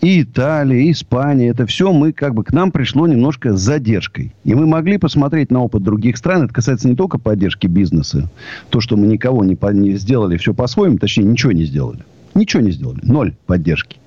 и 0.00 0.22
Италия, 0.22 0.82
и 0.82 0.92
Испания. 0.92 1.48
Это 1.48 1.66
все 1.66 1.92
мы 1.92 2.12
как 2.12 2.34
бы 2.34 2.44
к 2.44 2.52
нам 2.52 2.72
пришло 2.72 3.06
немножко 3.06 3.56
с 3.56 3.60
задержкой. 3.60 4.32
И 4.44 4.54
мы 4.54 4.66
могли 4.66 4.98
посмотреть 4.98 5.50
на 5.50 5.62
опыт 5.62 5.82
других 5.82 6.16
стран. 6.16 6.42
Это 6.42 6.52
касается 6.52 6.88
не 6.88 6.96
только 6.96 7.18
поддержки 7.18 7.66
бизнеса. 7.66 8.28
То, 8.70 8.80
что 8.80 8.96
мы 8.96 9.06
никого 9.06 9.44
не, 9.44 9.54
по, 9.54 9.68
не 9.68 9.96
сделали 9.96 10.36
все 10.36 10.52
по-своему, 10.52 10.98
точнее, 10.98 11.24
ничего 11.24 11.52
не 11.52 11.64
сделали. 11.64 12.00
Ничего 12.34 12.62
не 12.62 12.72
сделали. 12.72 13.00
Ноль 13.02 13.34
поддержки. 13.46 13.98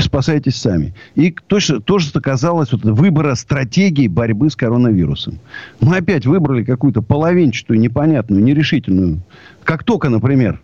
Спасайтесь 0.00 0.56
сами. 0.56 0.94
И 1.14 1.30
точно, 1.30 1.80
тоже 1.80 2.10
оказалось 2.14 2.72
вот, 2.72 2.82
выбора 2.84 3.34
стратегии 3.34 4.08
борьбы 4.08 4.50
с 4.50 4.56
коронавирусом. 4.56 5.38
Мы 5.80 5.98
опять 5.98 6.26
выбрали 6.26 6.64
какую-то 6.64 7.02
половинчатую, 7.02 7.78
непонятную, 7.78 8.42
нерешительную. 8.42 9.20
Как 9.62 9.84
только, 9.84 10.08
например, 10.08 10.60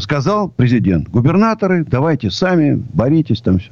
сказал 0.00 0.48
президент, 0.48 1.08
губернаторы, 1.08 1.84
давайте 1.84 2.30
сами, 2.30 2.74
боритесь 2.94 3.40
там 3.40 3.58
все. 3.58 3.70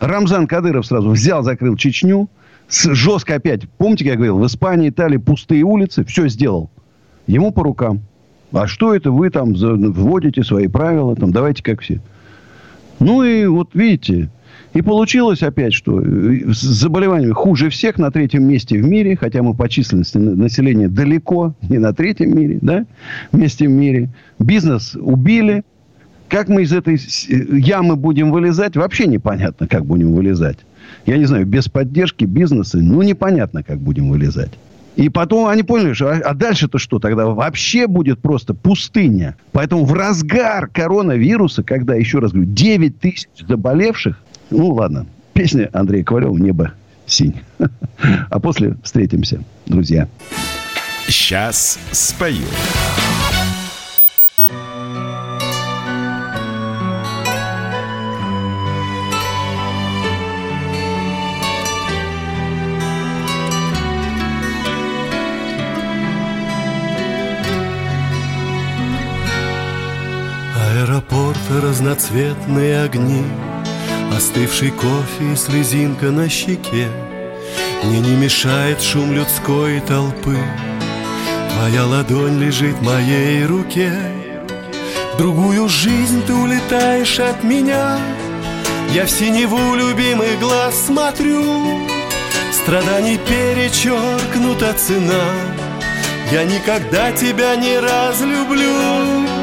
Рамзан 0.00 0.46
Кадыров 0.48 0.84
сразу 0.84 1.10
взял, 1.10 1.42
закрыл 1.42 1.76
Чечню. 1.76 2.28
Жестко 2.68 3.36
опять. 3.36 3.68
Помните, 3.78 4.06
я 4.06 4.14
говорил, 4.14 4.38
в 4.38 4.46
Испании, 4.46 4.88
Италии 4.88 5.18
пустые 5.18 5.62
улицы. 5.62 6.04
Все 6.04 6.26
сделал. 6.28 6.70
Ему 7.26 7.52
по 7.52 7.62
рукам. 7.62 8.00
А 8.52 8.66
что 8.66 8.94
это 8.94 9.10
вы 9.10 9.30
там 9.30 9.54
вводите 9.54 10.42
свои 10.42 10.68
правила? 10.68 11.16
Там, 11.16 11.32
давайте 11.32 11.62
как 11.62 11.80
все. 11.80 12.00
Ну 13.00 13.24
и 13.24 13.46
вот 13.46 13.70
видите, 13.74 14.30
и 14.74 14.80
получилось 14.80 15.42
опять, 15.42 15.74
что 15.74 16.00
э, 16.00 16.52
с 16.52 16.60
заболеваниями 16.60 17.32
хуже 17.32 17.68
всех 17.68 17.98
на 17.98 18.10
третьем 18.10 18.44
месте 18.44 18.80
в 18.80 18.86
мире, 18.86 19.16
хотя 19.16 19.42
мы 19.42 19.54
по 19.54 19.68
численности 19.68 20.18
населения 20.18 20.88
далеко, 20.88 21.54
не 21.68 21.78
на 21.78 21.92
третьем 21.92 22.36
мире, 22.36 22.58
да, 22.62 22.86
месте 23.32 23.66
в 23.66 23.70
мире. 23.70 24.10
Бизнес 24.38 24.94
убили. 24.94 25.64
Как 26.28 26.48
мы 26.48 26.62
из 26.62 26.72
этой 26.72 26.94
э, 26.94 27.58
ямы 27.58 27.96
будем 27.96 28.30
вылезать, 28.30 28.76
вообще 28.76 29.06
непонятно, 29.06 29.66
как 29.66 29.84
будем 29.84 30.12
вылезать. 30.12 30.58
Я 31.04 31.18
не 31.18 31.26
знаю, 31.26 31.44
без 31.46 31.68
поддержки 31.68 32.24
бизнеса, 32.24 32.78
ну, 32.78 33.02
непонятно, 33.02 33.62
как 33.62 33.78
будем 33.78 34.08
вылезать. 34.08 34.52
И 34.96 35.08
потом 35.08 35.46
они 35.48 35.62
поняли, 35.62 35.94
что 35.94 36.10
а, 36.10 36.18
а 36.18 36.34
дальше-то 36.34 36.78
что? 36.78 36.98
Тогда 36.98 37.26
вообще 37.26 37.86
будет 37.86 38.20
просто 38.20 38.54
пустыня. 38.54 39.36
Поэтому 39.52 39.84
в 39.84 39.92
разгар 39.94 40.68
коронавируса, 40.68 41.62
когда, 41.62 41.94
еще 41.94 42.18
раз 42.18 42.32
говорю, 42.32 42.50
9 42.50 43.00
тысяч 43.00 43.28
заболевших, 43.48 44.20
ну 44.50 44.68
ладно, 44.68 45.06
песня 45.32 45.70
Андрея 45.72 46.04
Ковалева 46.04 46.36
«Небо 46.36 46.72
синь». 47.06 47.34
А 48.30 48.40
после 48.40 48.76
встретимся, 48.82 49.44
друзья. 49.66 50.08
Сейчас 51.06 51.78
спою. 51.92 52.46
Разноцветные 71.60 72.82
огни 72.82 73.24
Остывший 74.16 74.70
кофе 74.70 75.32
и 75.32 75.36
слезинка 75.36 76.10
на 76.10 76.28
щеке. 76.28 76.88
Мне 77.82 78.00
не 78.00 78.14
мешает 78.14 78.82
шум 78.82 79.12
людской 79.12 79.80
толпы. 79.80 80.36
Твоя 81.50 81.86
ладонь 81.86 82.38
лежит 82.38 82.76
в 82.76 82.82
моей 82.82 83.44
руке. 83.46 83.92
В 85.14 85.18
другую 85.18 85.68
жизнь 85.68 86.22
ты 86.26 86.34
улетаешь 86.34 87.18
от 87.20 87.42
меня. 87.42 87.98
Я 88.92 89.06
в 89.06 89.10
синеву 89.10 89.74
любимый 89.74 90.36
глаз 90.36 90.74
смотрю. 90.86 91.88
Страданий 92.52 93.18
перечеркнута 93.18 94.74
цена. 94.74 95.24
Я 96.30 96.44
никогда 96.44 97.12
тебя 97.12 97.56
не 97.56 97.78
разлюблю 97.78 99.41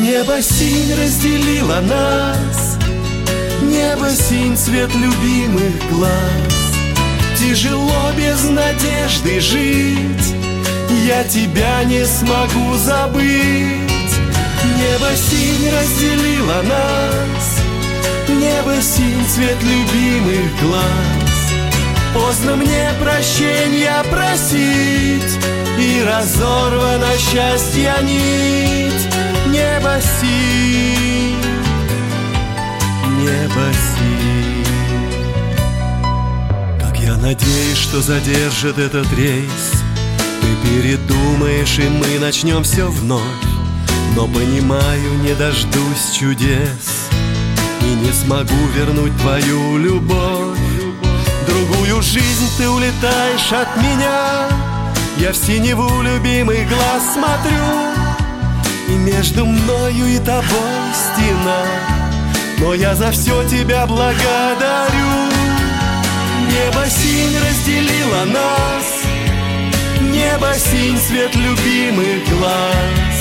Небо 0.00 0.40
синь 0.40 0.94
разделила 0.94 1.80
нас. 1.82 2.78
Небо 3.62 4.10
синь 4.10 4.56
цвет 4.56 4.90
любимых 4.94 5.90
глаз. 5.90 6.10
Тяжело 7.38 8.10
без 8.16 8.42
надежды 8.44 9.40
жить. 9.40 10.34
Я 11.06 11.24
тебя 11.24 11.84
не 11.84 12.04
смогу 12.06 12.74
забыть. 12.76 14.14
Небо 14.78 15.10
синь 15.14 15.70
разделила 15.70 16.62
нас. 16.62 17.58
Небо 18.28 18.80
синь 18.80 19.26
цвет 19.28 19.58
любимых 19.62 20.60
глаз. 20.62 21.42
Поздно 22.14 22.56
мне 22.56 22.90
прощения 23.00 24.02
просить. 24.10 25.38
И 25.78 26.02
разорвана 26.04 27.12
счастья 27.18 27.96
нить 28.02 29.11
Небо 29.62 30.00
синь, 30.00 31.36
небо 33.20 33.66
синь. 33.94 34.66
Как 36.80 36.98
я 36.98 37.16
надеюсь, 37.16 37.78
что 37.78 38.00
задержит 38.02 38.78
этот 38.78 39.06
рейс. 39.12 39.72
Ты 40.40 40.68
передумаешь, 40.68 41.78
и 41.78 41.88
мы 41.88 42.18
начнем 42.18 42.64
все 42.64 42.88
вновь. 42.88 43.22
Но 44.16 44.26
понимаю, 44.26 45.14
не 45.22 45.32
дождусь 45.34 46.10
чудес. 46.12 47.08
И 47.82 47.94
Не 48.04 48.12
смогу 48.12 48.66
вернуть 48.74 49.16
твою 49.18 49.78
любовь. 49.78 50.58
Другую 51.46 52.02
жизнь 52.02 52.50
ты 52.58 52.68
улетаешь 52.68 53.52
от 53.52 53.76
меня. 53.76 54.48
Я 55.18 55.32
в 55.32 55.36
синеву 55.36 56.02
любимый 56.02 56.64
глаз 56.64 57.14
смотрю 57.14 58.11
И 58.92 58.94
между 58.94 59.46
мною 59.46 60.06
и 60.06 60.18
тобой 60.18 60.84
стена. 60.92 61.64
Но 62.58 62.74
я 62.74 62.94
за 62.94 63.10
все 63.10 63.42
тебя 63.48 63.86
благодарю. 63.86 65.12
Небо 66.50 66.84
синь 66.90 67.34
разделило 67.38 68.24
нас. 68.26 68.86
Небо 70.12 70.52
синь 70.58 70.98
свет 70.98 71.34
любимых 71.34 72.28
глаз. 72.36 73.14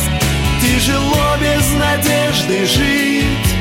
Тяжело 0.61 1.37
без 1.39 1.65
надежды 1.79 2.65
жить. 2.65 3.55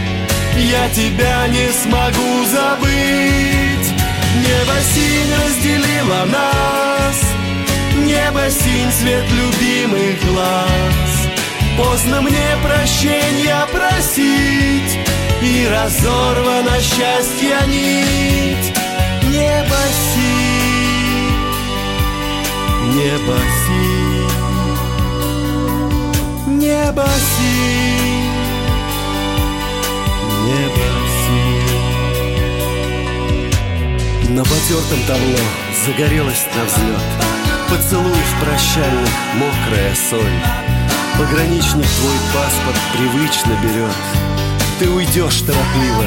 Я 0.56 0.88
тебя 0.88 1.46
не 1.46 1.70
смогу 1.70 2.44
забыть. 2.46 3.94
Небо 4.34 4.76
синь 4.92 5.32
разделило 5.44 6.24
нас. 6.24 7.22
Небо 8.04 8.50
синь 8.50 8.90
свет 8.98 9.24
любимых 9.30 10.18
глаз 10.24 11.09
Поздно 11.82 12.20
мне 12.20 12.58
прощения 12.62 13.66
просить 13.72 14.98
И 15.40 15.66
разорвана 15.66 16.78
счастья 16.78 17.66
нить. 17.66 18.74
Небо 19.22 19.80
синь 20.12 21.32
Небо 22.94 23.38
синь 23.64 24.28
Небо 26.58 27.08
синь 27.38 28.30
Небо 30.46 30.88
синь. 34.20 34.34
На 34.34 34.42
потертом 34.42 35.00
табло 35.06 35.42
загорелась 35.86 36.44
на 36.54 36.62
взлет 36.66 37.06
Поцелуев 37.70 38.30
прощальных 38.42 39.14
мокрая 39.34 39.94
соль 39.94 40.79
Пограничник 41.20 41.84
твой 41.86 42.16
паспорт 42.32 42.80
привычно 42.94 43.52
берет. 43.62 43.94
Ты 44.78 44.88
уйдешь 44.88 45.42
торопливо, 45.42 46.06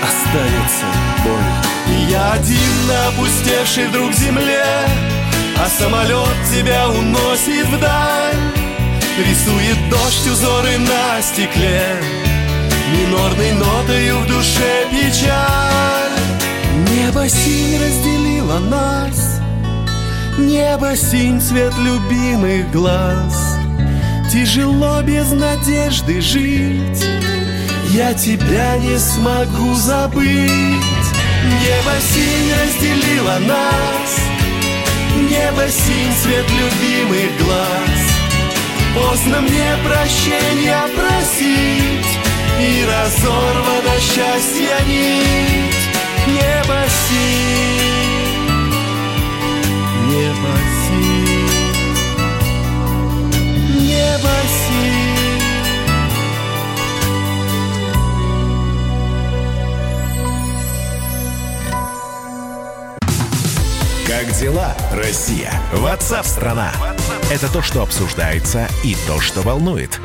останется 0.00 0.86
боль. 1.24 1.92
И 1.92 2.12
я 2.12 2.34
один 2.34 2.86
на 2.86 3.08
опустевшей 3.08 3.88
вдруг 3.88 4.12
земле 4.12 4.64
А 5.56 5.68
самолет 5.68 6.36
тебя 6.54 6.88
уносит 6.88 7.66
вдаль. 7.66 8.36
Рисует 9.18 9.90
дождь 9.90 10.28
узоры 10.28 10.78
на 10.78 11.20
стекле 11.20 12.00
Минорной 12.92 13.52
нотою 13.54 14.20
в 14.20 14.26
душе 14.28 14.86
печаль. 14.88 16.12
Небо 16.92 17.28
синь 17.28 17.76
разделило 17.76 18.60
нас 18.60 19.40
Небо 20.38 20.94
синь 20.94 21.40
цвет 21.40 21.76
любимых 21.76 22.70
глаз 22.70 23.43
Тяжело 24.34 25.00
без 25.02 25.30
надежды 25.30 26.20
жить. 26.20 27.06
Я 27.90 28.12
тебя 28.14 28.76
не 28.78 28.98
смогу 28.98 29.74
забыть. 29.74 30.26
Небо 30.26 31.94
синь 32.00 32.52
разделило 32.60 33.38
нас. 33.46 34.18
Небо 35.30 35.68
синь 35.68 36.12
цвет 36.20 36.46
любимых 36.50 37.30
глаз. 37.44 38.00
Поздно 38.96 39.40
мне 39.40 39.76
прощения 39.84 40.82
просить 40.96 42.18
И 42.60 42.84
разорвано 42.84 44.00
счастье 44.00 44.76
нить. 44.88 45.86
Небо 46.26 46.82
синь. 46.88 47.84
Небо 50.08 50.58
синь 50.58 50.73
Синь 54.46 55.14
Как 64.06 64.32
дела, 64.38 64.76
Россия? 64.92 65.52
Ватсап-страна! 65.72 66.72
Это 67.30 67.52
то, 67.52 67.62
что 67.62 67.82
обсуждается 67.82 68.68
и 68.82 68.96
то, 69.06 69.20
что 69.20 69.42
волнует. 69.42 70.00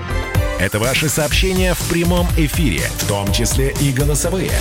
Это 0.60 0.78
ваши 0.78 1.08
сообщения 1.08 1.74
в 1.74 1.80
прямом 1.88 2.28
эфире, 2.36 2.82
в 2.98 3.08
том 3.08 3.32
числе 3.32 3.74
и 3.80 3.94
голосовые. 3.94 4.52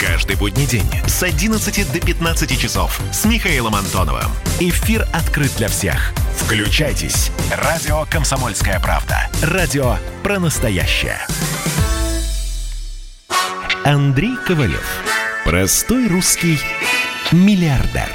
Каждый 0.00 0.36
будний 0.36 0.64
день 0.64 0.88
с 1.06 1.22
11 1.22 1.92
до 1.92 2.00
15 2.00 2.58
часов 2.58 2.98
с 3.12 3.26
Михаилом 3.26 3.74
Антоновым. 3.74 4.30
Эфир 4.58 5.06
открыт 5.12 5.52
для 5.58 5.68
всех. 5.68 6.14
Включайтесь. 6.38 7.30
Радио 7.54 8.06
«Комсомольская 8.10 8.80
правда». 8.80 9.28
Радио 9.42 9.98
про 10.22 10.38
настоящее. 10.38 11.18
Андрей 13.84 14.36
Ковалев. 14.46 14.86
Простой 15.44 16.08
русский 16.08 16.58
миллиардер. 17.32 18.08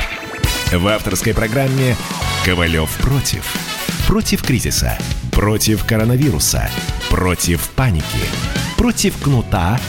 В 0.71 0.87
авторской 0.87 1.35
программе 1.35 1.95
«Ковалев 2.43 2.89
против». 2.97 3.45
Против 4.07 4.41
кризиса. 4.41 4.97
Против 5.31 5.85
коронавируса. 5.85 6.71
Против 7.09 7.69
паники. 7.71 8.05
Против 8.77 9.17
кнута, 9.17 9.79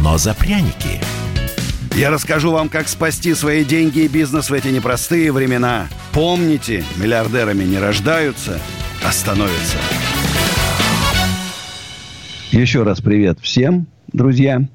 но 0.00 0.16
за 0.18 0.34
пряники. 0.34 1.00
Я 1.94 2.10
расскажу 2.10 2.50
вам, 2.50 2.68
как 2.68 2.88
спасти 2.88 3.34
свои 3.34 3.64
деньги 3.64 4.00
и 4.00 4.08
бизнес 4.08 4.50
в 4.50 4.52
эти 4.52 4.68
непростые 4.68 5.32
времена. 5.32 5.88
Помните, 6.12 6.84
миллиардерами 6.96 7.64
не 7.64 7.78
рождаются, 7.78 8.58
а 9.04 9.12
становятся. 9.12 9.76
Еще 12.50 12.82
раз 12.82 13.00
привет 13.00 13.38
всем, 13.40 13.86
друзья. 14.12 14.66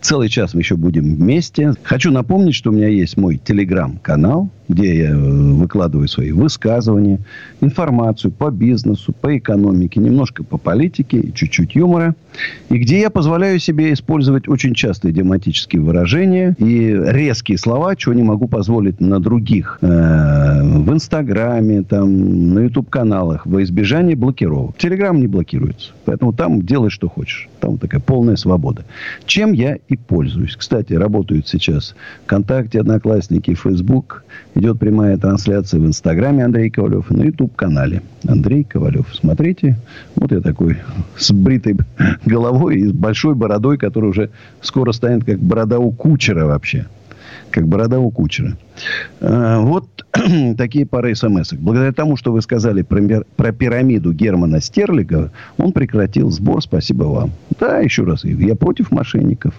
Целый 0.00 0.28
час 0.28 0.54
мы 0.54 0.62
еще 0.62 0.76
будем 0.76 1.14
вместе. 1.14 1.74
Хочу 1.82 2.10
напомнить, 2.10 2.54
что 2.54 2.70
у 2.70 2.72
меня 2.72 2.88
есть 2.88 3.16
мой 3.16 3.36
телеграм-канал, 3.36 4.50
где 4.68 4.98
я 4.98 5.10
э, 5.10 5.16
выкладываю 5.16 6.08
свои 6.08 6.32
высказывания, 6.32 7.20
информацию 7.60 8.30
по 8.30 8.50
бизнесу, 8.50 9.12
по 9.12 9.36
экономике, 9.36 10.00
немножко 10.00 10.44
по 10.44 10.58
политике 10.58 11.32
чуть-чуть 11.32 11.74
юмора. 11.74 12.14
И 12.68 12.78
где 12.78 13.00
я 13.00 13.10
позволяю 13.10 13.58
себе 13.58 13.92
использовать 13.92 14.48
очень 14.48 14.74
часто 14.74 15.10
идиоматические 15.10 15.82
выражения 15.82 16.54
и 16.58 16.94
резкие 17.06 17.58
слова, 17.58 17.96
чего 17.96 18.14
не 18.14 18.22
могу 18.22 18.46
позволить 18.46 19.00
на 19.00 19.20
других. 19.20 19.78
Э, 19.80 20.62
в 20.62 20.92
Инстаграме, 20.92 21.82
там, 21.82 22.54
на 22.54 22.60
YouTube-каналах, 22.60 23.46
во 23.46 23.62
избежание 23.62 24.16
блокировок. 24.16 24.76
Телеграм 24.76 25.18
не 25.18 25.26
блокируется. 25.26 25.92
Поэтому 26.04 26.32
там 26.32 26.62
делай, 26.62 26.90
что 26.90 27.08
хочешь. 27.08 27.48
Там 27.60 27.78
такая 27.78 28.00
полная 28.00 28.36
свобода. 28.36 28.84
Чем 29.26 29.52
я 29.52 29.78
и 29.88 29.96
пользуюсь. 29.96 30.56
Кстати, 30.56 30.92
работают 30.92 31.48
сейчас 31.48 31.94
ВКонтакте, 32.24 32.80
Одноклассники, 32.80 33.54
Фейсбук. 33.54 34.24
Идет 34.58 34.80
прямая 34.80 35.16
трансляция 35.16 35.78
в 35.78 35.86
Инстаграме 35.86 36.44
Андрей 36.44 36.68
Ковалев 36.68 37.12
и 37.12 37.14
на 37.14 37.22
Ютуб-канале 37.22 38.02
Андрей 38.26 38.64
Ковалев. 38.64 39.06
Смотрите, 39.14 39.78
вот 40.16 40.32
я 40.32 40.40
такой 40.40 40.78
с 41.16 41.30
бритой 41.30 41.76
головой 42.26 42.80
и 42.80 42.86
с 42.88 42.90
большой 42.90 43.36
бородой, 43.36 43.78
которая 43.78 44.10
уже 44.10 44.30
скоро 44.60 44.90
станет 44.90 45.24
как 45.24 45.38
борода 45.38 45.78
у 45.78 45.92
кучера 45.92 46.44
вообще. 46.44 46.86
Как 47.50 47.66
борода 47.66 47.98
у 47.98 48.10
кучера. 48.10 48.56
А, 49.20 49.60
вот 49.60 49.88
такие 50.56 50.86
пары 50.86 51.14
смс 51.14 51.52
-ок. 51.52 51.58
Благодаря 51.58 51.92
тому, 51.92 52.16
что 52.16 52.32
вы 52.32 52.42
сказали 52.42 52.82
про, 52.82 53.22
про 53.36 53.52
пирамиду 53.52 54.12
Германа 54.12 54.60
Стерлига, 54.60 55.30
он 55.56 55.72
прекратил 55.72 56.30
сбор. 56.30 56.62
Спасибо 56.62 57.04
вам. 57.04 57.32
Да, 57.58 57.78
еще 57.78 58.04
раз. 58.04 58.24
Я 58.24 58.54
против 58.54 58.90
мошенников. 58.90 59.54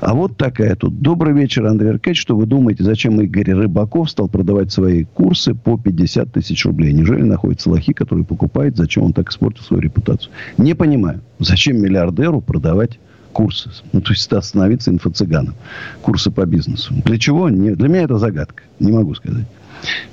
А 0.00 0.14
вот 0.14 0.36
такая 0.36 0.76
тут. 0.76 1.00
Добрый 1.00 1.34
вечер, 1.34 1.66
Андрей 1.66 1.90
Аркадьевич. 1.90 2.20
Что 2.20 2.36
вы 2.36 2.46
думаете, 2.46 2.84
зачем 2.84 3.20
Игорь 3.20 3.52
Рыбаков 3.52 4.10
стал 4.10 4.28
продавать 4.28 4.72
свои 4.72 5.04
курсы 5.04 5.54
по 5.54 5.78
50 5.78 6.32
тысяч 6.32 6.64
рублей? 6.64 6.92
Неужели 6.92 7.22
находятся 7.22 7.70
лохи, 7.70 7.92
которые 7.92 8.24
покупают? 8.24 8.76
Зачем 8.76 9.04
он 9.04 9.12
так 9.12 9.30
испортил 9.30 9.62
свою 9.62 9.82
репутацию? 9.82 10.32
Не 10.58 10.74
понимаю. 10.74 11.20
Зачем 11.38 11.80
миллиардеру 11.80 12.40
продавать 12.40 12.98
курсы. 13.36 13.68
Ну, 13.92 14.00
то 14.00 14.12
есть 14.12 14.22
становиться 14.22 14.90
инфо-цыганом. 14.90 15.54
Курсы 16.00 16.30
по 16.30 16.46
бизнесу. 16.46 16.94
Для 17.04 17.18
чего? 17.18 17.50
Не, 17.50 17.74
для 17.74 17.88
меня 17.88 18.04
это 18.04 18.16
загадка. 18.16 18.62
Не 18.80 18.92
могу 18.92 19.14
сказать. 19.14 19.44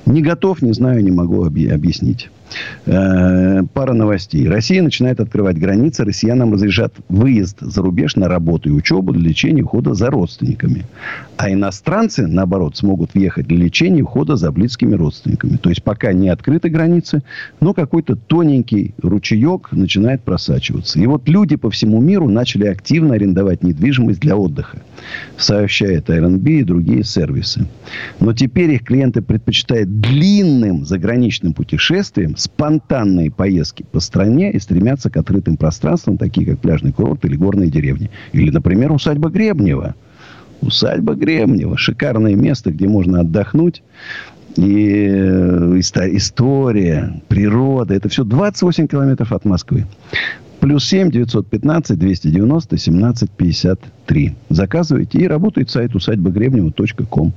Не 0.06 0.22
готов, 0.22 0.62
не 0.62 0.74
знаю, 0.74 1.02
не 1.02 1.12
могу 1.12 1.46
объяснить. 1.46 2.30
Э, 2.86 3.64
пара 3.74 3.94
новостей. 3.94 4.48
Россия 4.48 4.82
начинает 4.82 5.20
открывать 5.20 5.58
границы. 5.58 6.04
Россиянам 6.04 6.54
разрешат 6.54 6.94
выезд 7.10 7.58
за 7.62 7.82
рубеж 7.82 8.16
на 8.16 8.28
работу 8.28 8.70
и 8.70 8.72
учебу 8.72 9.14
для 9.14 9.30
лечения 9.30 9.64
ухода 9.64 9.94
за 9.94 10.10
родственниками. 10.10 10.86
А 11.38 11.52
иностранцы, 11.52 12.28
наоборот, 12.28 12.78
смогут 12.78 13.14
въехать 13.14 13.48
для 13.48 13.58
лечения 13.58 14.02
ухода 14.02 14.36
за 14.36 14.52
близкими 14.52 14.96
родственниками. 14.96 15.58
То 15.58 15.70
есть, 15.70 15.84
пока 15.84 16.14
не 16.14 16.30
открыты 16.30 16.70
границы, 16.70 17.24
но 17.60 17.74
какой-то 17.74 18.16
тоненький 18.16 18.94
ручеек 19.02 19.72
начинает 19.72 20.22
просачиваться. 20.22 21.00
И 21.00 21.08
вот 21.08 21.28
люди 21.28 21.56
по 21.56 21.70
всему 21.70 22.02
миру 22.02 22.30
начали 22.30 22.66
активно 22.68 23.16
арендовать 23.16 23.64
недвижимость 23.64 24.20
для 24.20 24.36
отдыха. 24.36 24.82
Сообщает 25.38 26.10
Airbnb 26.10 26.50
и 26.50 26.64
другие 26.64 27.04
сервисы. 27.04 27.68
Но 28.20 28.34
теперь 28.34 28.72
их 28.72 28.84
клиенты 28.84 29.22
предпочитают 29.22 30.02
длинным 30.02 30.86
заграничным 30.86 31.54
спонтанные 32.40 33.32
поездки 33.32 33.84
по 33.84 34.00
стране 34.00 34.52
и 34.52 34.60
стремятся 34.60 35.10
к 35.10 35.18
открытым 35.18 35.58
пространствам, 35.58 36.18
такие 36.18 36.46
как 36.48 36.60
пляжный 36.60 36.92
курорт 36.92 37.26
или 37.26 37.36
горные 37.36 37.70
деревни. 37.70 38.10
Или, 38.32 38.50
например, 38.52 38.92
усадьба 38.92 39.30
Гребнева. 39.30 39.96
Усадьба 40.62 41.16
Гребнева. 41.16 41.78
Шикарное 41.78 42.36
место, 42.36 42.72
где 42.72 42.88
можно 42.88 43.22
отдохнуть. 43.22 43.84
И 44.56 45.08
э, 45.10 45.80
история, 45.80 47.22
природа. 47.28 47.96
Это 47.96 48.10
все 48.10 48.24
28 48.24 48.88
километров 48.88 49.32
от 49.32 49.46
Москвы. 49.46 49.86
Плюс 50.64 50.86
7 50.86 51.11
915 51.11 51.99
290 51.99 52.78
17 52.78 53.30
53. 53.32 54.36
Заказывайте 54.47 55.18
и 55.18 55.28
работает 55.28 55.70
сайт 55.70 55.93
усадьбагребнева.ком. 55.93 57.34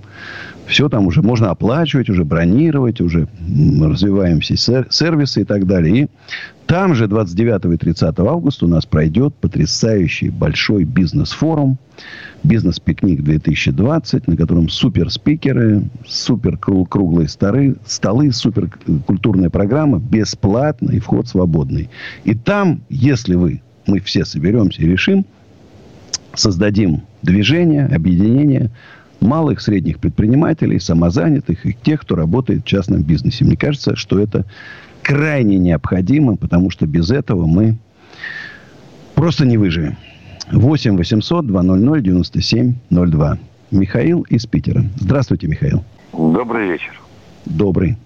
Все 0.67 0.89
там 0.89 1.09
уже 1.09 1.23
можно 1.23 1.51
оплачивать, 1.51 2.09
уже 2.09 2.25
бронировать, 2.25 3.01
уже 3.01 3.27
развиваем 3.81 4.39
все 4.39 4.57
сервисы 4.57 5.41
и 5.41 5.45
так 5.45 5.67
далее. 5.67 6.05
И 6.05 6.09
там 6.67 6.95
же 6.95 7.07
29 7.07 7.75
и 7.75 7.77
30 7.77 8.19
августа 8.19 8.67
у 8.67 8.69
нас 8.69 8.87
пройдет 8.87 9.35
потрясающий 9.35 10.31
большой 10.31 10.85
бизнес-форум 10.85 11.79
«Бизнес-пикник 12.43 13.21
2020», 13.21 14.25
на 14.27 14.37
котором 14.37 14.69
супер 14.69 15.11
спикеры, 15.11 15.85
супер 16.07 16.59
круглые 16.59 17.29
столы, 17.29 17.77
столы, 17.87 18.33
супер 18.33 18.71
культурная 19.07 19.49
программа, 19.49 19.99
бесплатно 19.99 20.91
и 20.91 20.99
вход 20.99 21.29
свободный. 21.29 21.89
И 22.25 22.35
там, 22.35 22.83
если 22.89 23.37
вы, 23.37 23.63
мы 23.87 24.01
все 24.01 24.25
соберемся 24.25 24.83
и 24.83 24.87
решим, 24.87 25.25
создадим 26.35 27.03
движение, 27.23 27.87
объединение 27.87 28.71
малых, 29.21 29.61
средних 29.61 29.99
предпринимателей, 29.99 30.79
самозанятых 30.79 31.65
и 31.65 31.77
тех, 31.83 32.03
кто 32.03 32.17
работает 32.17 32.63
в 32.63 32.67
частном 32.67 33.03
бизнесе. 33.03 33.45
Мне 33.45 33.57
кажется, 33.57 33.97
что 33.97 34.19
это 34.19 34.45
крайне 35.07 35.57
необходимо, 35.59 36.37
потому 36.37 36.71
что 36.71 36.85
без 36.85 37.13
этого 37.13 37.47
мы 37.47 37.77
просто 39.15 39.47
не 39.47 39.57
выживем. 39.57 39.97
8 40.51 40.97
800 40.97 41.47
200 41.47 42.03
9702. 42.03 43.39
Михаил 43.71 44.23
из 44.23 44.47
Питера. 44.47 44.83
Здравствуйте, 44.97 45.47
Михаил. 45.47 45.85
Добрый 46.13 46.71
вечер. 46.71 47.01
Добрый. 47.45 47.97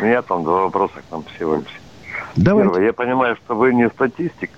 У 0.00 0.04
меня 0.04 0.22
там 0.22 0.44
два 0.44 0.62
вопроса 0.62 0.94
к 0.94 1.12
нам 1.12 1.24
всего. 1.34 1.64
Давайте. 2.36 2.70
Первое, 2.70 2.86
я 2.86 2.92
понимаю, 2.92 3.36
что 3.44 3.56
вы 3.56 3.74
не 3.74 3.88
статистик, 3.88 4.50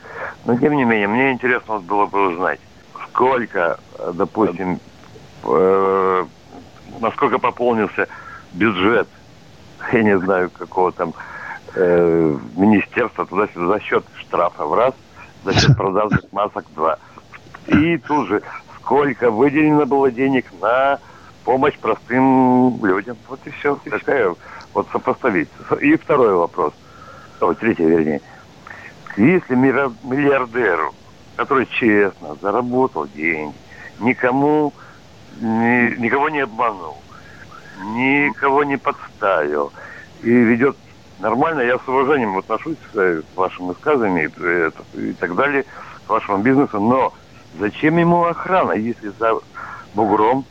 но 0.45 0.59
тем 0.59 0.75
не 0.75 0.85
менее, 0.85 1.09
мне 1.09 1.33
интересно 1.33 1.79
было 1.79 2.05
бы 2.05 2.33
узнать, 2.33 2.61
сколько, 3.09 3.79
допустим, 4.13 4.79
э, 5.45 6.25
насколько 7.01 7.39
пополнился 7.39 8.09
бюджет, 8.53 9.09
я 9.93 10.03
не 10.03 10.19
знаю, 10.19 10.51
какого 10.51 10.93
там 10.93 11.15
э, 11.75 12.39
министерства 12.57 13.27
туда 13.27 13.49
за 13.55 13.81
счет 13.81 14.05
штрафов 14.17 14.73
раз, 14.75 14.95
за 15.45 15.55
счет 15.55 15.77
продажных 15.77 16.25
масок 16.33 16.65
два. 16.75 16.99
И 17.67 17.97
тут 17.99 18.29
же 18.29 18.43
сколько 18.81 19.31
выделено 19.31 19.87
было 19.87 20.11
денег 20.11 20.47
на 20.61 20.99
помощь 21.45 21.79
простым 21.79 22.85
людям. 22.85 23.17
Вот 23.29 23.41
и 23.45 23.51
все. 23.51 23.79
Такая 23.89 24.35
вот 24.75 24.89
сопоставить. 24.93 25.49
И 25.81 25.97
второй 25.97 26.35
вопрос. 26.35 26.73
О, 27.41 27.53
третий, 27.55 27.85
вернее. 27.85 28.21
Если 29.17 29.55
миллиардеру, 29.55 30.95
который 31.37 31.67
честно 31.67 32.37
заработал 32.41 33.07
деньги, 33.09 33.55
никому, 34.01 34.73
ни, 35.41 35.99
никого 36.01 36.29
не 36.29 36.41
обманул, 36.41 36.97
никого 37.83 38.65
не 38.65 38.79
подставил 38.79 39.73
и 40.23 40.31
ведет 40.31 40.77
нормально, 41.23 41.61
я 41.61 41.79
с 41.79 41.89
уважением 41.89 42.37
отношусь 42.37 42.77
к 42.93 43.23
вашим 43.37 43.69
высказываниям 43.69 44.31
и, 44.97 45.11
и 45.11 45.13
так 45.15 45.35
далее, 45.35 45.65
к 46.07 46.11
вашему 46.11 46.39
бизнесу, 46.43 46.81
но 46.81 47.15
зачем 47.59 47.97
ему 47.97 48.25
охрана, 48.25 48.73
если 48.73 49.13
за 49.19 49.35
бугром 49.95 50.45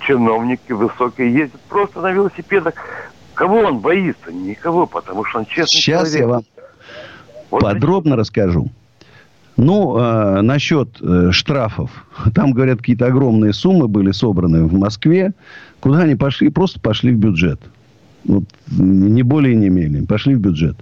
чиновники 0.00 0.72
высокие 0.72 1.32
ездят 1.32 1.60
просто 1.62 2.00
на 2.00 2.10
велосипедах? 2.10 2.74
Кого 3.34 3.60
он 3.60 3.78
боится? 3.78 4.32
Никого, 4.32 4.86
потому 4.86 5.24
что 5.24 5.38
он 5.38 5.46
честный 5.46 5.80
Сейчас 5.80 6.10
человек. 6.10 6.20
я 6.20 6.26
вам 6.26 6.42
вот 7.50 7.62
подробно 7.62 8.16
расскажу. 8.16 8.70
Ну, 9.56 9.98
э, 9.98 10.40
насчет 10.40 11.00
э, 11.00 11.30
штрафов. 11.32 11.90
Там, 12.34 12.52
говорят, 12.52 12.78
какие-то 12.78 13.06
огромные 13.06 13.52
суммы 13.52 13.88
были 13.88 14.10
собраны 14.10 14.64
в 14.64 14.72
Москве. 14.74 15.32
Куда 15.80 16.00
они 16.00 16.16
пошли? 16.16 16.50
Просто 16.50 16.80
пошли 16.80 17.12
в 17.12 17.18
бюджет. 17.18 17.60
Вот, 18.24 18.44
не 18.70 19.22
более 19.22 19.54
не 19.54 19.70
менее. 19.70 20.04
Пошли 20.04 20.34
в 20.34 20.40
бюджет. 20.40 20.76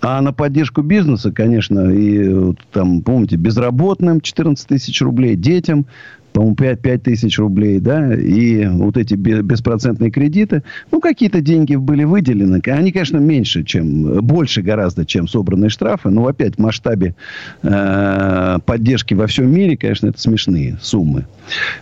А 0.00 0.20
на 0.20 0.32
поддержку 0.32 0.82
бизнеса, 0.82 1.32
конечно, 1.32 1.90
и 1.90 2.28
вот, 2.28 2.58
там, 2.72 3.02
помните, 3.02 3.36
безработным 3.36 4.20
14 4.20 4.66
тысяч 4.66 5.00
рублей, 5.02 5.36
детям 5.36 5.86
по-моему, 6.34 6.56
5, 6.56 6.80
5 6.80 7.02
тысяч 7.04 7.38
рублей, 7.38 7.78
да, 7.78 8.12
и 8.12 8.66
вот 8.66 8.96
эти 8.96 9.14
беспроцентные 9.14 10.10
кредиты, 10.10 10.64
ну, 10.90 11.00
какие-то 11.00 11.40
деньги 11.40 11.76
были 11.76 12.02
выделены. 12.02 12.60
Они, 12.66 12.90
конечно, 12.90 13.18
меньше, 13.18 13.62
чем, 13.62 14.20
больше 14.20 14.60
гораздо, 14.60 15.06
чем 15.06 15.28
собранные 15.28 15.70
штрафы, 15.70 16.10
но 16.10 16.26
опять 16.26 16.56
в 16.56 16.58
масштабе 16.58 17.14
э, 17.62 18.58
поддержки 18.66 19.14
во 19.14 19.28
всем 19.28 19.48
мире, 19.48 19.76
конечно, 19.76 20.08
это 20.08 20.20
смешные 20.20 20.76
суммы. 20.82 21.26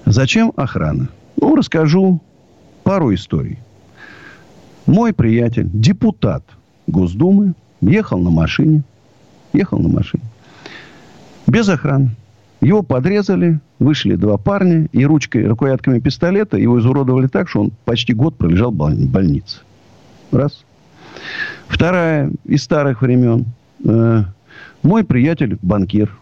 Зачем 0.04 0.52
охрана? 0.54 1.08
Ну, 1.40 1.56
расскажу 1.56 2.20
пару 2.82 3.14
историй. 3.14 3.58
Мой 4.86 5.12
приятель, 5.12 5.68
депутат 5.72 6.42
Госдумы, 6.86 7.54
ехал 7.80 8.18
на 8.18 8.30
машине, 8.30 8.82
ехал 9.52 9.78
на 9.78 9.88
машине, 9.88 10.24
без 11.46 11.68
охраны. 11.68 12.10
Его 12.60 12.82
подрезали, 12.82 13.58
вышли 13.80 14.14
два 14.14 14.38
парня, 14.38 14.88
и 14.92 15.04
ручкой, 15.04 15.46
рукоятками 15.46 15.98
пистолета 15.98 16.56
его 16.56 16.78
изуродовали 16.78 17.26
так, 17.26 17.48
что 17.48 17.62
он 17.62 17.72
почти 17.84 18.14
год 18.14 18.36
пролежал 18.36 18.70
в 18.70 19.10
больнице. 19.10 19.58
Раз. 20.30 20.64
Вторая 21.66 22.30
из 22.44 22.62
старых 22.62 23.02
времен. 23.02 23.46
Э, 23.84 24.24
мой 24.84 25.04
приятель 25.04 25.58
банкир. 25.60 26.16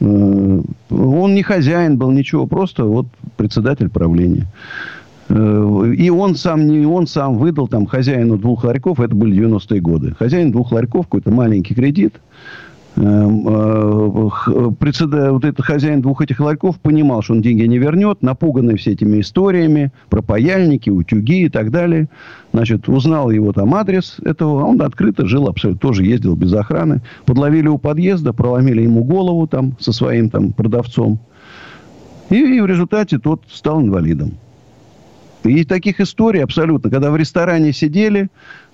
Э, 0.00 0.62
он 0.90 1.34
не 1.34 1.42
хозяин 1.42 1.98
был, 1.98 2.10
ничего, 2.10 2.46
просто 2.46 2.84
вот 2.84 3.06
председатель 3.36 3.90
правления. 3.90 4.46
Э, 5.28 5.92
и 5.96 6.10
он 6.10 6.36
сам, 6.36 6.66
не 6.66 6.86
он 6.86 7.06
сам 7.06 7.38
выдал 7.38 7.68
там 7.68 7.86
хозяину 7.86 8.38
двух 8.38 8.64
ларьков, 8.64 9.00
это 9.00 9.14
были 9.14 9.36
90-е 9.46 9.80
годы. 9.80 10.14
Хозяин 10.18 10.52
двух 10.52 10.72
ларьков, 10.72 11.06
какой-то 11.06 11.30
маленький 11.30 11.74
кредит– 11.74 12.14
Эм, 12.94 13.48
э, 13.48 14.70
вот 15.30 15.44
этот 15.44 15.64
хозяин 15.64 16.02
двух 16.02 16.20
этих 16.20 16.40
ларьков 16.40 16.78
понимал, 16.78 17.22
что 17.22 17.32
он 17.32 17.40
деньги 17.40 17.62
не 17.62 17.78
вернет, 17.78 18.22
напуганный 18.22 18.76
все 18.76 18.92
этими 18.92 19.22
историями 19.22 19.92
про 20.10 20.20
паяльники, 20.20 20.90
утюги 20.90 21.44
и 21.44 21.48
так 21.48 21.70
далее. 21.70 22.08
Значит, 22.52 22.90
узнал 22.90 23.30
его 23.30 23.52
там 23.52 23.74
адрес 23.74 24.16
этого, 24.22 24.62
а 24.62 24.64
он 24.66 24.82
открыто 24.82 25.26
жил 25.26 25.48
абсолютно, 25.48 25.80
тоже 25.80 26.04
ездил 26.04 26.36
без 26.36 26.52
охраны. 26.52 27.00
Подловили 27.24 27.68
у 27.68 27.78
подъезда, 27.78 28.34
проломили 28.34 28.82
ему 28.82 29.04
голову 29.04 29.46
там 29.46 29.74
со 29.80 29.92
своим 29.92 30.28
там 30.28 30.52
продавцом. 30.52 31.18
И, 32.28 32.36
и 32.36 32.60
в 32.60 32.66
результате 32.66 33.18
тот 33.18 33.44
стал 33.50 33.80
инвалидом. 33.80 34.32
И 35.44 35.64
таких 35.64 36.00
историй 36.00 36.42
абсолютно. 36.42 36.90
Когда 36.90 37.10
в 37.10 37.16
ресторане 37.16 37.72
сидели, 37.72 38.28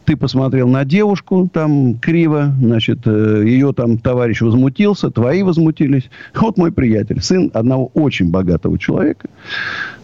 ты 0.05 0.17
посмотрел 0.17 0.69
на 0.69 0.85
девушку 0.85 1.51
там 1.53 1.99
криво, 1.99 2.55
значит, 2.61 3.01
э, 3.05 3.43
ее 3.45 3.73
там 3.75 3.99
товарищ 3.99 4.41
возмутился, 4.41 5.11
твои 5.11 5.43
возмутились. 5.43 6.11
Вот 6.35 6.57
мой 6.57 6.73
приятель, 6.73 7.21
сын 7.21 7.51
одного 7.53 7.91
очень 7.95 8.31
богатого 8.31 8.79
человека, 8.79 9.29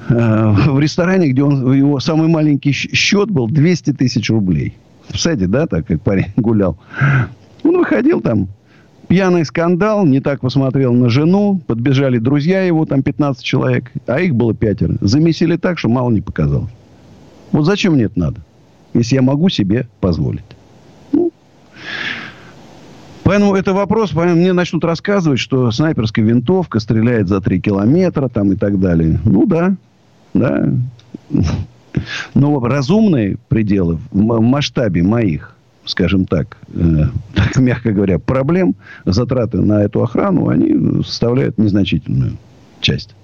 э, 0.08 0.54
в 0.68 0.78
ресторане, 0.78 1.28
где 1.28 1.42
он, 1.42 1.72
его 1.72 2.00
самый 2.00 2.28
маленький 2.28 2.72
счет 2.72 3.30
был 3.30 3.48
200 3.48 3.94
тысяч 3.94 4.28
рублей. 4.28 4.74
Представляете, 5.08 5.46
да, 5.46 5.66
так 5.66 5.86
как 5.86 6.02
парень 6.02 6.26
гулял. 6.36 6.78
Он 7.62 7.78
выходил 7.78 8.20
там, 8.20 8.48
пьяный 9.14 9.44
скандал, 9.44 10.04
не 10.04 10.18
так 10.18 10.40
посмотрел 10.40 10.92
на 10.92 11.08
жену, 11.08 11.60
подбежали 11.68 12.18
друзья 12.18 12.62
его, 12.64 12.84
там 12.84 13.04
15 13.04 13.44
человек, 13.44 13.92
а 14.08 14.18
их 14.20 14.34
было 14.34 14.54
пятеро. 14.54 14.96
Замесили 15.00 15.56
так, 15.56 15.78
что 15.78 15.88
мало 15.88 16.10
не 16.10 16.20
показалось. 16.20 16.72
Вот 17.52 17.64
зачем 17.64 17.92
мне 17.92 18.04
это 18.04 18.18
надо? 18.18 18.40
если 18.92 19.16
я 19.16 19.22
могу 19.22 19.48
себе 19.48 19.86
позволить. 20.00 20.44
Ну, 21.12 21.30
Поэтому 23.22 23.54
это 23.54 23.72
вопрос, 23.72 24.12
мне 24.14 24.52
начнут 24.52 24.84
рассказывать, 24.84 25.38
что 25.38 25.70
снайперская 25.70 26.24
винтовка 26.24 26.80
стреляет 26.80 27.28
за 27.28 27.40
3 27.40 27.60
километра 27.60 28.28
там 28.28 28.52
и 28.52 28.56
так 28.56 28.80
далее. 28.80 29.20
Ну 29.24 29.46
да, 29.46 29.76
да. 30.32 30.70
Но 32.34 32.60
разумные 32.60 33.36
пределы 33.48 33.98
в 34.10 34.40
масштабе 34.40 35.02
моих, 35.02 35.53
скажем 35.85 36.26
так, 36.26 36.57
э, 36.74 37.05
так 37.35 37.57
мягко 37.59 37.93
говоря, 37.93 38.18
проблем, 38.18 38.74
затраты 39.05 39.61
на 39.61 39.82
эту 39.82 40.03
охрану, 40.03 40.49
они 40.49 41.03
составляют 41.03 41.59
незначительную 41.59 42.37
часть. 42.80 43.14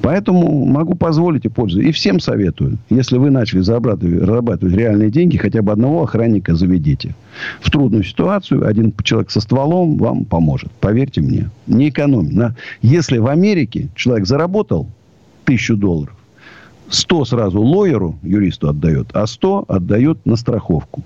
Поэтому 0.00 0.64
могу 0.64 0.94
позволить 0.94 1.44
и 1.44 1.48
пользоваться. 1.48 1.88
И 1.88 1.92
всем 1.92 2.20
советую. 2.20 2.78
Если 2.88 3.18
вы 3.18 3.30
начали 3.30 3.60
зарабатывать, 3.60 4.20
зарабатывать 4.20 4.74
реальные 4.74 5.10
деньги, 5.10 5.36
хотя 5.36 5.60
бы 5.60 5.72
одного 5.72 6.04
охранника 6.04 6.54
заведите. 6.54 7.16
В 7.60 7.70
трудную 7.70 8.04
ситуацию 8.04 8.66
один 8.66 8.94
человек 9.02 9.30
со 9.30 9.40
стволом 9.40 9.96
вам 9.98 10.24
поможет. 10.24 10.70
Поверьте 10.80 11.20
мне. 11.20 11.50
Не 11.66 11.88
экономь. 11.88 12.32
На... 12.32 12.54
Если 12.80 13.18
в 13.18 13.26
Америке 13.26 13.88
человек 13.96 14.26
заработал 14.26 14.88
тысячу 15.44 15.76
долларов, 15.76 16.14
100 16.90 17.24
сразу 17.24 17.60
лоеру, 17.60 18.18
юристу 18.22 18.68
отдает, 18.68 19.08
а 19.12 19.26
100 19.26 19.64
отдает 19.68 20.24
на 20.24 20.36
страховку. 20.36 21.02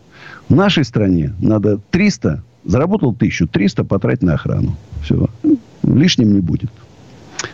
В 0.49 0.55
нашей 0.55 0.85
стране 0.85 1.33
надо 1.41 1.78
300, 1.91 2.43
заработал 2.64 3.11
1000, 3.11 3.47
300 3.47 3.85
потратить 3.85 4.22
на 4.22 4.35
охрану. 4.35 4.76
Все. 5.03 5.28
Лишним 5.83 6.35
не 6.35 6.41
будет. 6.41 6.70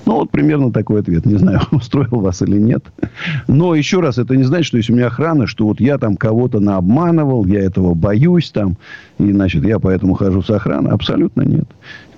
Ну, 0.05 0.15
вот 0.15 0.31
примерно 0.31 0.73
такой 0.73 1.01
ответ. 1.01 1.27
Не 1.27 1.37
знаю, 1.37 1.61
устроил 1.71 2.21
вас 2.21 2.43
или 2.43 2.59
нет. 2.59 2.85
Но 3.47 3.75
еще 3.75 4.01
раз, 4.01 4.19
это 4.19 4.37
не 4.37 4.45
значит, 4.45 4.67
что 4.67 4.77
если 4.77 4.93
у 4.93 4.97
меня 4.97 5.07
охрана, 5.07 5.47
что 5.47 5.67
вот 5.67 5.81
я 5.81 5.99
там 5.99 6.17
кого-то 6.17 6.61
наобманывал, 6.61 7.45
я 7.47 7.61
этого 7.61 7.95
боюсь 7.95 8.51
там, 8.51 8.77
и, 9.19 9.31
значит, 9.33 9.65
я 9.65 9.79
поэтому 9.79 10.15
хожу 10.15 10.43
с 10.43 10.51
охраной. 10.51 10.93
Абсолютно 10.93 11.43
нет. 11.43 11.67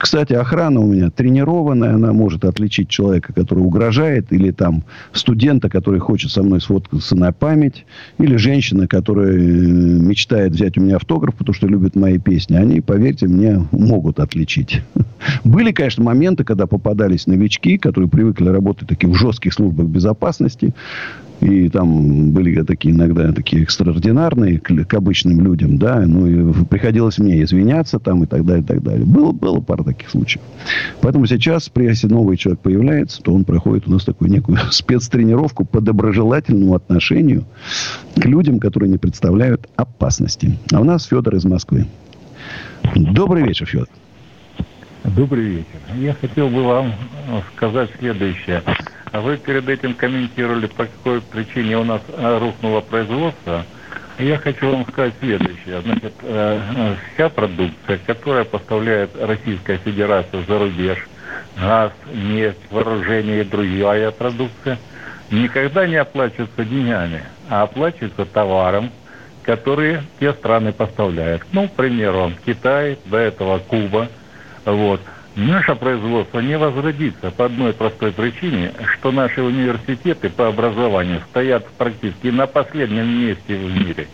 Кстати, 0.01 0.33
охрана 0.33 0.81
у 0.81 0.87
меня 0.87 1.11
тренированная, 1.11 1.95
она 1.95 2.15
может 2.15 2.47
отличить 2.47 2.89
человека, 2.89 3.35
который 3.35 3.59
угрожает, 3.59 4.33
или 4.33 4.51
там 4.51 4.83
студента, 5.13 5.69
который 5.69 6.01
хочет 6.01 6.31
со 6.31 6.43
мной 6.43 6.63
сфоткаться 6.63 7.15
на 7.17 7.33
память, 7.33 7.85
или 8.17 8.37
женщина, 8.37 8.89
которая 8.89 9.35
э, 9.35 9.37
мечтает 9.37 10.53
взять 10.53 10.79
у 10.79 10.81
меня 10.81 10.97
автограф, 10.97 11.35
потому 11.35 11.55
что 11.55 11.67
любит 11.67 11.97
мои 11.97 12.17
песни. 12.17 12.57
Они, 12.57 12.81
поверьте 12.81 13.27
мне, 13.27 13.69
могут 13.73 14.21
отличить. 14.21 14.81
Были, 15.45 15.71
конечно, 15.71 16.03
моменты, 16.03 16.45
когда 16.45 16.67
попадались 16.67 17.27
новички, 17.27 17.77
которые 17.77 18.09
привыкли 18.09 18.49
работать 18.49 18.89
таких 18.89 19.11
в 19.11 19.15
жестких 19.15 19.53
службах 19.53 19.87
безопасности, 19.87 20.73
и 21.41 21.69
там 21.71 22.33
были 22.33 22.63
такие 22.63 22.95
иногда 22.95 23.33
такие 23.33 23.63
экстраординарные 23.63 24.59
к, 24.59 24.85
к 24.85 24.95
обычным 24.95 25.41
людям, 25.41 25.79
да. 25.79 26.01
Ну, 26.07 26.27
и 26.27 26.65
приходилось 26.65 27.19
мне 27.19 27.43
извиняться 27.43 27.99
там 27.99 28.25
и 28.25 28.27
так 28.27 28.45
далее, 28.45 28.63
и 28.63 28.67
так 28.67 28.83
далее. 28.83 29.07
Было, 29.07 29.33
было 29.33 29.61
пара 29.61 29.83
таких 29.83 30.11
случаев. 30.11 30.43
Поэтому 31.01 31.27
сейчас, 31.27 31.71
если 31.75 32.09
новый 32.09 32.37
человек 32.37 32.61
появляется, 32.61 33.23
то 33.23 33.33
он 33.33 33.45
проходит 33.45 33.89
у 33.89 33.91
нас 33.91 34.05
такую 34.05 34.31
некую 34.31 34.59
спецтренировку 34.71 35.65
по 35.65 35.81
доброжелательному 35.81 36.75
отношению 36.75 37.45
к 38.17 38.25
людям, 38.27 38.61
которые 38.61 38.91
не 38.91 38.99
представляют 38.99 39.67
опасности. 39.77 40.59
А 40.73 40.81
у 40.81 40.85
нас 40.85 41.07
Федор 41.07 41.35
из 41.37 41.45
Москвы. 41.45 41.87
Добрый 42.95 43.45
вечер, 43.45 43.67
Федор. 43.67 43.89
Добрый 45.05 45.45
вечер. 45.45 45.79
Я 45.97 46.13
хотел 46.13 46.49
бы 46.49 46.63
вам 46.63 46.93
сказать 47.57 47.91
следующее. 47.99 48.63
А 49.13 49.21
вы 49.21 49.37
перед 49.39 49.69
этим 49.69 49.95
комментировали, 49.95 50.67
по 50.67 50.87
какой 50.87 51.21
причине 51.21 51.79
у 51.79 51.85
нас 51.85 52.01
э, 52.09 52.39
рухнуло 52.39 52.81
производство. 52.81 53.65
Я 54.19 54.39
хочу 54.39 54.71
вам 54.71 54.87
сказать 54.87 55.15
следующее. 55.19 55.81
Значит, 55.81 56.13
э, 56.23 56.61
э, 56.77 56.95
вся 57.15 57.29
продукция, 57.29 57.99
которая 58.07 58.45
поставляет 58.45 59.11
Российская 59.21 59.79
Федерация 59.79 60.45
за 60.45 60.59
рубеж, 60.59 61.09
газ, 61.59 61.93
нефть, 62.13 62.61
вооружение 62.71 63.41
и 63.41 63.45
другая 63.45 64.13
продукция, 64.13 64.79
никогда 65.31 65.87
не 65.89 65.97
оплачивается 65.97 66.65
деньгами, 66.65 67.25
а 67.49 67.63
оплачивается 67.63 68.25
товаром, 68.27 68.91
которые 69.43 70.05
те 70.21 70.33
страны 70.35 70.73
поставляют. 70.73 71.43
Ну, 71.51 71.67
к 71.67 71.73
примеру, 71.73 72.33
Китай, 72.47 72.99
до 73.07 73.17
этого 73.17 73.59
Куба. 73.59 74.09
Вот. 74.65 75.01
Наше 75.37 75.77
производство 75.77 76.41
не 76.41 76.59
возродится 76.59 77.31
по 77.31 77.45
одной 77.45 77.73
простой 77.73 78.13
причине, 78.13 78.73
что 78.95 79.13
наши 79.13 79.41
университеты 79.41 80.29
по 80.29 80.49
образованию 80.49 81.21
стоят 81.31 81.67
практически 81.79 82.29
на 82.29 82.47
последнем 82.47 83.07
месте 83.07 83.55
в 83.55 83.77
мире. 83.77 84.09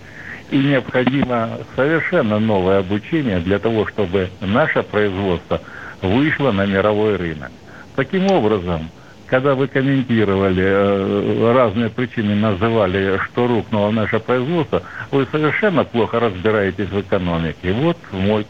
И 0.51 0.59
необходимо 0.59 1.59
совершенно 1.75 2.39
новое 2.39 2.81
обучение 2.81 3.41
для 3.41 3.59
того, 3.59 3.87
чтобы 3.87 4.29
наше 4.41 4.83
производство 4.83 5.61
вышло 6.03 6.53
на 6.53 6.67
мировой 6.67 7.17
рынок. 7.17 7.51
Таким 7.97 8.31
образом, 8.31 8.91
когда 9.27 9.55
вы 9.55 9.67
комментировали 9.69 10.65
э, 10.65 11.53
разные 11.53 11.89
причины, 11.89 12.35
называли, 12.37 13.19
что 13.25 13.47
рухнуло 13.47 13.91
наше 13.91 14.21
производство, 14.21 14.83
вы 15.11 15.27
совершенно 15.33 15.83
плохо 15.83 16.21
разбираетесь 16.21 16.91
в 16.91 17.01
экономике. 17.01 17.73
Вот 17.73 17.97
мой 18.13 18.47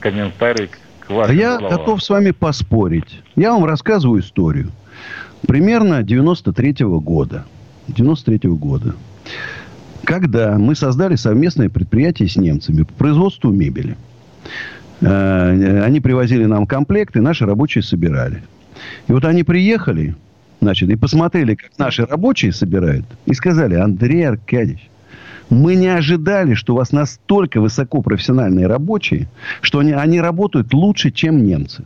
комментарий 0.00 0.68
к 0.68 0.78
я 1.08 1.58
головам. 1.58 1.78
готов 1.78 2.02
с 2.02 2.08
вами 2.08 2.30
поспорить. 2.32 3.22
Я 3.36 3.52
вам 3.52 3.64
рассказываю 3.64 4.20
историю. 4.20 4.70
Примерно 5.46 6.02
93-го 6.02 7.00
года. 7.00 7.44
93-го 7.88 8.56
года. 8.56 8.94
Когда 10.04 10.58
мы 10.58 10.74
создали 10.74 11.16
совместное 11.16 11.68
предприятие 11.68 12.28
с 12.28 12.36
немцами 12.36 12.82
по 12.82 12.92
производству 12.94 13.50
мебели. 13.50 13.96
Э, 15.00 15.82
они 15.84 16.00
привозили 16.00 16.44
нам 16.44 16.66
комплекты, 16.66 17.20
наши 17.20 17.44
рабочие 17.44 17.82
собирали. 17.82 18.42
И 19.08 19.12
вот 19.12 19.24
они 19.24 19.42
приехали, 19.42 20.14
значит, 20.60 20.90
и 20.90 20.96
посмотрели, 20.96 21.54
как 21.54 21.70
наши 21.78 22.04
рабочие 22.04 22.52
собирают, 22.52 23.04
и 23.26 23.34
сказали, 23.34 23.74
Андрей 23.74 24.26
Аркадьевич, 24.28 24.88
мы 25.50 25.74
не 25.76 25.88
ожидали, 25.88 26.54
что 26.54 26.74
у 26.74 26.76
вас 26.76 26.92
настолько 26.92 27.60
высокопрофессиональные 27.60 28.66
рабочие, 28.66 29.28
что 29.60 29.78
они, 29.78 29.92
они 29.92 30.20
работают 30.20 30.72
лучше, 30.74 31.10
чем 31.10 31.44
немцы. 31.44 31.84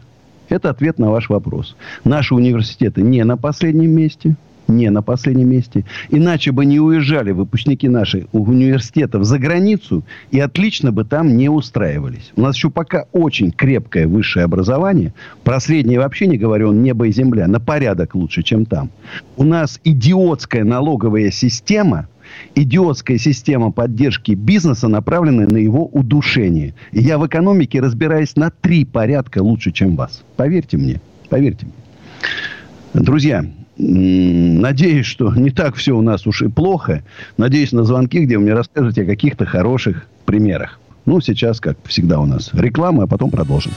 Это 0.49 0.71
ответ 0.71 0.99
на 0.99 1.11
ваш 1.11 1.29
вопрос. 1.29 1.77
Наши 2.05 2.35
университеты 2.35 3.03
не 3.03 3.25
на 3.25 3.37
последнем 3.37 3.91
месте. 3.93 4.37
Не 4.67 4.91
на 4.91 5.03
последнем 5.03 5.49
месте. 5.49 5.85
Иначе 6.11 6.53
бы 6.53 6.65
не 6.65 6.79
уезжали 6.79 7.33
выпускники 7.33 7.89
наших 7.89 8.27
университетов 8.33 9.25
за 9.25 9.39
границу 9.41 10.05
и 10.31 10.39
отлично 10.39 10.93
бы 10.93 11.05
там 11.05 11.37
не 11.37 11.49
устраивались. 11.49 12.31
У 12.37 12.41
нас 12.41 12.55
еще 12.55 12.71
пока 12.71 13.07
очень 13.13 13.51
крепкое 13.51 14.07
высшее 14.07 14.45
образование. 14.45 15.13
Про 15.43 15.59
среднее 15.59 15.99
вообще 15.99 16.29
не 16.29 16.39
говорю, 16.39 16.69
он 16.69 16.85
небо 16.85 17.09
и 17.09 17.13
земля. 17.13 17.49
На 17.49 17.59
порядок 17.59 18.15
лучше, 18.15 18.45
чем 18.45 18.65
там. 18.65 18.91
У 19.37 19.43
нас 19.43 19.81
идиотская 19.83 20.63
налоговая 20.63 21.33
система– 21.33 22.09
идиотская 22.55 23.19
система 23.19 23.71
поддержки 23.71 24.33
бизнеса, 24.33 24.89
направленная 24.89 25.47
на 25.47 25.57
его 25.57 25.87
удушение. 25.87 26.75
И 26.93 27.01
я 27.01 27.19
в 27.19 27.27
экономике 27.27 27.81
разбираюсь 27.81 28.37
на 28.37 28.51
три 28.51 28.85
порядка 28.85 29.43
лучше, 29.43 29.73
чем 29.73 29.97
вас. 29.97 30.23
Поверьте 30.37 30.77
мне. 30.77 31.01
Поверьте 31.29 31.67
мне. 31.67 33.03
Друзья, 33.03 33.45
надеюсь, 33.77 35.07
что 35.07 35.35
не 35.35 35.51
так 35.51 35.77
все 35.77 35.97
у 35.97 36.03
нас 36.03 36.27
уж 36.27 36.43
и 36.43 36.49
плохо. 36.49 37.03
Надеюсь 37.37 37.73
на 37.73 37.85
звонки, 37.85 38.21
где 38.21 38.37
вы 38.37 38.45
мне 38.45 38.55
расскажете 38.55 39.03
о 39.03 39.07
каких-то 39.07 39.47
хороших 39.47 40.07
примерах. 40.25 40.81
Ну, 41.07 41.21
сейчас, 41.21 41.61
как 41.61 41.79
всегда 41.87 42.21
у 42.21 42.27
нас, 42.27 42.51
реклама, 42.53 43.05
а 43.05 43.07
потом 43.07 43.31
продолжим. 43.31 43.73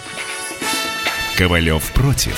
Ковалев 1.37 1.91
против. 1.93 2.37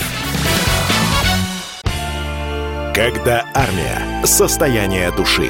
Когда 2.93 3.45
армия. 3.53 4.25
Состояние 4.25 5.11
души. 5.11 5.49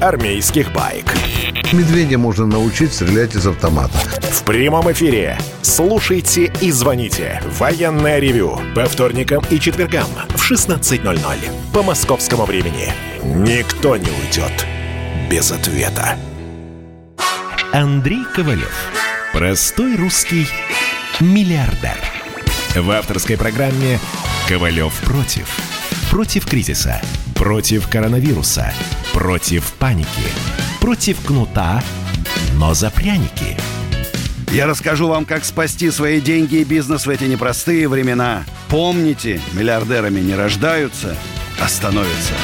армейских 0.00 0.72
байк. 0.72 1.14
Медведя 1.72 2.18
можно 2.18 2.46
научить 2.46 2.92
стрелять 2.92 3.34
из 3.34 3.46
автомата. 3.46 3.98
В 4.30 4.42
прямом 4.44 4.90
эфире. 4.92 5.38
Слушайте 5.62 6.52
и 6.60 6.70
звоните. 6.70 7.42
Военное 7.58 8.18
ревю. 8.18 8.58
По 8.74 8.86
вторникам 8.86 9.44
и 9.50 9.60
четвергам 9.60 10.08
в 10.30 10.50
16.00. 10.50 11.18
По 11.72 11.82
московскому 11.82 12.44
времени. 12.44 12.92
Никто 13.22 13.96
не 13.96 14.10
уйдет 14.10 14.66
без 15.30 15.52
ответа. 15.52 16.16
Андрей 17.72 18.24
Ковалев. 18.34 18.74
Простой 19.32 19.96
русский 19.96 20.48
миллиардер. 21.20 21.96
В 22.74 22.90
авторской 22.90 23.36
программе 23.36 24.00
«Ковалев 24.48 24.92
против». 25.02 25.79
Против 26.10 26.44
кризиса, 26.44 27.00
против 27.36 27.88
коронавируса, 27.88 28.72
против 29.14 29.72
паники, 29.74 30.08
против 30.80 31.24
кнута, 31.24 31.84
но 32.58 32.74
за 32.74 32.90
пряники. 32.90 33.56
Я 34.52 34.66
расскажу 34.66 35.06
вам, 35.06 35.24
как 35.24 35.44
спасти 35.44 35.88
свои 35.92 36.20
деньги 36.20 36.56
и 36.56 36.64
бизнес 36.64 37.06
в 37.06 37.10
эти 37.10 37.24
непростые 37.24 37.86
времена. 37.86 38.42
Помните, 38.68 39.40
миллиардерами 39.52 40.18
не 40.18 40.34
рождаются, 40.34 41.14
а 41.62 41.68
становятся. 41.68 42.34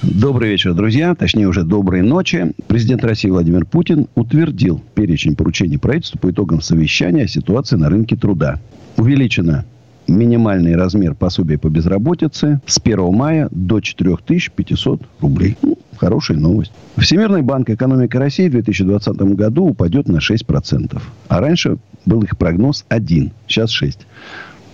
Добрый 0.00 0.48
вечер, 0.48 0.72
друзья. 0.72 1.14
Точнее, 1.14 1.46
уже 1.46 1.62
доброй 1.62 2.00
ночи. 2.00 2.52
Президент 2.68 3.04
России 3.04 3.28
Владимир 3.28 3.66
Путин 3.66 4.08
утвердил 4.14 4.82
перечень 4.94 5.36
поручений 5.36 5.78
правительству 5.78 6.18
по 6.18 6.30
итогам 6.30 6.62
совещания 6.62 7.24
о 7.24 7.28
ситуации 7.28 7.76
на 7.76 7.90
рынке 7.90 8.16
труда. 8.16 8.60
Увеличено 8.96 9.66
минимальный 10.08 10.76
размер 10.76 11.14
пособия 11.14 11.58
по 11.58 11.68
безработице 11.68 12.60
с 12.66 12.80
1 12.82 13.14
мая 13.14 13.48
до 13.50 13.80
4500 13.80 15.02
рублей. 15.20 15.56
Ну, 15.62 15.78
хорошая 15.96 16.38
новость. 16.38 16.72
Всемирный 16.96 17.42
банк 17.42 17.70
экономики 17.70 18.16
России 18.16 18.48
в 18.48 18.52
2020 18.52 19.16
году 19.34 19.64
упадет 19.64 20.08
на 20.08 20.18
6%. 20.18 21.00
А 21.28 21.40
раньше 21.40 21.78
был 22.04 22.22
их 22.22 22.36
прогноз 22.36 22.84
1, 22.88 23.32
сейчас 23.46 23.70
6. 23.70 24.06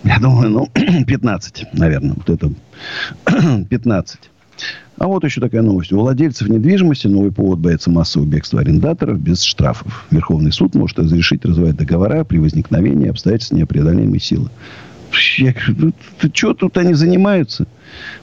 Я 0.04 0.18
думаю, 0.18 0.50
ну, 0.50 0.68
15, 1.06 1.66
наверное. 1.74 2.14
Вот 2.14 2.30
это 2.30 2.50
15. 3.68 4.20
А 4.98 5.06
вот 5.06 5.24
еще 5.24 5.40
такая 5.40 5.62
новость. 5.62 5.92
У 5.92 5.98
владельцев 5.98 6.48
недвижимости 6.48 7.08
новый 7.08 7.32
повод 7.32 7.58
боится 7.58 7.90
массового 7.90 8.26
бегства 8.28 8.60
арендаторов 8.60 9.20
без 9.20 9.42
штрафов. 9.42 10.06
Верховный 10.10 10.52
суд 10.52 10.74
может 10.74 10.98
разрешить 10.98 11.44
развивать 11.44 11.76
договора 11.76 12.24
при 12.24 12.38
возникновении 12.38 13.08
обстоятельств 13.08 13.52
непреодолимой 13.52 14.20
силы. 14.20 14.48
Я 15.38 15.52
говорю, 15.52 15.92
ну, 16.22 16.30
что 16.32 16.54
тут 16.54 16.76
они 16.78 16.94
занимаются? 16.94 17.66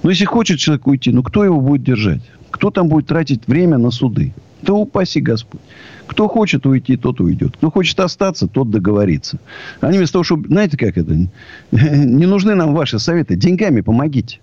Ну, 0.04 0.10
если 0.10 0.26
хочет 0.26 0.60
человек 0.60 0.88
уйти, 0.88 1.12
ну, 1.12 1.24
кто 1.24 1.44
его 1.44 1.60
будет 1.62 1.84
держать? 1.84 2.22
Кто 2.52 2.72
там 2.72 2.88
будет 2.88 3.08
тратить 3.08 3.48
время 3.48 3.78
на 3.78 3.92
суды? 3.92 4.34
Да 4.62 4.74
упаси 4.74 5.22
Господь. 5.22 5.62
Кто 6.08 6.28
хочет 6.28 6.66
уйти, 6.66 6.98
тот 6.98 7.22
уйдет. 7.22 7.56
Кто 7.58 7.72
хочет 7.72 8.00
остаться, 8.00 8.48
тот 8.48 8.72
договорится. 8.72 9.40
Они 9.80 9.98
вместо 9.98 10.14
того, 10.14 10.24
чтобы... 10.24 10.48
Знаете, 10.48 10.78
как 10.78 10.98
это? 10.98 11.14
Не 11.72 12.26
нужны 12.26 12.56
нам 12.56 12.74
ваши 12.74 13.00
советы. 13.00 13.36
Деньгами 13.36 13.82
помогите. 13.82 14.40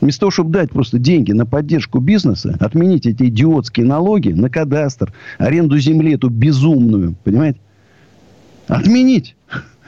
Вместо 0.00 0.20
того, 0.20 0.30
чтобы 0.30 0.50
дать 0.50 0.70
просто 0.70 0.98
деньги 0.98 1.32
на 1.32 1.46
поддержку 1.46 2.00
бизнеса, 2.00 2.56
отменить 2.60 3.06
эти 3.06 3.24
идиотские 3.24 3.86
налоги 3.86 4.28
на 4.30 4.50
кадастр, 4.50 5.12
аренду 5.38 5.78
земли 5.78 6.14
эту 6.14 6.28
безумную, 6.28 7.14
понимаете? 7.24 7.58
Отменить. 8.68 9.35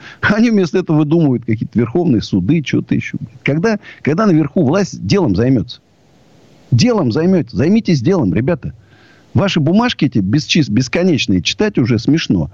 Они 0.21 0.49
вместо 0.51 0.79
этого 0.79 0.97
выдумывают 0.97 1.45
какие-то 1.45 1.77
верховные 1.77 2.21
суды, 2.21 2.63
что-то 2.65 2.95
еще. 2.95 3.17
Когда, 3.43 3.79
когда 4.01 4.25
наверху 4.25 4.63
власть 4.63 5.05
делом 5.05 5.35
займется? 5.35 5.81
Делом 6.71 7.11
займется. 7.11 7.57
Займитесь 7.57 8.01
делом, 8.01 8.33
ребята. 8.33 8.73
Ваши 9.33 9.59
бумажки 9.59 10.05
эти 10.05 10.19
бесчис, 10.19 10.69
бесконечные 10.69 11.41
читать 11.41 11.77
уже 11.77 11.99
смешно. 11.99 12.49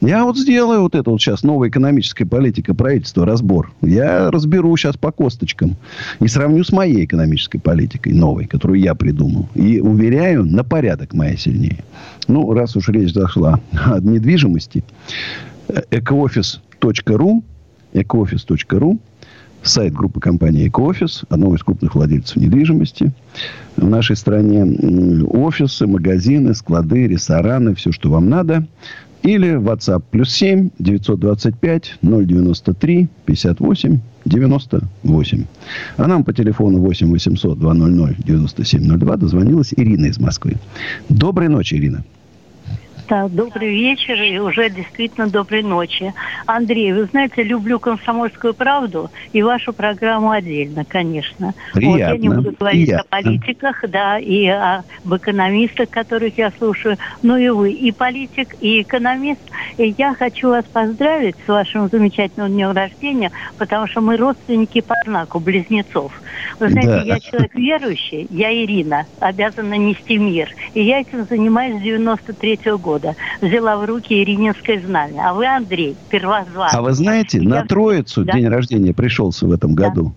Я 0.00 0.24
вот 0.24 0.36
сделаю 0.36 0.82
вот 0.82 0.96
это 0.96 1.10
вот 1.10 1.20
сейчас 1.20 1.44
новая 1.44 1.68
экономическая 1.68 2.26
политика 2.26 2.74
правительства, 2.74 3.24
разбор. 3.24 3.72
Я 3.80 4.30
разберу 4.30 4.76
сейчас 4.76 4.96
по 4.96 5.12
косточкам. 5.12 5.76
И 6.20 6.26
сравню 6.26 6.64
с 6.64 6.72
моей 6.72 7.04
экономической 7.04 7.58
политикой 7.58 8.12
новой, 8.12 8.46
которую 8.46 8.80
я 8.80 8.94
придумал. 8.96 9.48
И 9.54 9.80
уверяю, 9.80 10.44
на 10.44 10.64
порядок 10.64 11.14
моя 11.14 11.36
сильнее. 11.36 11.84
Ну, 12.26 12.52
раз 12.52 12.74
уж 12.74 12.88
речь 12.88 13.12
зашла 13.12 13.60
о 13.72 14.00
недвижимости. 14.00 14.82
Экоофис.ру 16.78 17.42
экоофис.ру 17.92 19.00
сайт 19.62 19.92
группы 19.92 20.20
компании 20.20 20.68
«Экоофис», 20.68 21.22
одного 21.28 21.56
из 21.56 21.62
крупных 21.62 21.94
владельцев 21.94 22.36
недвижимости 22.36 23.12
в 23.76 23.88
нашей 23.88 24.16
стране. 24.16 24.64
Офисы, 25.26 25.86
магазины, 25.86 26.54
склады, 26.54 27.08
рестораны, 27.08 27.74
все, 27.74 27.92
что 27.92 28.10
вам 28.10 28.28
надо. 28.28 28.66
Или 29.22 29.56
WhatsApp 29.58 30.04
плюс 30.08 30.30
7 30.34 30.70
925 30.78 31.98
093 32.00 33.08
58 33.24 34.00
98. 34.24 35.44
А 35.96 36.06
нам 36.06 36.22
по 36.22 36.32
телефону 36.32 36.78
8 36.78 37.10
800 37.10 37.58
200 37.58 38.22
9702 38.22 39.16
дозвонилась 39.16 39.74
Ирина 39.76 40.06
из 40.06 40.20
Москвы. 40.20 40.56
Доброй 41.08 41.48
ночи, 41.48 41.74
Ирина. 41.74 42.04
Да, 43.08 43.28
добрый 43.28 43.68
вечер 43.68 44.20
и 44.20 44.38
уже 44.38 44.68
действительно 44.68 45.28
доброй 45.28 45.62
ночи. 45.62 46.12
Андрей, 46.46 46.92
вы 46.92 47.04
знаете, 47.04 47.42
люблю 47.44 47.78
«Комсомольскую 47.78 48.52
правду» 48.52 49.10
и 49.32 49.42
вашу 49.42 49.72
программу 49.72 50.30
отдельно, 50.30 50.84
конечно. 50.84 51.54
Приятно. 51.72 51.90
Вот, 51.92 51.98
я 51.98 52.16
не 52.16 52.28
буду 52.28 52.52
говорить 52.58 52.86
Приятно. 52.86 53.06
о 53.08 53.22
политиках, 53.22 53.84
да, 53.88 54.18
и 54.18 54.46
об 54.46 55.14
экономистах, 55.14 55.88
которых 55.90 56.36
я 56.36 56.50
слушаю. 56.58 56.96
Но 57.22 57.36
и 57.38 57.48
вы, 57.48 57.70
и 57.72 57.92
политик, 57.92 58.56
и 58.60 58.82
экономист. 58.82 59.40
И 59.78 59.94
я 59.96 60.14
хочу 60.14 60.48
вас 60.48 60.64
поздравить 60.64 61.36
с 61.44 61.48
вашим 61.48 61.88
замечательным 61.88 62.50
днем 62.50 62.72
рождения, 62.72 63.30
потому 63.56 63.86
что 63.86 64.00
мы 64.00 64.16
родственники 64.16 64.80
по 64.80 64.94
знаку, 65.04 65.38
близнецов. 65.38 66.12
Вы 66.58 66.70
знаете, 66.70 66.90
Да. 66.90 67.02
я 67.02 67.20
человек 67.20 67.54
верующий, 67.54 68.26
я 68.30 68.52
Ирина, 68.52 69.06
обязана 69.20 69.74
нести 69.74 70.18
мир. 70.18 70.48
И 70.74 70.82
я 70.82 71.00
этим 71.00 71.24
занимаюсь 71.24 71.78
с 71.78 71.82
93 71.82 72.76
года. 72.78 72.95
Взяла 73.40 73.76
в 73.76 73.84
руки 73.84 74.22
Ирининское 74.22 74.80
знамя. 74.86 75.30
А 75.30 75.34
вы, 75.34 75.46
Андрей, 75.46 75.96
первозванный. 76.10 76.70
А 76.72 76.82
вы 76.82 76.92
знаете, 76.92 77.38
Я- 77.38 77.48
на 77.48 77.62
Троицу 77.62 78.24
Да. 78.24 78.32
день 78.32 78.48
рождения 78.48 78.92
пришелся 78.92 79.46
в 79.46 79.52
этом 79.52 79.74
году. 79.74 80.14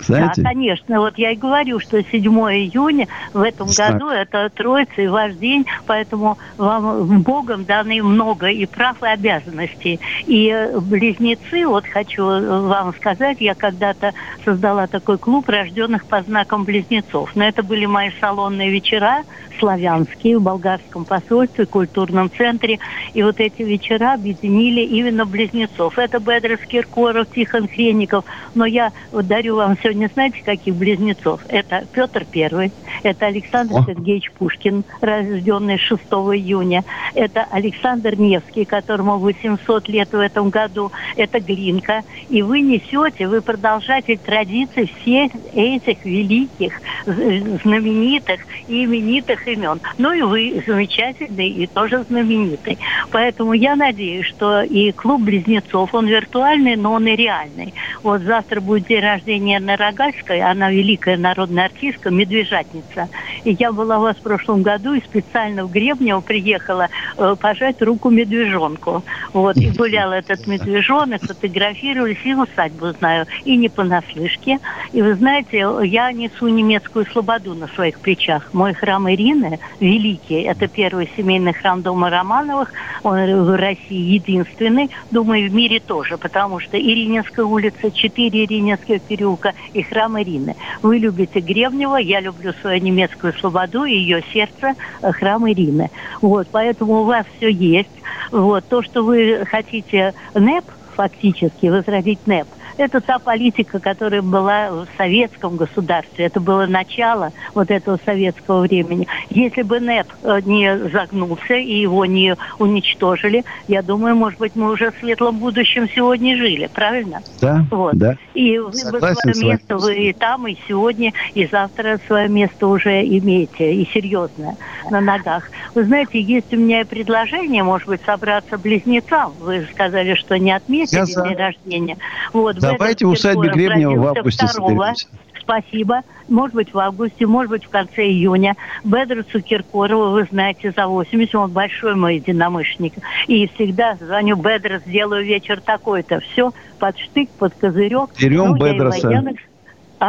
Знаете? 0.00 0.42
Да, 0.42 0.48
конечно. 0.50 1.00
Вот 1.00 1.18
я 1.18 1.32
и 1.32 1.36
говорю, 1.36 1.80
что 1.80 2.02
7 2.02 2.22
июня 2.22 3.08
в 3.32 3.40
этом 3.42 3.68
Знаю. 3.68 3.94
году 3.94 4.08
это 4.08 4.50
Троица 4.50 5.02
и 5.02 5.06
ваш 5.06 5.34
день, 5.34 5.66
поэтому 5.86 6.38
вам 6.56 7.22
Богом 7.22 7.64
даны 7.64 8.02
много 8.02 8.48
и 8.48 8.66
прав, 8.66 9.02
и 9.02 9.06
обязанностей. 9.06 10.00
И 10.26 10.48
э, 10.48 10.78
близнецы, 10.78 11.66
вот 11.66 11.86
хочу 11.86 12.22
э, 12.24 12.60
вам 12.60 12.94
сказать, 12.94 13.38
я 13.40 13.54
когда-то 13.54 14.12
создала 14.44 14.86
такой 14.86 15.18
клуб 15.18 15.48
рожденных 15.48 16.06
по 16.06 16.22
знакам 16.22 16.64
близнецов. 16.64 17.30
Но 17.34 17.44
это 17.44 17.62
были 17.62 17.86
мои 17.86 18.10
салонные 18.20 18.70
вечера, 18.70 19.22
славянские, 19.58 20.38
в 20.38 20.42
болгарском 20.42 21.04
посольстве, 21.04 21.66
культурном 21.66 22.30
центре. 22.30 22.78
И 23.14 23.22
вот 23.22 23.40
эти 23.40 23.62
вечера 23.62 24.14
объединили 24.14 24.80
именно 24.80 25.24
близнецов. 25.24 25.98
Это 25.98 26.18
Бедрос 26.18 26.60
Киркоров, 26.60 27.28
Тихон 27.34 27.68
Хренников. 27.68 28.24
Но 28.54 28.66
я 28.66 28.92
дарю 29.12 29.56
вам 29.56 29.76
сегодня, 29.84 30.10
знаете, 30.14 30.42
каких 30.42 30.74
близнецов? 30.74 31.42
Это 31.48 31.86
Петр 31.92 32.24
Первый, 32.24 32.72
это 33.02 33.26
Александр 33.26 33.74
Сергеевич 33.86 34.30
Пушкин, 34.32 34.82
рожденный 35.02 35.76
6 35.76 36.02
июня. 36.02 36.84
Это 37.14 37.46
Александр 37.50 38.18
Невский, 38.18 38.64
которому 38.64 39.18
800 39.18 39.88
лет 39.88 40.10
в 40.10 40.18
этом 40.18 40.48
году. 40.48 40.90
Это 41.16 41.38
Глинка. 41.38 42.02
И 42.30 42.40
вы 42.40 42.60
несете, 42.60 43.28
вы 43.28 43.42
продолжаете 43.42 44.16
традиции 44.16 44.90
всех 45.00 45.32
этих 45.52 46.02
великих, 46.04 46.80
знаменитых 47.04 48.40
и 48.68 48.84
именитых 48.84 49.46
имен. 49.46 49.80
Ну 49.98 50.12
и 50.12 50.22
вы 50.22 50.62
замечательный 50.66 51.50
и 51.50 51.66
тоже 51.66 52.04
знаменитый. 52.08 52.78
Поэтому 53.10 53.52
я 53.52 53.76
надеюсь, 53.76 54.26
что 54.26 54.62
и 54.62 54.92
клуб 54.92 55.20
близнецов, 55.22 55.92
он 55.92 56.06
виртуальный, 56.06 56.76
но 56.76 56.92
он 56.92 57.06
и 57.06 57.14
реальный. 57.14 57.74
Вот 58.02 58.22
завтра 58.22 58.62
будет 58.62 58.86
день 58.86 59.00
рождения 59.00 59.60
Анны 59.74 59.76
Рогальской, 59.76 60.40
она 60.40 60.70
великая 60.70 61.16
народная 61.16 61.66
артистка, 61.66 62.10
медвежатница. 62.10 63.08
И 63.44 63.52
я 63.58 63.72
была 63.72 63.98
у 63.98 64.02
вас 64.02 64.16
в 64.16 64.22
прошлом 64.22 64.62
году 64.62 64.94
и 64.94 65.00
специально 65.00 65.64
в 65.64 65.70
Гребнево 65.70 66.20
приехала 66.20 66.88
э, 67.16 67.36
пожать 67.40 67.82
руку 67.82 68.10
медвежонку. 68.10 69.02
Вот, 69.32 69.56
и 69.56 69.70
гулял 69.70 70.12
этот 70.12 70.46
медвежонок, 70.46 71.22
фотографировались, 71.22 72.18
и 72.24 72.34
усадьбу 72.34 72.92
знаю, 72.98 73.26
и 73.44 73.56
не 73.56 73.68
понаслышке. 73.68 74.58
И 74.92 75.02
вы 75.02 75.14
знаете, 75.14 75.66
я 75.82 76.12
несу 76.12 76.48
немецкую 76.48 77.06
слободу 77.06 77.54
на 77.54 77.68
своих 77.68 77.98
плечах. 78.00 78.52
Мой 78.52 78.74
храм 78.74 79.10
Ирины, 79.10 79.58
великий, 79.80 80.42
это 80.42 80.68
первый 80.68 81.10
семейный 81.16 81.52
храм 81.52 81.82
дома 81.82 82.10
Романовых, 82.10 82.72
он 83.02 83.44
в 83.44 83.56
России 83.56 84.14
единственный, 84.14 84.90
думаю, 85.10 85.50
в 85.50 85.54
мире 85.54 85.80
тоже, 85.80 86.16
потому 86.16 86.60
что 86.60 86.78
Ирининская 86.78 87.44
улица, 87.44 87.90
4 87.90 88.44
Ирининских 88.44 89.02
переулка 89.02 89.52
и 89.72 89.82
храм 89.82 90.20
Ирины. 90.20 90.56
Вы 90.82 90.98
любите 90.98 91.40
Гребнева, 91.40 91.96
я 91.96 92.20
люблю 92.20 92.52
свою 92.60 92.80
немецкую 92.80 93.32
слободу 93.34 93.84
и 93.84 93.94
ее 93.94 94.22
сердце, 94.32 94.74
э, 95.02 95.12
храм 95.12 95.48
Ирины. 95.50 95.90
Вот, 96.20 96.48
поэтому 96.50 97.00
у 97.00 97.04
вас 97.04 97.26
все 97.36 97.50
есть. 97.50 97.88
Вот, 98.30 98.64
то, 98.68 98.82
что 98.82 99.02
вы 99.02 99.44
хотите 99.46 100.14
НЭП, 100.34 100.64
фактически 100.94 101.66
возродить 101.66 102.26
НЭП, 102.26 102.48
Это 102.76 103.00
та 103.00 103.18
политика, 103.18 103.78
которая 103.78 104.22
была 104.22 104.70
в 104.70 104.88
советском 104.96 105.56
государстве. 105.56 106.26
Это 106.26 106.40
было 106.40 106.66
начало 106.66 107.32
вот 107.54 107.70
этого 107.70 107.98
советского 108.04 108.62
времени. 108.62 109.06
Если 109.30 109.62
бы 109.62 109.80
НЭП 109.80 110.08
э, 110.22 110.40
не 110.44 110.78
загнулся 110.90 111.54
и 111.54 111.80
его 111.80 112.04
не 112.04 112.36
уничтожили, 112.58 113.44
я 113.68 113.82
думаю, 113.82 114.16
может 114.16 114.38
быть, 114.40 114.56
мы 114.56 114.72
уже 114.72 114.90
в 114.90 114.94
светлом 114.98 115.38
будущем 115.38 115.88
сегодня 115.88 116.36
жили, 116.36 116.68
правильно? 116.72 117.22
Да, 117.40 117.64
вот. 117.70 117.94
да. 117.94 118.16
И 118.34 118.58
Согласен 118.72 119.34
свое 119.34 119.52
место 119.52 119.76
вы 119.78 119.94
и 119.94 120.12
там, 120.12 120.46
и 120.46 120.56
сегодня, 120.66 121.12
и 121.34 121.46
завтра 121.46 122.00
свое 122.06 122.28
место 122.28 122.66
уже 122.66 123.02
имеете, 123.02 123.72
и 123.72 123.86
серьезное, 123.92 124.56
на 124.90 125.00
ногах. 125.00 125.50
Вы 125.74 125.84
знаете, 125.84 126.20
есть 126.20 126.52
у 126.52 126.56
меня 126.56 126.84
предложение, 126.84 127.62
может 127.62 127.88
быть, 127.88 128.00
собраться 128.04 128.58
близнецам. 128.58 129.32
Вы 129.40 129.66
сказали, 129.72 130.14
что 130.14 130.38
не 130.38 130.52
отметили 130.52 131.28
день 131.28 131.36
рождения. 131.36 131.96
Вот, 132.32 132.63
Давайте 132.72 133.06
в 133.06 133.10
усадьбе 133.10 133.48
Гребнева 133.50 133.94
в 133.96 134.06
августе 134.06 134.46
соберемся. 134.46 135.06
Спасибо. 135.40 136.00
Может 136.28 136.54
быть, 136.54 136.72
в 136.72 136.78
августе, 136.78 137.26
может 137.26 137.50
быть, 137.50 137.64
в 137.64 137.68
конце 137.68 138.06
июня. 138.06 138.54
Бедрусу 138.82 139.42
Киркорову, 139.42 140.12
вы 140.12 140.26
знаете, 140.30 140.72
за 140.74 140.86
80, 140.86 141.34
он 141.34 141.50
большой 141.50 141.94
мой 141.96 142.16
единомышленник. 142.16 142.94
И 143.26 143.46
всегда 143.54 143.96
звоню 143.96 144.36
Бедрос, 144.36 144.80
сделаю 144.86 145.22
вечер 145.24 145.60
такой-то. 145.60 146.20
Все, 146.20 146.52
под 146.78 146.98
штык, 146.98 147.28
под 147.38 147.52
козырек. 147.54 148.10
Берем 148.18 148.52
Ну, 148.52 148.56
я 148.64 148.70
и 148.70 148.74
Бедроса. 148.74 149.06
военных- 149.08 149.40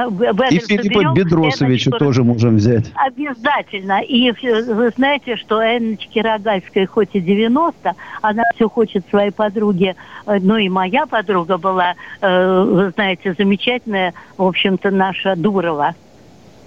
И 0.04 0.10
Бедроса 0.10 0.68
Филиппа 0.68 1.00
берем, 1.00 1.14
Бедросовича 1.14 1.90
Энночку- 1.90 1.98
тоже 1.98 2.24
можем 2.24 2.56
взять. 2.58 2.86
Обязательно. 2.96 4.02
И 4.02 4.32
вы 4.32 4.90
знаете, 4.96 5.36
что 5.38 5.62
Энночке 5.62 6.22
Рогальской 6.22 6.86
хоть 6.86 7.10
и 7.14 7.20
90, 7.20 7.94
она 8.22 8.44
все 8.56 8.70
хочет 8.70 9.08
своей 9.10 9.32
подруге, 9.32 9.96
э, 10.26 10.38
ну 10.42 10.58
и 10.58 10.70
моя 10.70 11.06
подруга 11.06 11.58
была, 11.58 11.96
э, 12.22 12.64
вы 12.64 12.92
знаете, 12.92 13.34
замечательная, 13.38 14.14
в 14.38 14.44
общем-то, 14.44 14.92
наша 14.92 15.36
Дурова. 15.36 15.96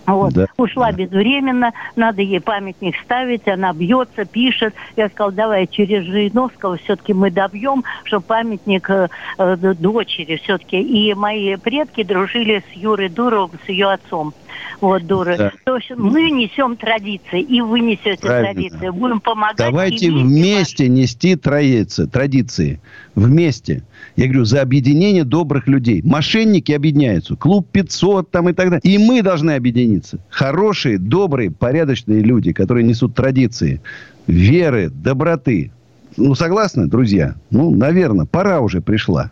Вот. 0.09 0.32
Да, 0.32 0.46
Ушла 0.56 0.90
безвременно, 0.92 1.72
надо 1.94 2.22
ей 2.22 2.40
памятник 2.40 2.96
ставить, 3.04 3.46
она 3.46 3.72
бьется, 3.72 4.24
пишет. 4.24 4.74
Я 4.96 5.09
сказала, 5.09 5.32
давай 5.32 5.66
через 5.66 6.04
Жириновского 6.04 6.78
все-таки 6.78 7.12
мы 7.12 7.30
добьем, 7.30 7.84
что 8.04 8.20
памятник 8.20 8.88
э, 8.88 9.09
э, 9.38 9.56
дочери 9.56 10.40
все-таки. 10.42 10.80
И 10.80 11.12
мои 11.14 11.56
предки 11.56 12.02
дружили 12.02 12.64
с 12.72 12.76
Юрой 12.76 13.09
Дуровым, 13.09 13.59
с 13.64 13.68
ее 13.68 13.90
отцом. 13.90 14.32
Вот, 14.80 15.06
Дуры. 15.06 15.36
Да. 15.36 15.52
То 15.64 15.76
есть 15.76 15.90
мы 15.96 16.30
несем 16.30 16.76
традиции, 16.76 17.40
и 17.40 17.61
вы 17.61 17.80
несете 17.80 18.18
Правильно. 18.22 18.52
традиции. 18.54 18.90
Будем 18.90 19.20
помогать. 19.20 19.56
Давайте 19.59 20.11
вместе 20.11 20.88
нести 20.88 21.34
троицы, 21.36 22.06
традиции. 22.06 22.80
Вместе. 23.14 23.82
Я 24.16 24.26
говорю, 24.26 24.44
за 24.44 24.62
объединение 24.62 25.24
добрых 25.24 25.66
людей. 25.66 26.02
Мошенники 26.04 26.72
объединяются. 26.72 27.34
Клуб 27.36 27.66
500 27.72 28.30
там 28.30 28.48
и 28.48 28.52
так 28.52 28.70
далее. 28.70 28.80
И 28.84 28.98
мы 28.98 29.22
должны 29.22 29.52
объединиться. 29.52 30.18
Хорошие, 30.30 30.98
добрые, 30.98 31.50
порядочные 31.50 32.20
люди, 32.20 32.52
которые 32.52 32.84
несут 32.84 33.14
традиции, 33.14 33.80
веры, 34.26 34.90
доброты. 34.90 35.72
Ну, 36.16 36.34
согласны, 36.34 36.86
друзья? 36.86 37.34
Ну, 37.50 37.70
наверное, 37.74 38.26
пора 38.26 38.61
уже 38.61 38.80
пришла. 38.80 39.30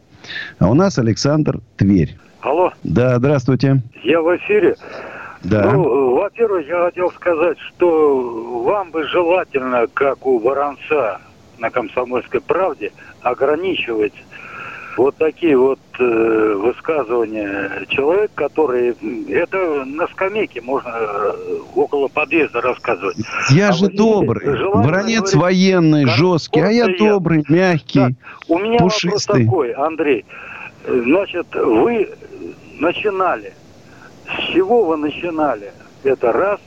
А 0.58 0.68
у 0.68 0.74
нас 0.74 0.98
Александр 0.98 1.60
Тверь. 1.76 2.16
Алло, 2.40 2.72
Да, 2.84 3.18
здравствуйте. 3.18 3.82
я 4.04 4.20
в 4.20 4.36
эфире. 4.36 4.76
Да. 5.48 5.70
Ну, 5.70 5.84
э, 5.84 6.20
во-первых, 6.20 6.66
я 6.66 6.84
хотел 6.86 7.10
сказать, 7.12 7.58
что 7.58 8.62
вам 8.64 8.90
бы 8.90 9.04
желательно, 9.04 9.86
как 9.92 10.26
у 10.26 10.38
Воронца 10.38 11.20
на 11.58 11.70
«Комсомольской 11.70 12.40
правде», 12.40 12.92
ограничивать 13.22 14.12
вот 14.96 15.16
такие 15.16 15.56
вот 15.56 15.78
э, 15.98 16.54
высказывания 16.56 17.84
человек, 17.88 18.30
который... 18.34 18.96
Это 19.28 19.84
на 19.84 20.08
скамейке 20.08 20.62
можно 20.62 20.90
э, 20.96 21.58
около 21.74 22.08
подъезда 22.08 22.60
рассказывать. 22.60 23.16
Я 23.50 23.68
А 23.68 23.72
же 23.72 23.84
вот 23.84 23.94
добрый. 23.94 24.48
Воронец 24.48 25.20
говорить 25.20 25.34
военный, 25.34 26.06
жесткий, 26.06 26.60
а 26.60 26.70
я 26.70 26.86
и 26.90 26.98
добрый, 26.98 27.44
мягкий, 27.48 28.16
У 28.48 28.58
меня 28.58 28.72
вопрос 28.72 28.94
пушистый. 28.94 29.44
такой, 29.44 29.72
Андрей. 29.72 30.24
Э, 30.84 31.02
Значит, 31.04 31.46
вы 31.54 32.08
начинали. 32.80 33.52
С 34.28 34.52
чего 34.52 34.84
вы 34.84 34.96
начинали? 34.96 35.72
Это 36.02 36.32
раз. 36.32 36.60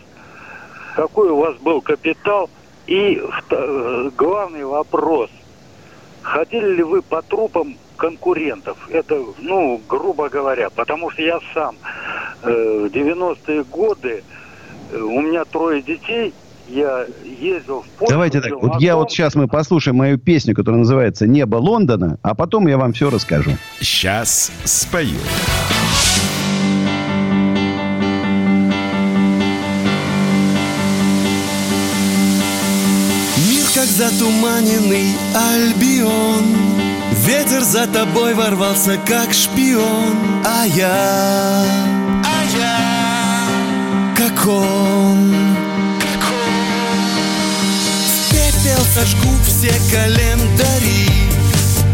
Какой 0.95 1.29
у 1.29 1.37
вас 1.37 1.55
был 1.57 1.81
капитал? 1.81 2.49
И 2.87 3.21
э, 3.51 4.09
главный 4.17 4.65
вопрос. 4.65 5.29
Ходили 6.21 6.75
ли 6.75 6.83
вы 6.83 7.01
по 7.01 7.21
трупам 7.21 7.77
конкурентов? 7.97 8.77
Это, 8.89 9.21
ну, 9.39 9.79
грубо 9.87 10.29
говоря, 10.29 10.69
потому 10.69 11.11
что 11.11 11.21
я 11.21 11.39
сам 11.53 11.75
э, 12.43 12.49
в 12.49 12.85
90-е 12.85 13.63
годы, 13.65 14.23
э, 14.91 14.97
у 14.97 15.21
меня 15.21 15.45
трое 15.45 15.81
детей, 15.81 16.33
я 16.67 17.05
ездил 17.23 17.81
в 17.81 17.87
Польшу. 17.97 18.13
Давайте 18.13 18.41
так. 18.41 18.51
Вот 18.61 18.81
я 18.81 18.95
вот 18.95 19.11
сейчас 19.11 19.35
мы 19.35 19.47
послушаем 19.47 19.97
мою 19.97 20.17
песню, 20.17 20.55
которая 20.55 20.79
называется 20.79 21.27
«Небо 21.27 21.57
Лондона», 21.57 22.17
а 22.21 22.35
потом 22.35 22.67
я 22.67 22.77
вам 22.77 22.93
все 22.93 23.09
расскажу. 23.09 23.51
Сейчас 23.79 24.51
спою. 24.65 25.09
Мир 25.09 25.78
как 33.79 33.87
затуманенный 33.87 35.15
альбион. 35.33 36.43
Ветер 37.25 37.63
за 37.63 37.87
тобой 37.87 38.33
ворвался 38.33 38.97
как 39.07 39.33
шпион. 39.33 40.17
А 40.45 40.65
я, 40.65 41.63
а 42.25 42.43
я, 42.57 44.17
как 44.17 44.47
он. 44.47 45.33
В 48.05 48.31
пепел 48.31 48.83
сожгу 48.93 49.29
все 49.47 49.71
календари. 49.89 51.09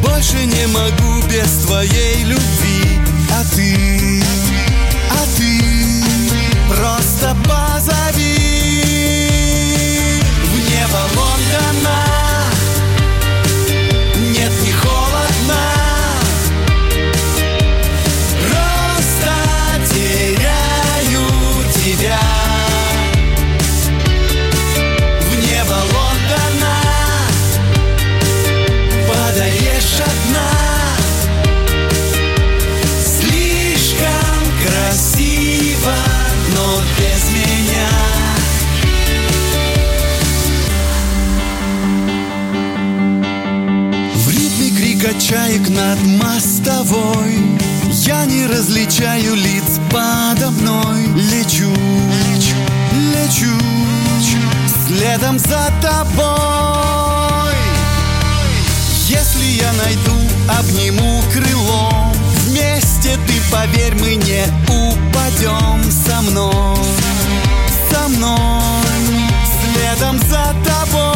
Больше 0.01 0.43
не 0.43 0.65
могу 0.67 1.27
без 1.27 1.65
твоей 1.65 2.23
любви. 2.23 2.99
А 3.31 3.43
ты, 3.55 4.23
а 5.11 5.37
ты 5.37 5.61
просто 6.67 7.35
позови 7.47 8.34
чаек 45.27 45.69
над 45.69 45.99
мостовой. 46.03 47.39
Я 47.91 48.25
не 48.25 48.45
различаю 48.45 49.33
лиц 49.33 49.79
подо 49.89 50.51
мной. 50.51 51.07
Лечу, 51.15 51.71
лечу, 53.11 53.57
следом 54.87 55.39
за 55.39 55.71
тобой. 55.81 57.55
Если 59.07 59.63
я 59.63 59.73
найду, 59.73 60.15
обниму 60.59 61.23
крылом. 61.33 62.13
Вместе 62.45 63.17
ты, 63.25 63.33
поверь, 63.51 63.95
мы 63.95 64.15
не 64.15 64.45
упадем 64.67 65.91
со 65.91 66.21
мной 66.21 66.77
Со 67.89 68.07
мной, 68.07 68.61
следом 69.73 70.19
за 70.19 70.53
тобой 70.63 71.14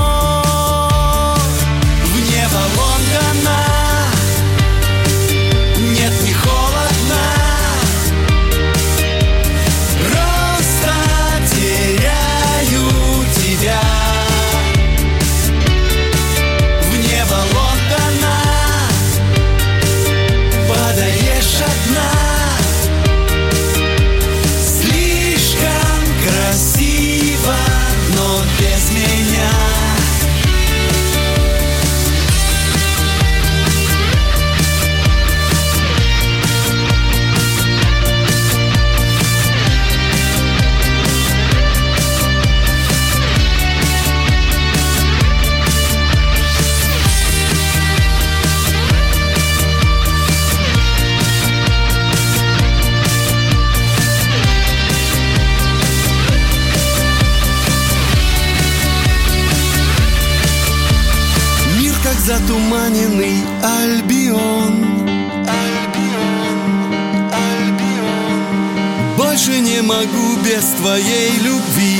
без 70.50 70.66
твоей 70.72 71.30
любви. 71.44 71.99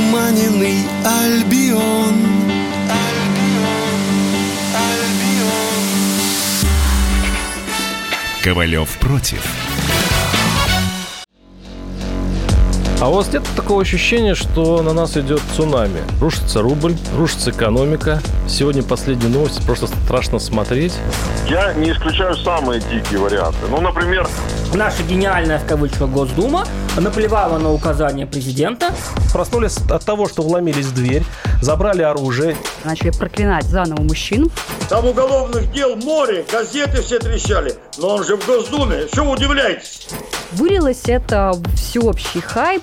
Затуманенный 0.00 0.78
Альбион 1.04 2.14
Ковалев 8.42 8.88
против. 8.98 9.44
А 13.00 13.08
у 13.08 13.14
вас 13.14 13.32
нет 13.32 13.42
такого 13.56 13.80
ощущения, 13.80 14.34
что 14.34 14.82
на 14.82 14.92
нас 14.92 15.16
идет 15.16 15.40
цунами? 15.56 16.00
Рушится 16.20 16.60
рубль, 16.60 16.96
рушится 17.16 17.50
экономика. 17.50 18.20
Сегодня 18.46 18.82
последние 18.82 19.30
новости, 19.30 19.62
просто 19.62 19.86
страшно 19.86 20.38
смотреть. 20.38 20.94
Я 21.48 21.72
не 21.74 21.92
исключаю 21.92 22.36
самые 22.36 22.80
дикие 22.80 23.18
варианты. 23.18 23.58
Ну, 23.70 23.80
например... 23.80 24.28
Наша 24.74 25.02
гениальная, 25.02 25.58
в 25.58 25.66
кавычках, 25.66 26.10
Госдума 26.10 26.66
наплевала 26.98 27.58
на 27.58 27.72
указания 27.72 28.26
президента. 28.26 28.94
Проснулись 29.32 29.78
от 29.88 30.04
того, 30.04 30.28
что 30.28 30.42
вломились 30.42 30.86
в 30.86 30.94
дверь, 30.94 31.22
забрали 31.62 32.02
оружие. 32.02 32.56
Начали 32.84 33.10
проклинать 33.10 33.64
заново 33.64 34.02
мужчин. 34.02 34.50
Там 34.88 35.06
уголовных 35.06 35.70
дел 35.72 35.96
море, 35.96 36.44
газеты 36.50 37.02
все 37.02 37.18
трещали. 37.18 37.74
Но 37.98 38.16
он 38.16 38.24
же 38.24 38.36
в 38.36 38.46
Госдуме. 38.46 39.06
Вы 39.12 39.30
удивляетесь? 39.30 40.08
Вылилось 40.52 41.02
это 41.06 41.52
всеобщий 41.76 42.40
хайп. 42.40 42.82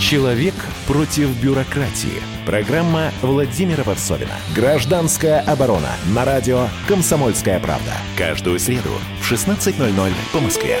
Человек 0.00 0.54
против 0.86 1.28
бюрократии. 1.40 2.22
Программа 2.44 3.12
Владимира 3.22 3.84
Варсовина. 3.84 4.32
Гражданская 4.56 5.40
оборона. 5.40 5.90
На 6.14 6.24
радио 6.24 6.66
«Комсомольская 6.88 7.60
правда». 7.60 7.92
Каждую 8.18 8.58
среду 8.58 8.90
в 9.20 9.30
16.00 9.30 10.12
по 10.32 10.40
Москве. 10.40 10.80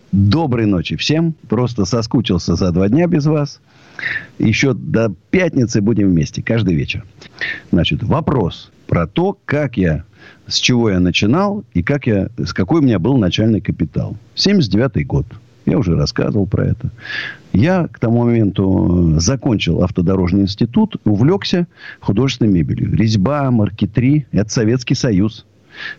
доброй 0.11 0.65
ночи 0.65 0.95
всем. 0.95 1.33
Просто 1.47 1.85
соскучился 1.85 2.55
за 2.55 2.71
два 2.71 2.89
дня 2.89 3.07
без 3.07 3.25
вас. 3.25 3.61
Еще 4.39 4.73
до 4.73 5.13
пятницы 5.29 5.81
будем 5.81 6.09
вместе, 6.09 6.41
каждый 6.41 6.75
вечер. 6.75 7.05
Значит, 7.71 8.03
вопрос 8.03 8.71
про 8.87 9.07
то, 9.07 9.37
как 9.45 9.77
я, 9.77 10.03
с 10.47 10.57
чего 10.57 10.89
я 10.89 10.99
начинал 10.99 11.63
и 11.73 11.83
как 11.83 12.07
я, 12.07 12.29
с 12.37 12.53
какой 12.53 12.81
у 12.81 12.83
меня 12.83 12.99
был 12.99 13.17
начальный 13.17 13.61
капитал. 13.61 14.17
79 14.35 15.05
год. 15.07 15.25
Я 15.65 15.77
уже 15.77 15.95
рассказывал 15.95 16.47
про 16.47 16.65
это. 16.65 16.91
Я 17.53 17.87
к 17.87 17.99
тому 17.99 18.23
моменту 18.25 19.19
закончил 19.19 19.83
автодорожный 19.83 20.41
институт, 20.41 20.95
увлекся 21.05 21.67
художественной 21.99 22.51
мебелью. 22.51 22.95
Резьба, 22.95 23.49
маркетри– 23.51 24.25
это 24.31 24.49
Советский 24.49 24.95
Союз. 24.95 25.45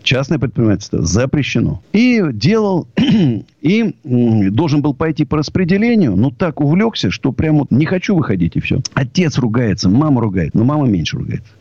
Частное 0.03 0.39
предпринимательство 0.39 1.03
запрещено. 1.03 1.82
И 1.93 2.23
делал, 2.32 2.89
и 3.61 3.94
должен 4.05 4.82
был 4.82 4.94
пойти 4.94 5.24
по 5.24 5.39
распределению, 5.39 6.16
но 6.16 6.31
так 6.31 6.61
увлекся, 6.61 7.11
что 7.11 7.32
прям 7.32 7.59
вот 7.59 7.70
не 7.70 7.86
хочу 7.86 8.15
выходить 8.15 8.57
и 8.57 8.61
все. 8.61 8.81
Отец 8.94 9.39
ругается, 9.39 9.89
мама 9.89 10.20
ругает, 10.20 10.55
но 10.55 10.65
мама 10.65 10.86
меньше 10.86 11.19
ругается. 11.19 11.53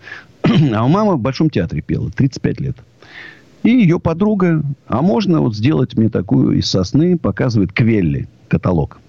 А 0.73 0.83
у 0.83 0.87
мамы 0.87 1.15
в 1.15 1.19
Большом 1.19 1.49
театре 1.49 1.81
пела, 1.81 2.09
35 2.09 2.59
лет. 2.61 2.77
И 3.63 3.69
ее 3.69 3.99
подруга, 3.99 4.63
а 4.87 5.01
можно 5.01 5.39
вот 5.41 5.55
сделать 5.55 5.95
мне 5.95 6.09
такую 6.09 6.57
из 6.57 6.67
сосны, 6.67 7.17
показывает 7.17 7.71
Квелли, 7.71 8.27
каталог. 8.47 8.99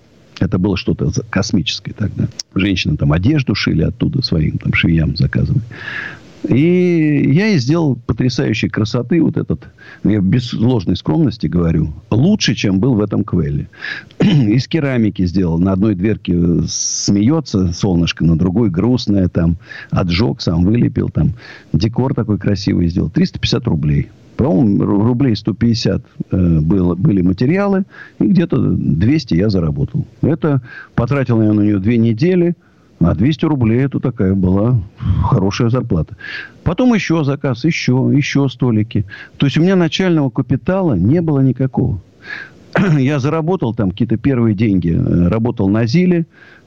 Это 0.40 0.58
было 0.58 0.76
что-то 0.76 1.10
космическое 1.30 1.92
тогда. 1.92 2.26
Женщины 2.54 2.96
там 2.96 3.12
одежду 3.12 3.54
шили 3.54 3.82
оттуда 3.82 4.22
своим 4.22 4.58
там 4.58 4.74
швеям 4.74 5.16
заказывали. 5.16 5.62
И 6.48 7.32
я 7.32 7.47
ей 7.47 7.59
сделал 7.59 7.97
потрясающей 8.06 8.69
красоты 8.69 9.23
вот 9.23 9.36
этот, 9.36 9.69
я 10.02 10.20
без 10.20 10.52
ложной 10.52 10.97
скромности 10.97 11.47
говорю, 11.47 11.93
лучше, 12.10 12.55
чем 12.55 12.81
был 12.81 12.94
в 12.94 13.01
этом 13.01 13.23
квеле. 13.24 13.69
Из 14.20 14.66
керамики 14.66 15.24
сделал. 15.24 15.59
На 15.59 15.73
одной 15.73 15.94
дверке 15.94 16.62
смеется 16.66 17.73
солнышко, 17.73 18.24
на 18.24 18.36
другой 18.36 18.70
грустное 18.70 19.28
там. 19.28 19.56
Отжег, 19.90 20.40
сам 20.40 20.64
вылепил 20.64 21.10
там. 21.10 21.35
Декор 21.73 22.14
такой 22.14 22.39
красивый 22.39 22.89
сделал. 22.89 23.10
350 23.10 23.66
рублей. 23.69 24.09
По-моему, 24.36 24.85
рублей 24.85 25.36
150 25.36 26.02
э, 26.32 26.60
было, 26.60 26.94
были 26.97 27.23
материалы. 27.23 27.85
И 28.19 28.24
где-то 28.24 28.59
200 28.59 29.35
я 29.35 29.48
заработал. 29.48 30.06
Это 30.23 30.62
потратил 30.94 31.40
я 31.43 31.52
на 31.52 31.60
нее 31.60 31.78
две 31.78 31.98
недели. 31.98 32.56
А 33.04 33.14
200 33.14 33.44
рублей 33.46 33.80
это 33.84 34.00
такая 34.00 34.34
была 34.34 34.78
хорошая 35.24 35.68
зарплата. 35.68 36.16
Потом 36.64 36.94
еще 36.94 37.24
заказ, 37.24 37.64
еще, 37.64 38.10
еще 38.14 38.48
столики. 38.48 39.04
То 39.36 39.46
есть 39.46 39.56
у 39.58 39.62
меня 39.62 39.76
начального 39.76 40.30
капитала 40.30 40.94
не 40.94 41.20
было 41.20 41.40
никакого. 41.40 42.00
Я 42.98 43.18
заработал 43.18 43.74
там 43.74 43.90
какие-то 43.90 44.16
первые 44.16 44.54
деньги. 44.54 44.90
Работал 45.28 45.68
на 45.68 45.86
ЗИЛе. 45.86 46.26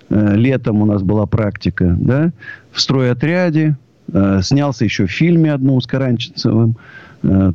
Летом 0.09 0.81
у 0.81 0.85
нас 0.85 1.01
была 1.01 1.25
практика. 1.25 1.95
Да? 1.99 2.31
В 2.71 2.79
стройотряде. 2.79 3.77
Снялся 4.41 4.85
еще 4.85 5.07
в 5.07 5.11
фильме 5.11 5.51
одном 5.51 5.81
с 5.81 5.87
Каранченцевым. 5.87 6.75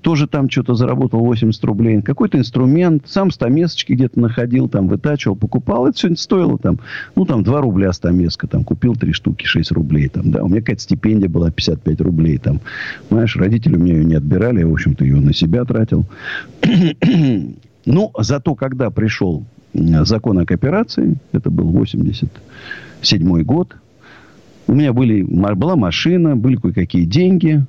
Тоже 0.02 0.26
там 0.26 0.50
что-то 0.50 0.74
заработал 0.74 1.20
80 1.20 1.62
рублей. 1.64 2.02
Какой-то 2.02 2.38
инструмент. 2.38 3.04
Сам 3.06 3.30
стамесочки 3.30 3.92
где-то 3.92 4.18
находил, 4.18 4.68
там 4.68 4.88
вытачивал, 4.88 5.36
покупал. 5.36 5.86
Это 5.86 5.96
все 5.96 6.16
стоило 6.16 6.58
там, 6.58 6.78
ну, 7.14 7.24
там 7.24 7.42
2 7.42 7.60
рубля 7.60 7.92
стамеска. 7.92 8.46
Там 8.46 8.64
купил 8.64 8.94
3 8.94 9.12
штуки, 9.12 9.44
6 9.44 9.72
рублей. 9.72 10.08
Там, 10.08 10.30
да. 10.30 10.42
У 10.42 10.48
меня 10.48 10.60
какая-то 10.60 10.82
стипендия 10.82 11.28
была 11.28 11.50
55 11.50 12.00
рублей. 12.00 12.38
Там. 12.38 12.60
Знаешь, 13.10 13.36
родители 13.36 13.76
у 13.76 13.80
меня 13.80 13.94
ее 13.94 14.04
не 14.04 14.14
отбирали. 14.14 14.60
Я, 14.60 14.66
в 14.66 14.72
общем-то, 14.72 15.04
ее 15.04 15.20
на 15.20 15.32
себя 15.32 15.64
тратил. 15.64 16.04
ну, 17.86 18.12
зато, 18.18 18.54
когда 18.54 18.90
пришел 18.90 19.44
закон 19.72 20.38
о 20.38 20.46
кооперации, 20.46 21.16
это 21.32 21.50
был 21.50 21.68
87 21.68 23.42
год, 23.42 23.76
у 24.66 24.74
меня 24.74 24.92
были, 24.92 25.22
была 25.22 25.76
машина, 25.76 26.36
были 26.36 26.56
кое-какие 26.56 27.04
деньги. 27.04 27.64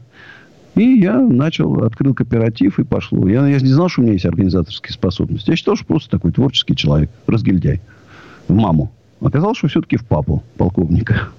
И 0.75 0.83
я 0.99 1.19
начал, 1.19 1.83
открыл 1.83 2.13
кооператив 2.13 2.79
и 2.79 2.83
пошло. 2.83 3.27
Я, 3.27 3.45
я 3.47 3.59
не 3.59 3.67
знал, 3.67 3.89
что 3.89 4.01
у 4.01 4.03
меня 4.03 4.13
есть 4.13 4.25
организаторские 4.25 4.93
способности. 4.93 5.49
Я 5.49 5.55
считал, 5.55 5.75
что 5.75 5.85
просто 5.85 6.09
такой 6.09 6.31
творческий 6.31 6.75
человек, 6.75 7.09
разгильдяй. 7.27 7.81
В 8.47 8.53
маму. 8.53 8.91
Оказалось, 9.19 9.57
что 9.57 9.67
все-таки 9.67 9.97
в 9.97 10.05
папу 10.05 10.43
полковника. 10.57 11.29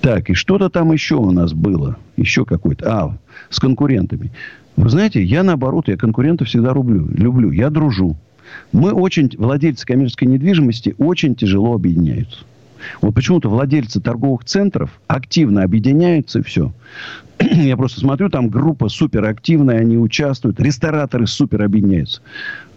Так, 0.00 0.30
и 0.30 0.34
что-то 0.34 0.68
там 0.68 0.92
еще 0.92 1.16
у 1.16 1.30
нас 1.30 1.52
было. 1.52 1.96
Еще 2.16 2.44
какой-то. 2.44 2.92
А, 2.92 3.18
с 3.48 3.58
конкурентами. 3.58 4.32
Вы 4.76 4.88
знаете, 4.90 5.22
я 5.22 5.42
наоборот, 5.42 5.88
я 5.88 5.96
конкурентов 5.96 6.48
всегда 6.48 6.72
люблю. 6.72 7.08
люблю. 7.08 7.50
Я 7.50 7.70
дружу. 7.70 8.16
Мы 8.72 8.92
очень, 8.92 9.30
владельцы 9.38 9.86
коммерческой 9.86 10.24
недвижимости, 10.24 10.94
очень 10.98 11.34
тяжело 11.34 11.74
объединяются. 11.74 12.44
Вот 13.00 13.14
почему-то 13.14 13.48
владельцы 13.48 14.00
торговых 14.00 14.44
центров 14.44 14.90
активно 15.06 15.62
объединяются 15.62 16.40
и 16.40 16.42
все. 16.42 16.72
Я 17.40 17.76
просто 17.76 18.00
смотрю, 18.00 18.28
там 18.28 18.48
группа 18.48 18.88
суперактивная, 18.88 19.78
они 19.78 19.96
участвуют. 19.96 20.60
Рестораторы 20.60 21.26
супер 21.26 21.62
объединяются. 21.62 22.20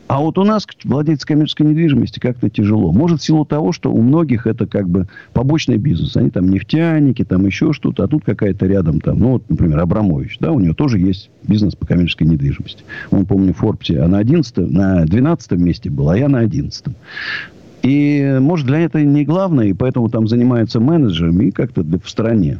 А 0.07 0.19
вот 0.19 0.37
у 0.37 0.43
нас 0.43 0.67
владельцы 0.83 1.25
коммерческой 1.25 1.63
недвижимости 1.63 2.19
как-то 2.19 2.49
тяжело. 2.49 2.91
Может, 2.91 3.21
в 3.21 3.23
силу 3.23 3.43
того, 3.43 3.71
что 3.71 3.91
у 3.91 4.01
многих 4.01 4.45
это 4.45 4.67
как 4.67 4.87
бы 4.87 5.07
побочный 5.33 5.77
бизнес. 5.77 6.15
Они 6.15 6.29
там 6.29 6.49
нефтяники, 6.49 7.23
там 7.23 7.45
еще 7.45 7.73
что-то. 7.73 8.03
А 8.03 8.07
тут 8.07 8.23
какая-то 8.23 8.67
рядом 8.67 9.01
там, 9.01 9.17
ну, 9.17 9.29
вот, 9.31 9.49
например, 9.49 9.79
Абрамович, 9.79 10.37
да, 10.39 10.51
у 10.51 10.59
него 10.59 10.75
тоже 10.75 10.99
есть 10.99 11.31
бизнес 11.43 11.75
по 11.75 11.87
коммерческой 11.87 12.27
недвижимости. 12.27 12.83
Он, 13.09 13.25
помню, 13.25 13.53
в 13.53 13.57
Форбсе, 13.57 13.99
а 14.01 14.07
на 14.07 14.19
11 14.19 14.57
на 14.57 15.05
12 15.05 15.51
месте 15.53 15.89
был, 15.89 16.09
а 16.09 16.17
я 16.17 16.29
на 16.29 16.39
11 16.39 16.85
И, 17.85 18.39
может, 18.41 18.65
для 18.65 18.79
этого 18.79 19.03
не 19.03 19.23
главное, 19.25 19.67
и 19.67 19.73
поэтому 19.73 20.09
там 20.09 20.27
занимаются 20.27 20.79
менеджерами 20.79 21.45
и 21.45 21.51
как-то 21.51 21.83
в 21.83 22.09
стране. 22.09 22.59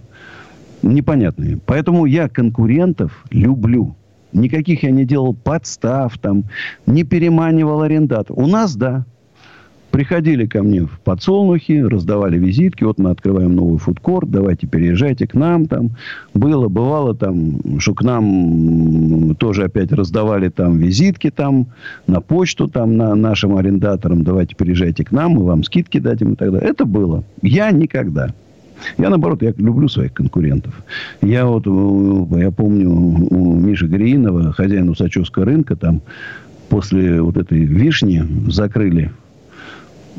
Непонятные. 0.84 1.58
Поэтому 1.66 2.06
я 2.06 2.30
конкурентов 2.30 3.26
люблю. 3.32 3.96
Никаких 4.34 4.84
я 4.84 4.92
не 4.92 5.04
делал 5.04 5.34
подстав, 5.34 6.16
там, 6.20 6.44
не 6.86 7.04
переманивал 7.04 7.82
арендатор. 7.82 8.38
У 8.38 8.46
нас, 8.46 8.76
да, 8.76 9.06
приходили 9.96 10.46
ко 10.46 10.62
мне 10.62 10.82
в 10.82 11.00
подсолнухи, 11.06 11.82
раздавали 11.82 12.38
визитки, 12.38 12.84
вот 12.84 12.98
мы 12.98 13.12
открываем 13.12 13.56
новый 13.56 13.80
фудкорт, 13.80 14.30
давайте 14.30 14.68
переезжайте 14.68 15.26
к 15.26 15.34
нам 15.34 15.68
там. 15.68 15.92
Было, 16.34 16.68
бывало 16.68 17.16
там, 17.16 17.80
что 17.80 17.94
к 17.94 18.04
нам 18.04 19.36
тоже 19.36 19.64
опять 19.64 19.94
раздавали 19.94 20.50
там 20.50 20.80
визитки 20.80 21.32
там 21.32 21.68
на 22.08 22.20
почту 22.20 22.68
там 22.68 22.98
на 22.98 23.16
нашим 23.16 23.56
арендаторам, 23.56 24.26
давайте 24.26 24.54
переезжайте 24.56 25.06
к 25.06 25.14
нам, 25.14 25.32
мы 25.32 25.46
вам 25.46 25.64
скидки 25.64 26.00
дадим 26.00 26.34
и 26.34 26.36
так 26.36 26.52
далее. 26.52 26.70
Это 26.70 26.84
было. 26.84 27.24
Я 27.42 27.72
никогда. 27.72 28.34
Я, 28.98 29.10
наоборот, 29.10 29.44
я 29.44 29.54
люблю 29.56 29.88
своих 29.88 30.12
конкурентов. 30.12 30.74
Я 31.22 31.46
вот, 31.46 31.66
я 32.38 32.52
помню, 32.52 32.92
у 32.92 33.56
Миши 33.56 33.88
Гриинова, 33.88 34.52
хозяина 34.52 34.92
Усачевского 34.92 35.46
рынка, 35.46 35.78
там 35.78 36.02
после 36.68 37.22
вот 37.22 37.38
этой 37.38 37.64
вишни 37.64 38.26
закрыли 38.52 39.12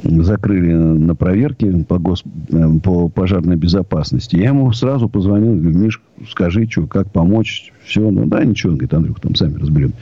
закрыли 0.02 0.72
на 0.72 1.14
проверке 1.14 1.72
по, 1.84 1.98
гос, 1.98 2.22
э, 2.50 2.78
по 2.82 3.08
пожарной 3.08 3.56
безопасности. 3.56 4.36
Я 4.36 4.48
ему 4.48 4.70
сразу 4.72 5.08
позвонил, 5.08 5.54
говорю, 5.54 5.78
Миш, 5.78 6.00
скажи, 6.28 6.68
что, 6.68 6.86
как 6.86 7.10
помочь. 7.10 7.72
Все, 7.84 8.00
ну 8.00 8.26
да, 8.26 8.44
ничего. 8.44 8.72
Он 8.72 8.78
говорит, 8.78 8.94
Андрюх, 8.94 9.20
там 9.20 9.34
сами 9.34 9.56
разберем. 9.58 9.92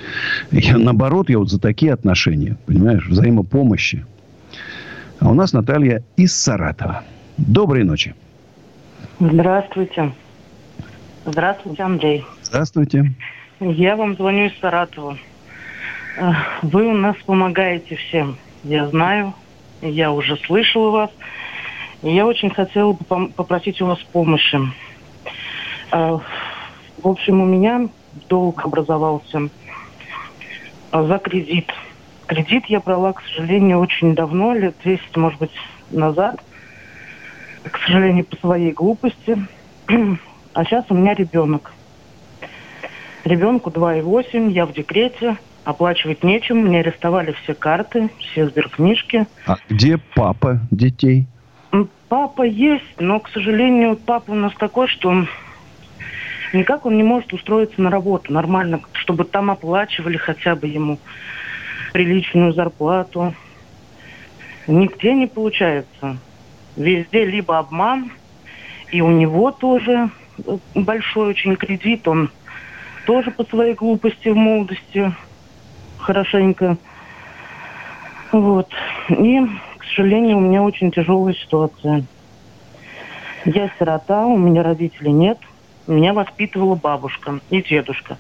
Я, 0.51 0.79
наоборот, 0.79 1.29
я 1.31 1.39
вот 1.39 1.51
за 1.51 1.61
такие 1.61 1.93
отношения, 1.93 2.57
понимаешь, 2.67 3.07
взаимопомощи. 3.09 4.05
А 5.21 5.31
у 5.31 5.35
нас 5.35 5.53
Наталья 5.53 6.03
из 6.17 6.35
Саратова. 6.35 7.05
Доброй 7.37 7.85
ночи. 7.85 8.15
Здравствуйте. 9.21 10.13
Здравствуйте, 11.25 11.83
Андрей. 11.83 12.25
Здравствуйте. 12.43 13.13
Я 13.61 13.97
вам 13.97 14.17
звоню 14.17 14.47
из 14.47 14.59
Саратова. 14.61 15.17
Э, 16.19 16.33
вы 16.63 16.87
у 16.87 16.95
нас 16.95 17.17
помогаете 17.25 17.97
всем. 17.97 18.37
Я 18.65 18.89
знаю, 18.89 19.35
я 19.89 20.13
уже 20.13 20.37
слышала 20.37 20.91
вас. 20.91 21.11
И 22.03 22.15
я 22.15 22.27
очень 22.27 22.51
хотела 22.51 22.93
бы 22.93 23.29
попросить 23.29 23.81
у 23.81 23.87
вас 23.87 23.99
помощи. 24.13 24.59
Э, 25.93 26.19
в 27.03 27.09
общем, 27.09 27.41
у 27.41 27.47
меня 27.47 27.89
долг 28.29 28.65
образовался 28.65 29.49
э, 30.93 31.07
за 31.07 31.19
кредит. 31.19 31.73
Кредит 32.27 32.67
я 32.67 32.81
брала, 32.81 33.13
к 33.13 33.23
сожалению, 33.23 33.81
очень 33.81 34.15
давно, 34.15 34.55
лет 34.55 34.75
10, 34.85 35.17
может 35.17 35.39
быть, 35.39 35.53
назад– 35.91 36.41
к 37.71 37.79
сожалению, 37.79 38.25
по 38.25 38.37
своей 38.37 38.73
глупости. 38.73 39.39
А 40.57 40.65
сейчас 40.65 40.85
у 40.89 40.95
меня 40.95 41.15
ребенок. 41.15 41.73
Ребенку 43.25 43.71
2,8, 43.71 44.53
я 44.53 44.67
в 44.67 44.73
декрете, 44.73 45.37
оплачивать 45.65 46.23
нечем, 46.23 46.59
мне 46.59 46.81
арестовали 46.81 47.33
все 47.43 47.55
карты, 47.55 48.11
все 48.19 48.49
сберкнижки. 48.49 49.27
А 49.47 49.57
где 49.69 49.99
папа 50.15 50.61
детей? 50.71 51.27
Папа 52.09 52.43
есть, 52.43 53.01
но, 53.01 53.19
к 53.19 53.29
сожалению, 53.31 53.97
папа 53.97 54.31
у 54.31 54.35
нас 54.35 54.53
такой, 54.55 54.87
что 54.89 55.27
никак 56.53 56.87
он 56.87 56.97
не 56.97 57.03
может 57.03 57.33
устроиться 57.33 57.81
на 57.83 57.91
работу 57.91 58.33
нормально, 58.33 58.81
чтобы 58.93 59.25
там 59.25 59.51
оплачивали 59.51 60.17
хотя 60.17 60.55
бы 60.55 60.69
ему 60.69 60.99
приличную 61.93 62.53
зарплату. 62.53 63.35
Нигде 64.67 65.15
не 65.15 65.27
получается. 65.27 66.19
Везде 66.77 67.25
либо 67.25 67.59
обман, 67.59 68.13
и 68.91 69.01
у 69.01 69.11
него 69.11 69.51
тоже 69.51 70.11
большой 70.75 71.29
очень 71.29 71.57
кредит, 71.57 72.07
он 72.07 72.31
тоже 73.07 73.31
по 73.31 73.45
своей 73.45 73.75
глупости 73.75 74.29
в 74.29 74.37
молодости 74.37 75.13
хорошенько. 76.05 76.77
Вот. 78.33 78.69
И, 79.09 79.41
к 79.79 79.85
сожалению, 79.85 80.39
у 80.39 80.41
меня 80.41 80.63
очень 80.63 80.91
тяжелая 80.91 81.35
ситуация. 81.35 82.05
Я 83.45 83.71
сирота, 83.79 84.27
у 84.27 84.37
меня 84.37 84.63
родителей 84.63 85.13
нет. 85.13 85.39
Меня 85.87 86.15
воспитывала 86.15 86.77
бабушка 86.77 87.41
и 87.51 87.63
дедушка. 87.63 88.17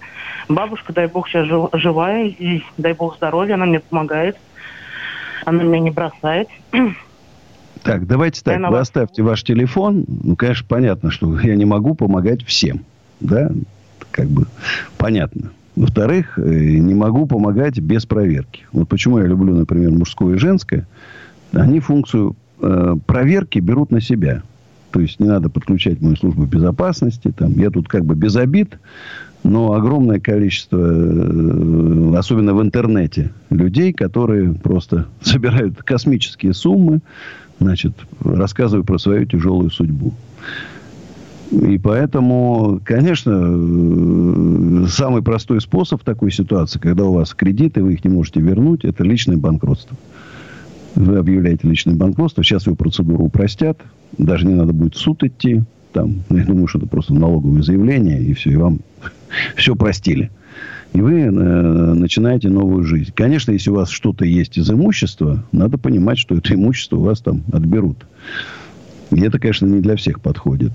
Бабушка, 0.48 0.92
дай 0.92 1.06
бог, 1.06 1.28
сейчас 1.28 1.46
живая, 1.72 2.26
и 2.26 2.62
дай 2.76 2.92
бог 2.92 3.16
здоровья, 3.16 3.54
она 3.54 3.64
мне 3.64 3.80
помогает. 3.80 4.36
Она 5.46 5.62
меня 5.62 5.80
не 5.80 5.90
бросает. 5.90 6.48
Так, 7.82 8.06
давайте 8.06 8.42
так. 8.42 8.60
Вы 8.70 8.78
оставьте 8.78 9.22
ваш 9.22 9.42
телефон. 9.42 10.04
Ну, 10.06 10.36
конечно, 10.36 10.66
понятно, 10.68 11.10
что 11.10 11.38
я 11.40 11.54
не 11.54 11.64
могу 11.64 11.94
помогать 11.94 12.44
всем. 12.44 12.84
Да? 13.20 13.50
Как 14.10 14.26
бы 14.26 14.46
понятно. 14.96 15.50
Во-вторых, 15.76 16.38
э, 16.38 16.42
не 16.42 16.94
могу 16.94 17.26
помогать 17.26 17.78
без 17.80 18.06
проверки. 18.06 18.64
Вот 18.72 18.88
почему 18.88 19.18
я 19.18 19.26
люблю, 19.26 19.54
например, 19.54 19.90
мужское 19.90 20.36
и 20.36 20.38
женское. 20.38 20.86
Они 21.52 21.80
функцию 21.80 22.36
э, 22.60 22.94
проверки 23.06 23.58
берут 23.58 23.90
на 23.90 24.00
себя. 24.00 24.42
То 24.92 25.00
есть 25.00 25.18
не 25.18 25.26
надо 25.26 25.50
подключать 25.50 26.00
мою 26.00 26.16
службу 26.16 26.44
безопасности. 26.44 27.32
Там, 27.36 27.52
я 27.54 27.70
тут 27.70 27.88
как 27.88 28.04
бы 28.04 28.14
без 28.14 28.36
обид. 28.36 28.78
Но 29.42 29.74
огромное 29.74 30.20
количество, 30.20 30.78
э, 30.78 32.16
особенно 32.16 32.54
в 32.54 32.62
интернете, 32.62 33.32
людей, 33.50 33.92
которые 33.92 34.54
просто 34.54 35.06
собирают 35.22 35.82
космические 35.82 36.54
суммы, 36.54 37.00
значит, 37.58 37.94
рассказываю 38.20 38.84
про 38.84 38.98
свою 38.98 39.26
тяжелую 39.26 39.70
судьбу. 39.70 40.14
И 41.62 41.78
поэтому, 41.78 42.80
конечно, 42.84 43.30
э, 43.30 44.86
самый 44.88 45.22
простой 45.22 45.60
способ 45.60 46.02
в 46.02 46.04
такой 46.04 46.32
ситуации, 46.32 46.80
когда 46.80 47.04
у 47.04 47.12
вас 47.12 47.32
кредиты, 47.32 47.82
вы 47.82 47.94
их 47.94 48.04
не 48.04 48.10
можете 48.10 48.40
вернуть, 48.40 48.84
это 48.84 49.04
личное 49.04 49.36
банкротство. 49.36 49.96
Вы 50.96 51.16
объявляете 51.16 51.68
личное 51.68 51.94
банкротство, 51.94 52.42
сейчас 52.42 52.66
его 52.66 52.76
процедуру 52.76 53.24
упростят, 53.24 53.80
даже 54.18 54.46
не 54.46 54.54
надо 54.54 54.72
будет 54.72 54.94
в 54.94 54.98
суд 54.98 55.22
идти, 55.22 55.62
там, 55.92 56.24
я 56.30 56.44
думаю, 56.44 56.66
что 56.66 56.78
это 56.78 56.88
просто 56.88 57.14
налоговое 57.14 57.62
заявление, 57.62 58.20
и 58.20 58.32
все, 58.32 58.50
и 58.50 58.56
вам 58.56 58.80
все 59.56 59.76
простили 59.76 60.30
и 60.94 61.00
вы 61.00 61.22
э, 61.22 61.30
начинаете 61.30 62.48
новую 62.48 62.84
жизнь. 62.84 63.10
Конечно, 63.14 63.50
если 63.50 63.70
у 63.70 63.74
вас 63.74 63.90
что-то 63.90 64.24
есть 64.24 64.56
из 64.56 64.70
имущества, 64.70 65.44
надо 65.50 65.76
понимать, 65.76 66.18
что 66.18 66.36
это 66.36 66.54
имущество 66.54 66.96
у 66.96 67.02
вас 67.02 67.20
там 67.20 67.42
отберут. 67.52 68.06
И 69.10 69.20
это, 69.20 69.40
конечно, 69.40 69.66
не 69.66 69.80
для 69.80 69.96
всех 69.96 70.20
подходит. 70.20 70.72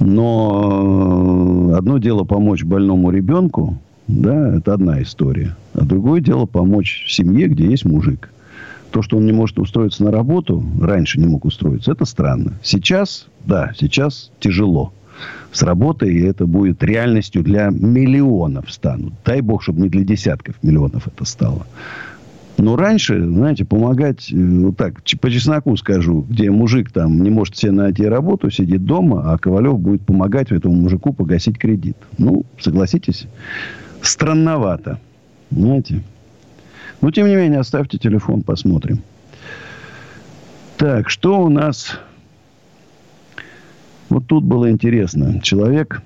Но 0.00 1.72
одно 1.74 1.98
дело 1.98 2.24
помочь 2.24 2.64
больному 2.64 3.10
ребенку, 3.10 3.78
да, 4.06 4.56
это 4.56 4.74
одна 4.74 5.02
история. 5.02 5.56
А 5.74 5.84
другое 5.84 6.20
дело 6.20 6.46
помочь 6.46 7.04
семье, 7.08 7.48
где 7.48 7.66
есть 7.66 7.84
мужик. 7.84 8.30
То, 8.90 9.02
что 9.02 9.18
он 9.18 9.26
не 9.26 9.32
может 9.32 9.58
устроиться 9.58 10.02
на 10.04 10.10
работу, 10.10 10.64
раньше 10.80 11.20
не 11.20 11.26
мог 11.26 11.44
устроиться, 11.44 11.92
это 11.92 12.04
странно. 12.06 12.54
Сейчас, 12.62 13.26
да, 13.44 13.72
сейчас 13.78 14.30
тяжело 14.40 14.92
с 15.52 15.62
работой, 15.62 16.14
и 16.14 16.22
это 16.22 16.46
будет 16.46 16.82
реальностью 16.82 17.42
для 17.42 17.68
миллионов 17.70 18.70
станут. 18.70 19.12
Дай 19.24 19.40
бог, 19.40 19.62
чтобы 19.62 19.80
не 19.80 19.88
для 19.88 20.04
десятков 20.04 20.56
миллионов 20.62 21.06
это 21.06 21.24
стало. 21.24 21.66
Но 22.58 22.74
раньше, 22.74 23.24
знаете, 23.24 23.64
помогать, 23.64 24.32
э, 24.32 24.36
вот 24.36 24.76
так, 24.76 25.02
по 25.20 25.30
чесноку 25.30 25.76
скажу, 25.76 26.26
где 26.28 26.50
мужик 26.50 26.90
там 26.90 27.22
не 27.22 27.30
может 27.30 27.56
себе 27.56 27.70
найти 27.70 28.04
работу, 28.04 28.50
сидит 28.50 28.84
дома, 28.84 29.32
а 29.32 29.38
Ковалев 29.38 29.78
будет 29.78 30.02
помогать 30.02 30.50
этому 30.50 30.74
мужику 30.74 31.12
погасить 31.12 31.56
кредит. 31.56 31.96
Ну, 32.18 32.44
согласитесь, 32.58 33.26
странновато. 34.02 34.98
Знаете. 35.50 36.02
Но, 37.00 37.12
тем 37.12 37.28
не 37.28 37.36
менее, 37.36 37.60
оставьте 37.60 37.96
телефон, 37.96 38.42
посмотрим. 38.42 39.02
Так, 40.76 41.10
что 41.10 41.40
у 41.40 41.48
нас 41.48 42.00
вот 44.08 44.26
тут 44.26 44.42
было 44.42 44.68
интересно. 44.70 45.40
Человек 45.42 46.02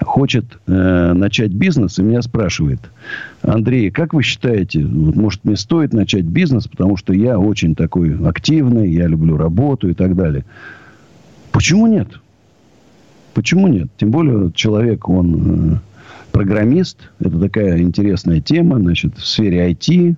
хочет 0.00 0.44
э, 0.66 1.12
начать 1.14 1.52
бизнес 1.52 1.98
и 1.98 2.02
меня 2.02 2.22
спрашивает, 2.22 2.80
Андрей, 3.42 3.90
как 3.90 4.14
вы 4.14 4.22
считаете, 4.22 4.84
вот, 4.84 5.16
может 5.16 5.44
мне 5.44 5.56
стоит 5.56 5.92
начать 5.92 6.24
бизнес, 6.24 6.66
потому 6.68 6.96
что 6.96 7.12
я 7.12 7.38
очень 7.38 7.74
такой 7.74 8.16
активный, 8.26 8.90
я 8.90 9.06
люблю 9.06 9.36
работу 9.36 9.88
и 9.88 9.94
так 9.94 10.14
далее. 10.16 10.44
Почему 11.52 11.86
нет? 11.86 12.08
Почему 13.34 13.68
нет? 13.68 13.88
Тем 13.96 14.10
более 14.10 14.52
человек, 14.52 15.08
он 15.08 15.74
э, 15.74 15.78
программист. 16.32 16.98
Это 17.18 17.38
такая 17.40 17.80
интересная 17.80 18.40
тема. 18.40 18.78
Значит, 18.78 19.16
в 19.16 19.26
сфере 19.26 19.70
IT 19.70 20.16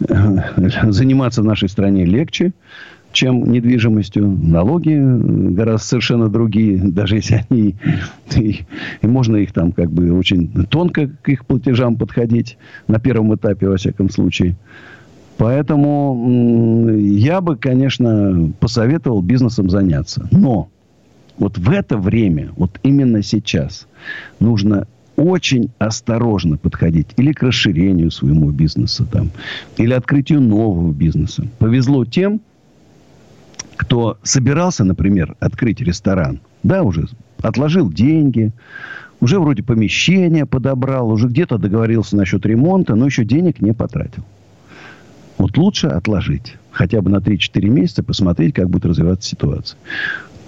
заниматься 0.90 1.42
в 1.42 1.44
нашей 1.44 1.68
стране 1.68 2.04
легче, 2.04 2.52
чем 3.14 3.50
недвижимостью. 3.50 4.28
Налоги 4.28 5.00
гораздо 5.00 5.86
совершенно 5.86 6.28
другие, 6.28 6.78
даже 6.84 7.16
если 7.16 7.46
они... 7.48 7.76
И, 8.36 8.66
и 9.00 9.06
можно 9.06 9.36
их 9.36 9.52
там 9.52 9.72
как 9.72 9.90
бы 9.90 10.12
очень 10.12 10.48
тонко 10.66 11.08
к 11.22 11.28
их 11.28 11.46
платежам 11.46 11.96
подходить 11.96 12.58
на 12.88 12.98
первом 12.98 13.34
этапе, 13.34 13.68
во 13.68 13.76
всяком 13.76 14.10
случае. 14.10 14.56
Поэтому 15.36 16.90
я 16.96 17.40
бы, 17.40 17.56
конечно, 17.56 18.52
посоветовал 18.60 19.22
бизнесом 19.22 19.70
заняться. 19.70 20.28
Но 20.30 20.68
вот 21.38 21.58
в 21.58 21.70
это 21.70 21.96
время, 21.96 22.50
вот 22.56 22.78
именно 22.82 23.22
сейчас, 23.22 23.88
нужно 24.38 24.86
очень 25.16 25.70
осторожно 25.78 26.56
подходить 26.56 27.08
или 27.16 27.32
к 27.32 27.42
расширению 27.42 28.10
своему 28.10 28.50
бизнеса, 28.50 29.04
там, 29.10 29.30
или 29.76 29.92
открытию 29.92 30.40
нового 30.40 30.92
бизнеса. 30.92 31.46
Повезло 31.58 32.04
тем, 32.04 32.40
кто 33.76 34.18
собирался, 34.22 34.84
например, 34.84 35.36
открыть 35.40 35.80
ресторан, 35.80 36.40
да, 36.62 36.82
уже 36.82 37.06
отложил 37.42 37.90
деньги, 37.90 38.52
уже 39.20 39.38
вроде 39.38 39.62
помещение 39.62 40.46
подобрал, 40.46 41.10
уже 41.10 41.28
где-то 41.28 41.58
договорился 41.58 42.16
насчет 42.16 42.44
ремонта, 42.46 42.94
но 42.94 43.06
еще 43.06 43.24
денег 43.24 43.60
не 43.60 43.72
потратил. 43.72 44.24
Вот 45.38 45.56
лучше 45.56 45.88
отложить. 45.88 46.56
Хотя 46.70 47.00
бы 47.00 47.10
на 47.10 47.16
3-4 47.16 47.68
месяца 47.68 48.02
посмотреть, 48.02 48.54
как 48.54 48.68
будет 48.68 48.86
развиваться 48.86 49.28
ситуация. 49.28 49.78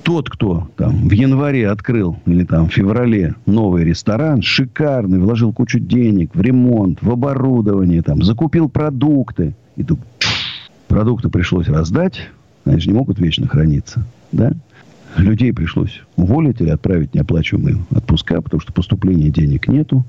Тот, 0.03 0.31
кто 0.31 0.69
там 0.77 1.09
в 1.09 1.13
январе 1.13 1.69
открыл 1.69 2.19
или 2.27 2.45
там 2.45 2.69
в 2.69 2.73
феврале 2.73 3.35
новый 3.45 3.85
ресторан, 3.85 4.41
шикарный, 4.43 5.19
вложил 5.19 5.53
кучу 5.53 5.81
денег 5.81 6.31
в 6.35 6.41
ремонт, 6.41 6.99
в 7.03 7.11
оборудование, 7.11 8.03
там, 8.03 8.23
закупил 8.23 8.69
продукты. 8.69 9.57
И 9.75 9.83
тут 9.83 9.99
продукты 10.87 11.29
пришлось 11.29 11.69
раздать, 11.69 12.29
они 12.67 12.81
же 12.81 12.91
не 12.91 12.95
могут 12.95 13.19
вечно 13.19 13.47
храниться. 13.47 14.05
Да? 14.33 14.53
Людей 15.17 15.53
пришлось 15.53 16.03
уволить 16.17 16.61
или 16.61 16.69
отправить 16.69 17.15
неоплачиваемые 17.15 17.79
отпуска, 17.91 18.43
потому 18.43 18.61
что 18.61 18.73
поступления 18.73 19.31
денег 19.31 19.69
нету. 19.69 20.05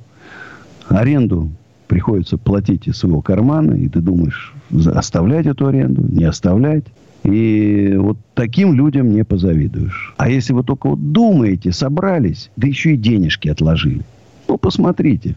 Аренду 0.90 1.52
приходится 1.88 2.38
платить 2.38 2.88
из 2.88 2.98
своего 2.98 3.22
кармана, 3.22 3.74
и 3.74 3.88
ты 3.88 4.02
думаешь, 4.02 4.54
оставлять 4.94 5.46
эту 5.46 5.68
аренду, 5.68 6.02
не 6.04 6.26
оставлять. 6.26 6.84
И 7.24 7.94
вот 7.98 8.18
таким 8.34 8.74
людям 8.74 9.12
не 9.12 9.24
позавидуешь. 9.24 10.14
А 10.18 10.30
если 10.30 10.54
вы 10.54 10.64
только 10.64 10.90
вот 10.90 11.12
думаете, 11.12 11.72
собрались, 11.72 12.50
да 12.56 12.68
еще 12.68 12.94
и 12.94 12.98
денежки 12.98 13.50
отложили. 13.50 14.04
Ну, 14.48 14.57
посмотрите, 14.57 15.36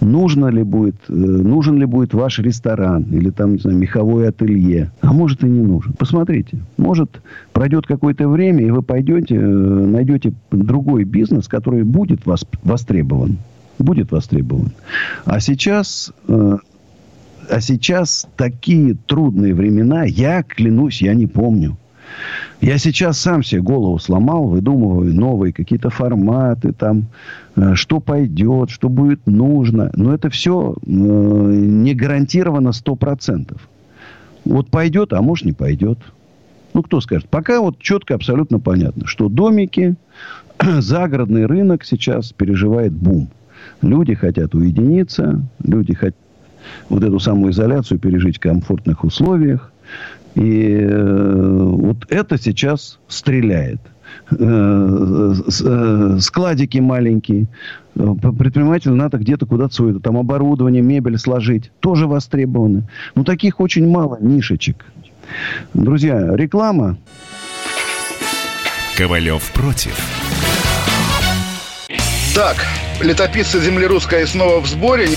нужно 0.00 0.46
ли 0.46 0.62
будет, 0.62 0.96
э, 1.08 1.12
нужен 1.12 1.78
ли 1.78 1.84
будет 1.84 2.14
ваш 2.14 2.38
ресторан 2.38 3.02
или 3.12 3.30
там, 3.30 3.54
не 3.54 3.58
знаю, 3.58 3.76
меховое 3.76 4.30
ателье. 4.30 4.90
А 5.02 5.12
может 5.12 5.44
и 5.44 5.46
не 5.46 5.60
нужен. 5.60 5.92
Посмотрите. 5.92 6.58
Может, 6.78 7.20
пройдет 7.52 7.86
какое-то 7.86 8.28
время, 8.28 8.64
и 8.64 8.70
вы 8.70 8.82
пойдете, 8.82 9.36
э, 9.36 9.38
найдете 9.40 10.32
другой 10.50 11.04
бизнес, 11.04 11.48
который 11.48 11.82
будет 11.82 12.24
вас 12.24 12.46
востребован. 12.62 13.36
Будет 13.78 14.10
востребован. 14.10 14.70
А 15.26 15.38
сейчас 15.40 16.12
э, 16.28 16.56
а 17.48 17.60
сейчас 17.60 18.26
такие 18.36 18.96
трудные 19.06 19.54
времена, 19.54 20.04
я 20.04 20.42
клянусь, 20.42 21.02
я 21.02 21.14
не 21.14 21.26
помню. 21.26 21.76
Я 22.60 22.78
сейчас 22.78 23.18
сам 23.18 23.42
себе 23.42 23.60
голову 23.60 23.98
сломал, 23.98 24.44
выдумываю 24.44 25.14
новые 25.14 25.52
какие-то 25.52 25.90
форматы, 25.90 26.72
там, 26.72 27.06
э, 27.54 27.74
что 27.74 28.00
пойдет, 28.00 28.70
что 28.70 28.88
будет 28.88 29.26
нужно. 29.26 29.90
Но 29.94 30.14
это 30.14 30.30
все 30.30 30.74
э, 30.74 30.90
не 30.90 31.94
гарантировано 31.94 32.72
сто 32.72 32.96
процентов. 32.96 33.68
Вот 34.44 34.70
пойдет, 34.70 35.12
а 35.12 35.22
может 35.22 35.44
не 35.44 35.52
пойдет. 35.52 35.98
Ну, 36.72 36.82
кто 36.82 37.00
скажет. 37.00 37.28
Пока 37.28 37.60
вот 37.60 37.78
четко, 37.78 38.14
абсолютно 38.14 38.58
понятно, 38.58 39.06
что 39.06 39.28
домики, 39.28 39.96
загородный 40.60 41.46
рынок 41.46 41.84
сейчас 41.84 42.32
переживает 42.32 42.92
бум. 42.92 43.28
Люди 43.82 44.14
хотят 44.14 44.54
уединиться, 44.54 45.42
люди 45.62 45.94
хотят 45.94 46.16
вот 46.88 47.02
эту 47.02 47.18
самую 47.18 47.52
изоляцию 47.52 47.98
пережить 47.98 48.38
в 48.38 48.40
комфортных 48.40 49.04
условиях. 49.04 49.72
И 50.36 50.78
э, 50.78 51.58
вот 51.58 52.06
это 52.10 52.38
сейчас 52.38 52.98
стреляет. 53.08 53.80
Э, 54.30 55.34
э, 55.64 56.18
складики 56.20 56.78
маленькие. 56.78 57.46
Предпринимателю 57.94 58.94
надо 58.94 59.16
где-то 59.16 59.46
куда-то 59.46 59.74
свое 59.74 59.98
там 59.98 60.18
оборудование, 60.18 60.82
мебель 60.82 61.18
сложить. 61.18 61.72
Тоже 61.80 62.06
востребованы. 62.06 62.86
Но 63.14 63.24
таких 63.24 63.60
очень 63.60 63.88
мало 63.88 64.18
нишечек. 64.20 64.84
Друзья, 65.72 66.36
реклама. 66.36 66.98
Ковалев 68.96 69.50
против. 69.52 69.98
Так, 72.34 72.56
летописцы 73.00 73.58
земли 73.60 73.86
русской 73.86 74.26
снова 74.26 74.60
в 74.60 74.66
сборе. 74.66 75.08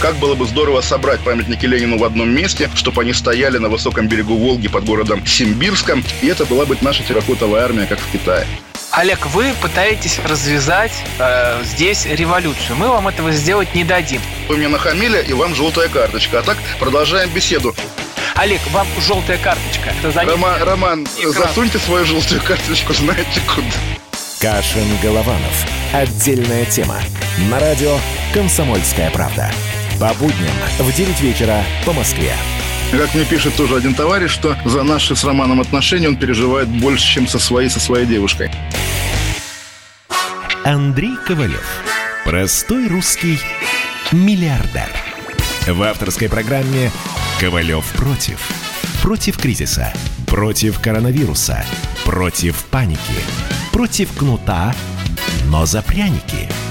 Как 0.00 0.14
было 0.16 0.36
бы 0.36 0.46
здорово 0.46 0.80
собрать 0.80 1.20
памятники 1.20 1.66
Ленину 1.66 1.98
в 1.98 2.04
одном 2.04 2.30
месте, 2.30 2.70
чтобы 2.76 3.02
они 3.02 3.12
стояли 3.12 3.58
на 3.58 3.68
высоком 3.68 4.06
берегу 4.06 4.36
Волги 4.36 4.68
под 4.68 4.84
городом 4.84 5.26
Симбирском, 5.26 6.04
и 6.22 6.28
это 6.28 6.44
была 6.44 6.66
бы 6.66 6.78
наша 6.82 7.02
терракотовая 7.02 7.64
армия, 7.64 7.86
как 7.86 7.98
в 7.98 8.12
Китае. 8.12 8.46
Олег, 8.92 9.26
вы 9.26 9.52
пытаетесь 9.60 10.20
развязать 10.24 10.92
э, 11.18 11.62
здесь 11.64 12.06
революцию. 12.06 12.76
Мы 12.76 12.88
вам 12.88 13.08
этого 13.08 13.32
сделать 13.32 13.74
не 13.74 13.84
дадим. 13.84 14.20
Вы 14.48 14.56
мне 14.56 14.68
нахамили, 14.68 15.24
и 15.28 15.32
вам 15.32 15.54
желтая 15.54 15.88
карточка. 15.88 16.38
А 16.38 16.42
так 16.42 16.56
продолжаем 16.78 17.28
беседу. 17.30 17.74
Олег, 18.36 18.60
вам 18.70 18.86
желтая 19.00 19.38
карточка. 19.38 19.92
За 20.10 20.22
Рома, 20.22 20.58
Роман, 20.60 21.08
экран. 21.18 21.32
засуньте 21.32 21.78
свою 21.78 22.04
желтую 22.04 22.40
карточку, 22.40 22.94
знаете 22.94 23.40
куда. 23.52 23.66
Кашин-Голованов. 24.40 25.66
Отдельная 25.92 26.64
тема. 26.66 27.00
На 27.50 27.58
радио 27.58 27.98
«Комсомольская 28.32 29.10
правда». 29.10 29.50
По 30.00 30.14
будням 30.14 30.54
в 30.78 30.92
9 30.92 31.20
вечера 31.22 31.64
по 31.84 31.92
Москве. 31.92 32.32
Как 32.92 33.12
мне 33.14 33.24
пишет 33.24 33.56
тоже 33.56 33.74
один 33.74 33.94
товарищ, 33.94 34.30
что 34.30 34.56
за 34.64 34.84
наши 34.84 35.16
с 35.16 35.24
Романом 35.24 35.60
отношения 35.60 36.06
он 36.06 36.16
переживает 36.16 36.68
больше, 36.68 37.04
чем 37.14 37.26
со 37.26 37.40
своей, 37.40 37.68
со 37.68 37.80
своей 37.80 38.06
девушкой. 38.06 38.48
Андрей 40.64 41.16
Ковалев. 41.26 41.66
Простой 42.24 42.86
русский 42.86 43.40
миллиардер. 44.12 44.88
В 45.66 45.82
авторской 45.82 46.28
программе 46.28 46.92
«Ковалев 47.40 47.84
против». 47.94 48.38
Против 49.02 49.36
кризиса. 49.36 49.92
Против 50.28 50.78
коронавируса. 50.80 51.64
Против 52.04 52.64
паники. 52.66 53.00
Против 53.72 54.12
кнута, 54.16 54.74
но 55.46 55.66
за 55.66 55.82
пряники– 55.82 56.48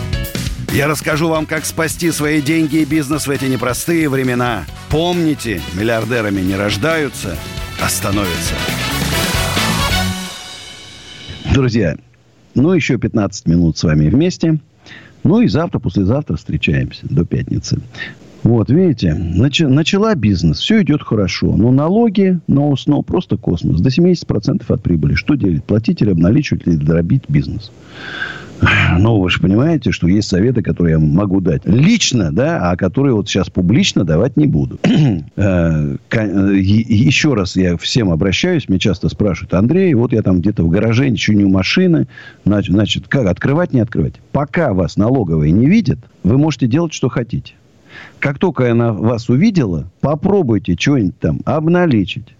я 0.73 0.87
расскажу 0.87 1.29
вам, 1.29 1.45
как 1.45 1.65
спасти 1.65 2.11
свои 2.11 2.41
деньги 2.41 2.77
и 2.77 2.85
бизнес 2.85 3.27
в 3.27 3.31
эти 3.31 3.45
непростые 3.45 4.09
времена. 4.09 4.65
Помните, 4.89 5.61
миллиардерами 5.73 6.41
не 6.41 6.55
рождаются, 6.55 7.37
а 7.83 7.89
становятся. 7.89 8.55
Друзья, 11.53 11.97
ну 12.55 12.73
еще 12.73 12.97
15 12.97 13.47
минут 13.47 13.77
с 13.77 13.83
вами 13.83 14.09
вместе. 14.09 14.59
Ну 15.23 15.41
и 15.41 15.47
завтра, 15.47 15.79
послезавтра 15.79 16.37
встречаемся 16.37 17.05
до 17.09 17.25
пятницы. 17.25 17.81
Вот, 18.43 18.69
видите, 18.69 19.13
нач, 19.13 19.59
начала 19.59 20.15
бизнес, 20.15 20.59
все 20.59 20.81
идет 20.81 21.01
хорошо. 21.01 21.57
Но 21.57 21.71
налоги, 21.71 22.39
но 22.47 22.75
сно, 22.75 23.01
просто 23.01 23.35
космос. 23.35 23.81
До 23.81 23.89
70% 23.89 24.63
от 24.67 24.83
прибыли. 24.83 25.15
Что 25.15 25.35
делать? 25.35 25.63
Платить 25.63 26.01
или 26.01 26.11
обналичивать, 26.11 26.65
или 26.65 26.75
дробить 26.75 27.23
бизнес? 27.27 27.71
Ну, 28.99 29.19
вы 29.19 29.29
же 29.29 29.39
понимаете, 29.39 29.91
что 29.91 30.07
есть 30.07 30.27
советы, 30.27 30.61
которые 30.61 30.93
я 30.93 30.99
могу 30.99 31.41
дать 31.41 31.65
лично, 31.65 32.31
да, 32.31 32.71
а 32.71 32.75
которые 32.75 33.13
вот 33.13 33.27
сейчас 33.27 33.49
публично 33.49 34.03
давать 34.03 34.37
не 34.37 34.47
буду. 34.47 34.79
Э, 35.37 35.95
еще 36.57 37.33
раз 37.33 37.55
я 37.55 37.77
всем 37.77 38.11
обращаюсь, 38.11 38.67
мне 38.67 38.79
часто 38.79 39.07
спрашивают, 39.09 39.53
Андрей, 39.53 39.93
вот 39.93 40.11
я 40.11 40.21
там 40.21 40.41
где-то 40.41 40.63
в 40.63 40.69
гараже, 40.69 41.09
ничего 41.09 41.37
не 41.37 41.43
у 41.43 41.49
машины, 41.49 42.07
значит, 42.43 43.07
как, 43.07 43.27
открывать, 43.27 43.73
не 43.73 43.79
открывать? 43.79 44.15
Пока 44.31 44.73
вас 44.73 44.97
налоговые 44.97 45.51
не 45.51 45.67
видят, 45.67 45.99
вы 46.23 46.37
можете 46.37 46.67
делать, 46.67 46.93
что 46.93 47.09
хотите. 47.09 47.53
Как 48.19 48.39
только 48.39 48.71
она 48.71 48.93
вас 48.93 49.29
увидела, 49.29 49.89
попробуйте 50.01 50.75
что-нибудь 50.77 51.19
там 51.19 51.41
обналичить 51.45 52.36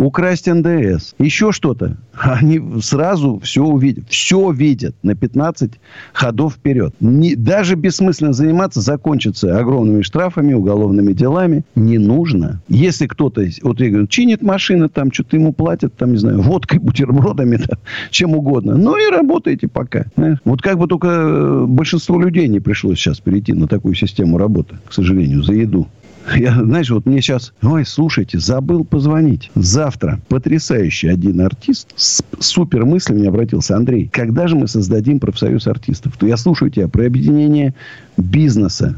украсть 0.00 0.46
НДС, 0.46 1.14
еще 1.18 1.52
что-то. 1.52 1.98
Они 2.18 2.60
сразу 2.80 3.38
все 3.42 3.62
увидят. 3.62 4.08
Все 4.08 4.50
видят 4.50 4.94
на 5.02 5.14
15 5.14 5.72
ходов 6.12 6.54
вперед. 6.54 6.94
Не, 7.00 7.34
даже 7.34 7.74
бессмысленно 7.74 8.32
заниматься 8.32 8.80
закончится 8.80 9.58
огромными 9.58 10.02
штрафами, 10.02 10.54
уголовными 10.54 11.12
делами. 11.12 11.64
Не 11.74 11.98
нужно. 11.98 12.62
Если 12.68 13.06
кто-то, 13.06 13.46
вот 13.62 13.80
я 13.80 13.90
говорю, 13.90 14.06
чинит 14.06 14.42
машины, 14.42 14.88
там 14.88 15.12
что-то 15.12 15.36
ему 15.36 15.52
платят, 15.52 15.94
там, 15.96 16.12
не 16.12 16.18
знаю, 16.18 16.40
водкой, 16.40 16.78
бутербродами, 16.80 17.56
там, 17.56 17.78
чем 18.10 18.34
угодно. 18.34 18.76
Ну 18.76 18.96
и 18.96 19.10
работайте 19.10 19.68
пока. 19.68 20.06
Знаешь? 20.16 20.38
Вот 20.44 20.62
как 20.62 20.78
бы 20.78 20.86
только 20.86 21.08
э, 21.08 21.64
большинству 21.66 22.18
людей 22.18 22.48
не 22.48 22.60
пришлось 22.60 22.98
сейчас 22.98 23.20
перейти 23.20 23.52
на 23.52 23.68
такую 23.68 23.94
систему 23.94 24.38
работы, 24.38 24.76
к 24.88 24.92
сожалению, 24.94 25.42
за 25.42 25.52
еду. 25.52 25.88
Я, 26.36 26.54
знаешь, 26.54 26.90
вот 26.90 27.06
мне 27.06 27.20
сейчас... 27.20 27.52
Ой, 27.62 27.84
слушайте, 27.84 28.38
забыл 28.38 28.84
позвонить. 28.84 29.50
Завтра 29.54 30.20
потрясающий 30.28 31.08
один 31.08 31.40
артист 31.40 31.92
с 31.96 32.22
супер 32.38 32.84
мыслями 32.84 33.26
обратился. 33.26 33.76
Андрей, 33.76 34.08
когда 34.12 34.46
же 34.46 34.56
мы 34.56 34.68
создадим 34.68 35.18
профсоюз 35.18 35.66
артистов? 35.66 36.16
То 36.16 36.26
я 36.26 36.36
слушаю 36.36 36.70
тебя 36.70 36.88
про 36.88 37.06
объединение 37.06 37.74
бизнеса. 38.16 38.96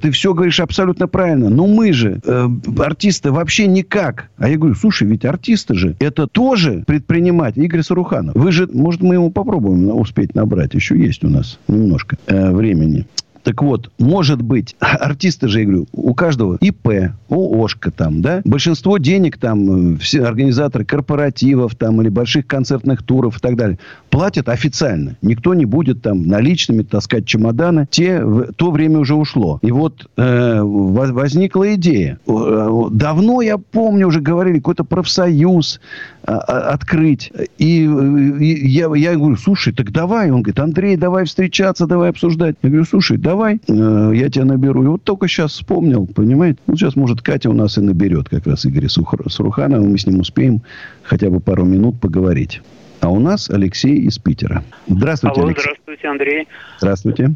Ты 0.00 0.10
все 0.10 0.34
говоришь 0.34 0.60
абсолютно 0.60 1.08
правильно. 1.08 1.48
Но 1.48 1.66
мы 1.66 1.92
же, 1.92 2.20
э, 2.24 2.48
артисты, 2.78 3.32
вообще 3.32 3.66
никак. 3.66 4.28
А 4.36 4.48
я 4.48 4.56
говорю, 4.56 4.74
слушай, 4.74 5.06
ведь 5.08 5.24
артисты 5.24 5.74
же, 5.74 5.96
это 5.98 6.26
тоже 6.26 6.84
предприниматель. 6.86 7.64
Игорь 7.64 7.82
Саруханов. 7.82 8.34
Вы 8.34 8.52
же, 8.52 8.68
может, 8.72 9.02
мы 9.02 9.14
ему 9.14 9.30
попробуем 9.30 9.88
успеть 9.90 10.34
набрать. 10.34 10.74
Еще 10.74 10.98
есть 10.98 11.24
у 11.24 11.28
нас 11.28 11.58
немножко 11.66 12.16
э, 12.26 12.52
времени. 12.52 13.06
Так 13.48 13.62
вот, 13.62 13.90
может 13.98 14.42
быть, 14.42 14.76
артисты 14.80 15.48
же, 15.48 15.60
я 15.60 15.64
говорю, 15.64 15.86
у 15.92 16.12
каждого 16.12 16.58
ИП, 16.60 17.14
ООшка 17.30 17.90
там, 17.90 18.20
да, 18.20 18.42
большинство 18.44 18.98
денег 18.98 19.38
там, 19.38 19.94
э, 19.94 19.96
все 20.00 20.22
организаторы 20.24 20.84
корпоративов 20.84 21.74
там 21.74 22.02
или 22.02 22.10
больших 22.10 22.46
концертных 22.46 23.02
туров 23.02 23.38
и 23.38 23.40
так 23.40 23.56
далее, 23.56 23.78
платят 24.10 24.50
официально. 24.50 25.16
Никто 25.22 25.54
не 25.54 25.64
будет 25.64 26.02
там 26.02 26.24
наличными 26.26 26.82
таскать 26.82 27.24
чемоданы. 27.24 27.88
Те, 27.90 28.22
в, 28.22 28.52
то 28.52 28.70
время 28.70 28.98
уже 28.98 29.14
ушло. 29.14 29.60
И 29.62 29.72
вот 29.72 30.10
э, 30.18 30.60
возникла 30.60 31.74
идея. 31.74 32.18
Э, 32.26 32.82
давно, 32.90 33.40
я 33.40 33.56
помню, 33.56 34.08
уже 34.08 34.20
говорили, 34.20 34.58
какой-то 34.58 34.84
профсоюз 34.84 35.80
открыть. 36.28 37.32
И, 37.56 37.84
и 37.84 38.68
я, 38.68 38.94
я 38.94 39.14
говорю, 39.14 39.36
слушай, 39.36 39.72
так 39.72 39.90
давай. 39.90 40.30
Он 40.30 40.42
говорит, 40.42 40.60
Андрей, 40.60 40.96
давай 40.96 41.24
встречаться, 41.24 41.86
давай 41.86 42.10
обсуждать. 42.10 42.56
Я 42.62 42.68
говорю, 42.68 42.84
слушай, 42.84 43.16
давай, 43.16 43.60
э, 43.66 44.12
я 44.14 44.28
тебя 44.28 44.44
наберу. 44.44 44.82
И 44.82 44.86
вот 44.86 45.02
только 45.04 45.26
сейчас 45.26 45.52
вспомнил, 45.52 46.06
понимаете? 46.06 46.58
Ну, 46.66 46.76
сейчас, 46.76 46.96
может, 46.96 47.22
Катя 47.22 47.48
у 47.50 47.54
нас 47.54 47.78
и 47.78 47.80
наберет 47.80 48.28
как 48.28 48.46
раз 48.46 48.66
Игоря 48.66 48.88
Суруханова. 48.88 49.82
Мы 49.82 49.96
с 49.96 50.06
ним 50.06 50.20
успеем 50.20 50.60
хотя 51.02 51.30
бы 51.30 51.40
пару 51.40 51.64
минут 51.64 52.00
поговорить. 52.00 52.60
А 53.00 53.08
у 53.10 53.20
нас 53.20 53.48
Алексей 53.48 53.96
из 54.00 54.18
Питера. 54.18 54.64
Здравствуйте, 54.86 55.40
Алло, 55.40 55.48
Алексей. 55.48 55.62
здравствуйте, 55.62 56.08
Андрей. 56.08 56.48
Здравствуйте. 56.78 57.30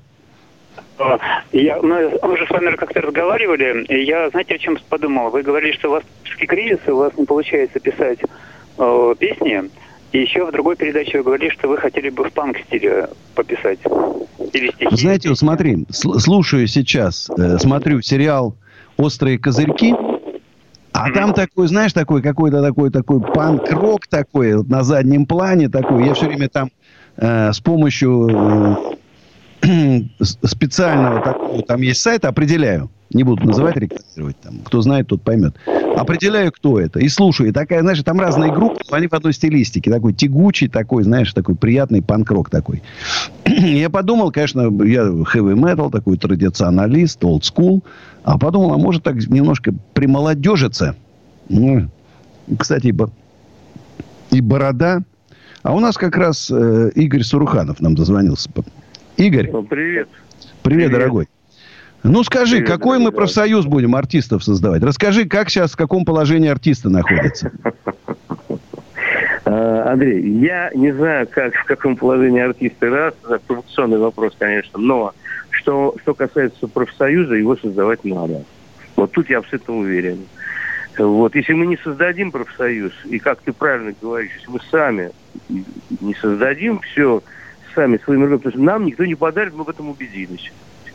А, 0.99 1.19
Я, 1.53 1.81
мы, 1.81 2.11
мы 2.23 2.37
же 2.37 2.47
с 2.47 2.51
вами 2.51 2.77
как-то 2.77 3.01
разговаривали, 3.01 3.85
и 3.85 4.05
я, 4.05 4.29
знаете, 4.31 4.55
о 4.55 4.59
чем 4.59 4.77
подумал? 4.89 5.31
Вы 5.31 5.43
говорили, 5.43 5.73
что 5.73 5.89
у 5.89 5.93
вас 5.93 6.03
кризис, 6.47 6.81
у 6.89 6.97
вас 6.97 7.17
не 7.17 7.25
получается 7.25 7.81
писать 7.81 8.19
э, 8.79 9.15
песни, 9.19 9.71
и 10.13 10.19
еще 10.19 10.45
в 10.45 10.53
другой 10.53 10.77
передаче 10.77 11.19
вы 11.19 11.25
говорили, 11.25 11.51
что 11.51 11.69
вы 11.69 11.79
хотели 11.79 12.11
бы 12.11 12.25
в 12.25 12.33
панк-стиле 12.33 13.09
пописать. 13.35 13.79
Или 14.53 14.71
стихи. 14.73 14.97
Знаете, 14.97 15.29
вот 15.31 15.39
смотри, 15.39 15.87
сл- 15.91 16.19
слушаю 16.19 16.67
сейчас, 16.67 17.31
э, 17.31 17.59
смотрю 17.59 18.03
сериал 18.03 18.55
«Острые 18.99 19.39
козырьки», 19.39 19.95
а 20.93 21.11
там 21.11 21.33
такой, 21.33 21.69
знаешь, 21.69 21.95
такой 21.95 22.21
какой-то 22.21 22.61
такой 22.63 22.91
такой 22.91 23.21
панк-рок 23.21 24.07
такой 24.07 24.57
вот 24.57 24.69
на 24.69 24.83
заднем 24.83 25.25
плане 25.25 25.71
такой. 25.71 26.07
Я 26.07 26.13
все 26.13 26.27
время 26.27 26.51
там 26.51 26.71
э, 27.17 27.53
с 27.53 27.61
помощью 27.61 28.77
э, 29.63 30.03
специального 30.21 31.21
такого, 31.21 31.63
там 31.63 31.81
есть 31.81 32.03
сайт, 32.03 32.27
определяю. 32.27 32.91
Не 33.13 33.25
буду 33.25 33.45
называть, 33.47 33.77
рекламировать 33.77 34.37
там. 34.41 34.59
Кто 34.65 34.81
знает, 34.81 35.09
тот 35.09 35.23
поймет. 35.23 35.55
Определяю, 35.97 36.51
кто 36.53 36.81
это. 36.81 36.99
И 37.01 37.09
слушаю. 37.09 37.51
И 37.51 37.53
такая, 37.53 37.81
знаешь, 37.83 38.03
там 38.03 38.19
разные 38.19 38.51
группы, 38.53 38.81
но 38.91 38.97
они 38.97 39.07
в 39.09 39.13
одной 39.13 39.33
стилистике. 39.35 39.91
Такой 39.91 40.15
тягучий, 40.15 40.69
такой, 40.69 41.03
знаешь, 41.03 41.33
такой 41.35 41.55
приятный 41.55 42.01
панк-рок 42.03 42.49
такой. 42.49 42.83
Я 43.47 43.91
подумал, 43.91 44.31
конечно, 44.33 44.63
я 44.85 45.03
heavy 45.03 45.55
metal, 45.55 45.91
такой 45.91 46.17
традиционалист, 46.17 47.23
old 47.23 47.41
school. 47.43 47.83
А 48.25 48.39
подумал, 48.39 48.73
а 48.73 48.79
может 48.79 49.03
так 49.03 49.17
немножко 49.29 49.75
примолодежиться. 49.95 50.97
Ну, 51.49 51.89
кстати, 52.59 52.87
и, 52.87 52.93
бо- 52.93 53.11
и 54.31 54.41
борода. 54.41 55.03
А 55.63 55.75
у 55.75 55.81
нас 55.81 55.97
как 55.97 56.17
раз 56.17 56.51
э, 56.51 56.91
Игорь 56.95 57.23
Суруханов 57.23 57.81
нам 57.81 57.95
дозвонился. 57.95 58.49
Игорь, 59.17 59.51
Ну, 59.53 59.63
Привет. 59.63 60.09
привет, 60.63 60.91
дорогой. 60.91 61.29
Ну, 62.03 62.25
скажи, 62.25 62.57
Привет, 62.57 62.69
какой 62.71 62.99
мы 62.99 63.13
профсоюз 63.13 63.65
будем 63.67 63.95
артистов 63.95 64.43
создавать? 64.43 64.83
Расскажи, 64.83 65.25
как 65.25 65.51
сейчас, 65.51 65.73
в 65.73 65.77
каком 65.77 66.05
положении 66.05 66.51
артисты 66.51 66.89
находятся? 66.89 67.53
А, 69.45 69.93
Андрей, 69.93 70.23
я 70.39 70.71
не 70.73 70.93
знаю, 70.93 71.27
как, 71.29 71.53
в 71.55 71.65
каком 71.65 71.97
положении 71.97 72.41
артисты 72.41 72.89
раз, 72.89 73.13
это 73.25 73.41
провокационный 73.41 73.99
вопрос, 73.99 74.35
конечно, 74.39 74.79
но 74.79 75.13
что, 75.51 75.97
что 76.01 76.15
касается 76.15 76.69
профсоюза, 76.69 77.35
его 77.35 77.57
создавать 77.57 78.05
надо. 78.05 78.45
Вот 78.95 79.11
тут 79.11 79.29
я 79.31 79.39
абсолютно 79.39 79.79
уверен. 79.79 80.19
Вот, 80.97 81.35
если 81.35 81.55
мы 81.55 81.67
не 81.67 81.77
создадим 81.77 82.31
профсоюз, 82.31 82.93
и 83.05 83.19
как 83.19 83.41
ты 83.41 83.53
правильно 83.53 83.93
говоришь, 84.01 84.31
если 84.37 84.51
мы 84.51 84.61
сами 84.71 85.11
не 85.49 86.15
создадим 86.15 86.79
все 86.81 87.23
сами 87.75 87.99
своими 87.99 88.23
руками, 88.23 88.37
потому 88.39 88.53
что 88.53 88.63
нам 88.63 88.87
никто 88.87 89.05
не 89.05 89.17
подарит, 89.17 89.55
мы 89.55 89.65
в 89.65 89.69
этом 89.69 89.91
убедились. 89.91 90.53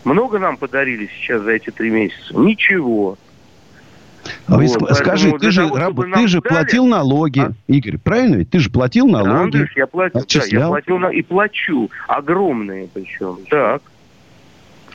Много 0.08 0.40
нам 0.40 0.56
подарили 0.58 1.10
сейчас 1.20 1.42
за 1.42 1.52
эти 1.52 1.70
три 1.70 1.90
месяца? 1.90 2.34
Ничего. 2.34 3.18
А 4.48 4.56
вы 4.58 4.68
Вот, 4.68 4.92
ск- 4.92 4.94
скажи, 4.96 5.32
ты 5.38 5.52
же, 5.52 5.64
того, 5.68 5.78
раб- 5.78 6.14
ты 6.14 6.28
же 6.28 6.40
дали- 6.42 6.50
платил 6.54 6.86
налоги, 6.86 7.48
Игорь, 7.68 7.98
правильно 7.98 8.36
ведь? 8.36 8.50
Ты 8.50 8.60
же 8.60 8.70
платил 8.70 9.08
Да, 9.08 9.24
налоги, 9.24 9.44
Андрюш, 9.44 9.70
я 9.76 9.88
платил, 9.88 10.14
да, 10.14 10.20
я 10.20 10.24
отчислял. 10.24 10.70
платил 10.70 10.98
на- 10.98 11.08
и 11.10 11.22
плачу. 11.22 11.90
Огромные 12.08 12.88
причем. 12.94 13.38
Так. 13.50 13.82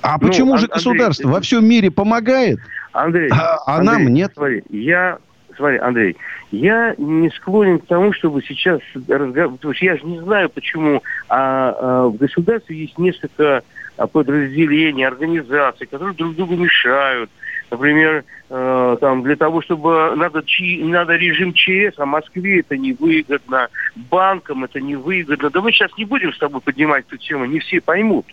А 0.03 0.19
Ну, 0.21 0.29
почему 0.29 0.57
же 0.57 0.65
Ан- 0.65 0.71
Андрей, 0.73 0.75
государство 0.75 1.25
ты- 1.25 1.33
во 1.35 1.41
всем 1.41 1.67
мире 1.67 1.91
помогает? 1.91 2.59
Андрей, 2.93 3.29
А- 3.31 3.57
а 3.67 3.77
Андрей, 3.79 3.93
нам 4.05 4.15
нет. 4.15 4.33
Смотри, 4.35 4.63
я, 4.71 5.19
смотри, 5.57 5.79
Андрей, 5.79 6.17
я 6.51 6.95
не 6.99 7.31
склонен 7.31 7.79
к 7.79 7.87
тому, 7.87 8.13
чтобы 8.13 8.43
сейчас 8.43 8.81
разговаривать, 9.09 9.61
я 9.83 9.97
же 9.97 10.05
не 10.05 10.21
знаю, 10.21 10.49
почему 10.51 11.03
а, 11.29 11.75
а, 11.79 12.09
в 12.09 12.17
государстве 12.17 12.77
есть 12.79 12.99
несколько 12.99 13.59
а, 13.59 13.63
подразделений, 14.07 15.07
организаций, 15.07 15.87
которые 15.87 16.15
друг 16.15 16.35
другу 16.35 16.57
мешают. 16.57 17.31
Например, 17.71 18.25
э, 18.51 18.97
там 19.01 19.23
для 19.23 19.37
того, 19.37 19.63
чтобы 19.63 20.15
надо, 20.15 20.43
чи- 20.43 20.85
надо 20.85 21.17
режим 21.17 21.55
ЧС, 21.55 21.99
а 21.99 22.05
Москве 22.05 22.61
это 22.61 22.77
невыгодно, 22.77 23.69
банкам 24.11 24.65
это 24.65 24.81
невыгодно. 24.81 25.49
Да 25.49 25.61
мы 25.61 25.73
сейчас 25.73 25.91
не 25.97 26.05
будем 26.05 26.33
с 26.33 26.39
тобой 26.39 26.61
поднимать 26.61 27.07
эту 27.07 27.17
тему, 27.17 27.47
не 27.47 27.61
все 27.61 27.81
поймут. 27.81 28.27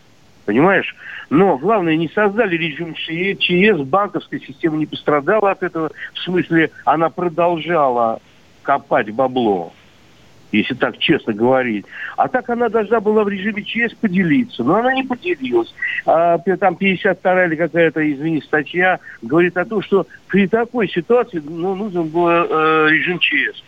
Понимаешь? 0.45 0.95
Но 1.29 1.57
главное, 1.57 1.95
не 1.95 2.09
создали 2.09 2.57
режим 2.57 2.95
ЧС, 2.95 3.81
банковская 3.87 4.39
система 4.39 4.77
не 4.77 4.87
пострадала 4.87 5.51
от 5.51 5.63
этого. 5.63 5.91
В 6.13 6.19
смысле, 6.19 6.71
она 6.85 7.09
продолжала 7.09 8.19
копать 8.63 9.11
бабло, 9.11 9.73
если 10.51 10.73
так 10.73 10.97
честно 10.97 11.33
говорить. 11.33 11.85
А 12.17 12.27
так 12.27 12.49
она 12.49 12.69
должна 12.69 12.99
была 12.99 13.23
в 13.23 13.29
режиме 13.29 13.63
ЧС 13.63 13.93
поделиться. 13.95 14.63
Но 14.63 14.75
она 14.75 14.93
не 14.93 15.03
поделилась. 15.03 15.73
А, 16.05 16.37
там 16.37 16.75
52 16.75 17.45
или 17.45 17.55
какая-то, 17.55 18.11
извини, 18.11 18.41
статья 18.41 18.99
говорит 19.21 19.57
о 19.57 19.65
том, 19.65 19.81
что 19.81 20.07
при 20.27 20.47
такой 20.47 20.87
ситуации 20.89 21.41
ну, 21.45 21.75
нужен 21.75 22.07
был 22.07 22.27
э, 22.27 22.87
режим 22.89 23.19
ЧС. 23.19 23.63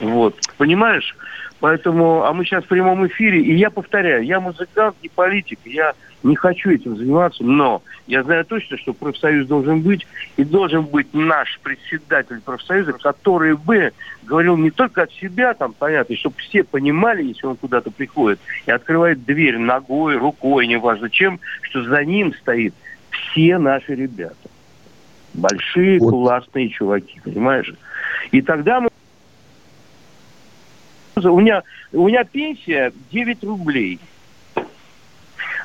Вот, 0.00 0.36
понимаешь? 0.58 1.14
Поэтому, 1.62 2.24
а 2.24 2.32
мы 2.32 2.44
сейчас 2.44 2.64
в 2.64 2.66
прямом 2.66 3.06
эфире, 3.06 3.40
и 3.40 3.54
я 3.54 3.70
повторяю, 3.70 4.24
я 4.24 4.40
музыкант, 4.40 4.96
не 5.00 5.08
политик, 5.08 5.60
я 5.64 5.92
не 6.24 6.34
хочу 6.34 6.70
этим 6.72 6.96
заниматься, 6.96 7.44
но 7.44 7.82
я 8.08 8.24
знаю 8.24 8.44
точно, 8.44 8.76
что 8.78 8.92
профсоюз 8.92 9.46
должен 9.46 9.80
быть, 9.80 10.04
и 10.36 10.42
должен 10.42 10.82
быть 10.82 11.14
наш 11.14 11.60
председатель 11.62 12.40
профсоюза, 12.40 12.94
который 12.94 13.54
бы 13.54 13.92
говорил 14.24 14.56
не 14.56 14.72
только 14.72 15.02
от 15.02 15.12
себя, 15.12 15.54
там, 15.54 15.72
понятно, 15.78 16.16
чтобы 16.16 16.34
все 16.38 16.64
понимали, 16.64 17.22
если 17.22 17.46
он 17.46 17.54
куда-то 17.54 17.92
приходит, 17.92 18.40
и 18.66 18.72
открывает 18.72 19.24
дверь 19.24 19.58
ногой, 19.58 20.16
рукой, 20.16 20.66
неважно 20.66 21.10
чем, 21.10 21.38
что 21.60 21.84
за 21.84 22.04
ним 22.04 22.34
стоит 22.34 22.74
все 23.10 23.58
наши 23.58 23.94
ребята. 23.94 24.34
Большие, 25.32 26.00
классные 26.00 26.70
чуваки, 26.70 27.20
понимаешь? 27.22 27.72
И 28.32 28.42
тогда 28.42 28.80
мы 28.80 28.88
у 31.16 31.40
меня, 31.40 31.62
у 31.92 32.08
меня 32.08 32.24
пенсия 32.24 32.92
9 33.10 33.44
рублей. 33.44 33.98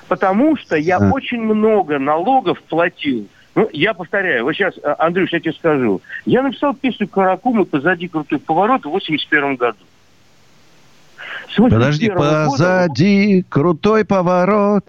Потому 0.08 0.56
что 0.58 0.78
я 0.78 1.00
очень 1.00 1.42
много 1.42 2.00
налогов 2.00 2.62
платил 2.64 3.28
Ну, 3.56 3.70
я 3.74 3.94
повторяю, 3.94 4.46
вот 4.46 4.54
сейчас, 4.54 4.74
а, 4.84 4.96
Андрюш, 5.00 5.34
я 5.34 5.40
тебе 5.40 5.54
скажу. 5.54 6.02
Я 6.26 6.44
написал 6.44 6.74
песню 6.74 7.08
«Каракумы» 7.08 7.66
позади 7.66 8.08
крутой 8.08 8.40
поворот 8.40 8.86
в 8.86 8.90
81 8.90 9.56
году. 9.56 9.80
Подожди, 11.56 12.10
позади 12.10 13.36
года... 13.36 13.46
крутой 13.50 14.06
поворот, 14.06 14.86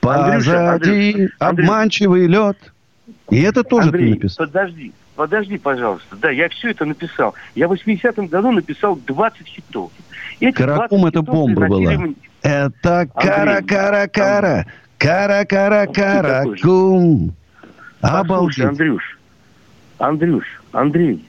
позади 0.00 1.12
Андрюша, 1.12 1.34
обманчивый 1.38 2.24
Андрюша. 2.24 2.46
лед. 2.48 2.72
И 3.30 3.40
это 3.40 3.62
тоже 3.62 3.88
Андрей, 3.88 4.14
ты 4.14 4.14
написал. 4.14 4.46
подожди, 4.46 4.92
подожди, 5.18 5.58
пожалуйста. 5.58 6.16
Да, 6.16 6.30
я 6.30 6.48
все 6.48 6.70
это 6.70 6.84
написал. 6.84 7.34
Я 7.56 7.66
в 7.66 7.72
80-м 7.72 8.28
году 8.28 8.52
написал 8.52 8.94
20 8.94 9.48
хитов. 9.48 9.90
Каракум 10.54 11.06
это 11.06 11.22
бомба 11.22 11.66
была. 11.66 11.90
Мне... 11.90 12.14
Это 12.42 13.08
кара-кара-кара, 13.16 14.64
кара-кара-кара-кум. 14.96 17.34
Обалдеть. 18.00 18.64
Андрюш, 18.64 19.18
Андрюш, 19.98 20.44
Андрей. 20.70 21.26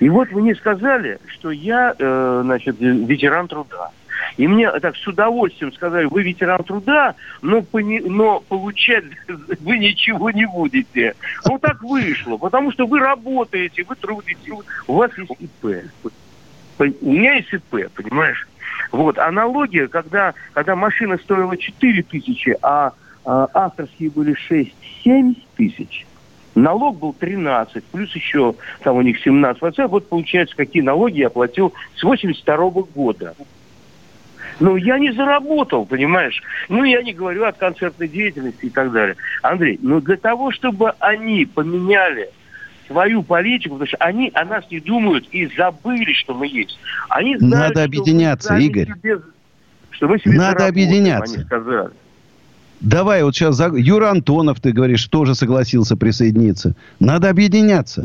И 0.00 0.08
вот 0.08 0.32
мне 0.32 0.56
сказали, 0.56 1.20
что 1.28 1.52
я, 1.52 1.94
э, 1.96 2.40
значит, 2.42 2.80
ветеран 2.80 3.46
труда. 3.46 3.90
И 4.36 4.46
мне 4.46 4.70
так 4.80 4.96
с 4.96 5.06
удовольствием 5.06 5.72
сказали, 5.72 6.06
вы 6.06 6.22
ветеран 6.22 6.62
труда, 6.62 7.14
но, 7.42 7.62
пони, 7.62 8.00
но 8.00 8.40
получать 8.40 9.04
вы 9.60 9.78
ничего 9.78 10.30
не 10.30 10.46
будете. 10.46 11.14
Ну 11.46 11.58
так 11.58 11.82
вышло, 11.82 12.36
потому 12.36 12.72
что 12.72 12.86
вы 12.86 13.00
работаете, 13.00 13.84
вы 13.84 13.96
трудитесь, 13.96 14.52
у 14.86 14.94
вас 14.94 15.10
есть 15.18 15.32
ИП. 15.38 15.90
У 16.78 17.12
меня 17.12 17.34
есть 17.34 17.52
ИП, 17.52 17.90
понимаешь? 17.94 18.48
Вот, 18.92 19.18
аналогия, 19.18 19.86
когда, 19.88 20.34
когда 20.52 20.74
машина 20.74 21.18
стоила 21.18 21.56
4 21.56 22.02
тысячи, 22.04 22.56
а, 22.62 22.92
а 23.24 23.48
авторские 23.52 24.10
были 24.10 24.34
6-7 25.04 25.36
тысяч, 25.56 26.06
налог 26.54 26.98
был 26.98 27.12
13, 27.12 27.84
плюс 27.84 28.14
еще 28.14 28.54
там 28.82 28.96
у 28.96 29.02
них 29.02 29.24
17%. 29.24 29.86
Вот 29.86 30.08
получается, 30.08 30.56
какие 30.56 30.82
налоги 30.82 31.20
я 31.20 31.30
платил 31.30 31.72
с 31.96 32.02
82 32.02 32.56
-го 32.56 32.88
года. 32.92 33.34
Ну, 34.60 34.76
я 34.76 34.98
не 34.98 35.12
заработал, 35.12 35.86
понимаешь? 35.86 36.42
Ну, 36.68 36.84
я 36.84 37.02
не 37.02 37.14
говорю 37.14 37.44
от 37.44 37.56
концертной 37.56 38.08
деятельности 38.08 38.66
и 38.66 38.70
так 38.70 38.92
далее. 38.92 39.16
Андрей, 39.42 39.78
ну 39.82 40.00
для 40.00 40.16
того, 40.16 40.52
чтобы 40.52 40.92
они 41.00 41.46
поменяли 41.46 42.28
свою 42.86 43.22
политику, 43.22 43.76
потому 43.76 43.88
что 43.88 43.96
они 43.98 44.30
о 44.34 44.44
нас 44.44 44.64
не 44.70 44.80
думают 44.80 45.26
и 45.32 45.46
забыли, 45.56 46.12
что 46.12 46.34
мы 46.34 46.46
есть. 46.46 46.78
Они 47.08 47.38
знают, 47.38 47.68
Надо 47.74 47.84
объединяться, 47.84 48.52
мы 48.52 48.62
Игорь. 48.62 48.86
Себе, 48.86 49.20
что 49.90 50.08
мы 50.08 50.18
себе 50.18 50.36
Надо 50.36 50.66
объединяться. 50.66 51.36
Они 51.36 51.44
сказали. 51.44 51.90
Давай, 52.80 53.22
вот 53.22 53.34
сейчас 53.34 53.60
Юра 53.74 54.10
Антонов, 54.10 54.60
ты 54.60 54.72
говоришь, 54.72 55.04
тоже 55.06 55.34
согласился 55.34 55.96
присоединиться. 55.96 56.74
Надо 56.98 57.28
объединяться. 57.28 58.02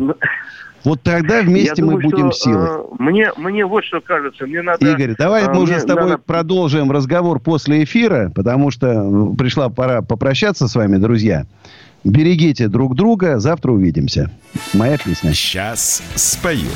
Ну, 0.85 0.91
вот 0.91 1.01
тогда 1.01 1.41
вместе 1.41 1.81
Я 1.81 1.85
мы 1.85 1.93
думаю, 1.93 2.09
будем 2.09 2.31
что, 2.31 2.43
силой. 2.43 2.69
Э, 2.69 2.83
мне, 2.99 3.31
мне 3.37 3.65
вот 3.65 3.83
что 3.83 4.01
кажется. 4.01 4.45
Мне 4.45 4.61
надо, 4.61 4.85
Игорь, 4.85 5.15
давай 5.17 5.45
э, 5.45 5.49
мы 5.51 5.61
уже 5.61 5.79
с 5.79 5.83
тобой 5.83 6.09
надо... 6.09 6.17
продолжим 6.19 6.91
разговор 6.91 7.39
после 7.39 7.83
эфира, 7.83 8.31
потому 8.33 8.69
что 8.69 8.87
э, 8.87 9.35
пришла 9.35 9.69
пора 9.69 10.01
попрощаться 10.03 10.67
с 10.67 10.75
вами, 10.75 10.97
друзья. 10.97 11.45
Берегите 12.03 12.67
друг 12.67 12.95
друга. 12.95 13.39
Завтра 13.39 13.71
увидимся. 13.71 14.29
Моя 14.73 14.97
песня. 14.97 15.33
Сейчас 15.33 16.03
спою. 16.13 16.69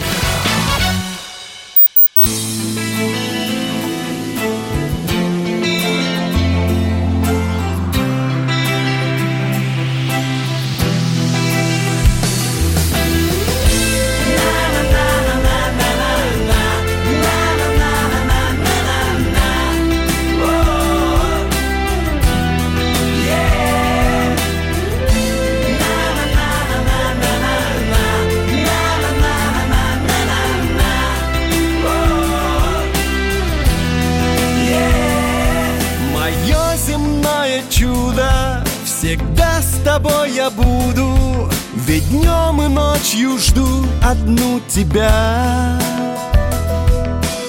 Одну 44.10 44.60
тебя. 44.68 45.78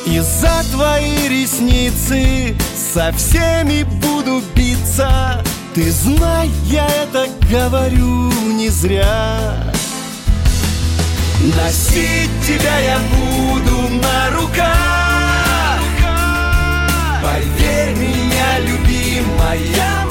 И 0.06 0.18
за 0.20 0.62
твои 0.72 1.28
ресницы 1.28 2.54
со 2.94 3.12
всеми 3.12 3.84
буду 3.84 4.42
биться. 4.54 5.42
Ты 5.74 5.90
знай, 5.90 6.50
я 6.66 6.86
это 6.86 7.28
говорю 7.50 8.30
не 8.54 8.68
зря. 8.68 9.72
Носить 11.56 12.30
тебя 12.46 12.78
я 12.80 12.98
буду 12.98 13.88
на 14.02 14.30
руках. 14.36 15.80
Поверь 17.22 17.96
меня, 17.96 18.58
любимая 18.66 20.09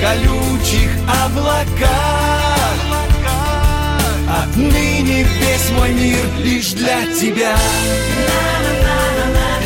колючих 0.00 0.90
облаках. 1.24 1.88
Отныне 4.42 5.24
весь 5.24 5.70
мой 5.76 5.92
мир 5.92 6.24
лишь 6.38 6.72
для 6.72 7.06
тебя. 7.14 7.56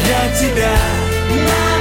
Для 0.05 0.37
тебя 0.39 1.72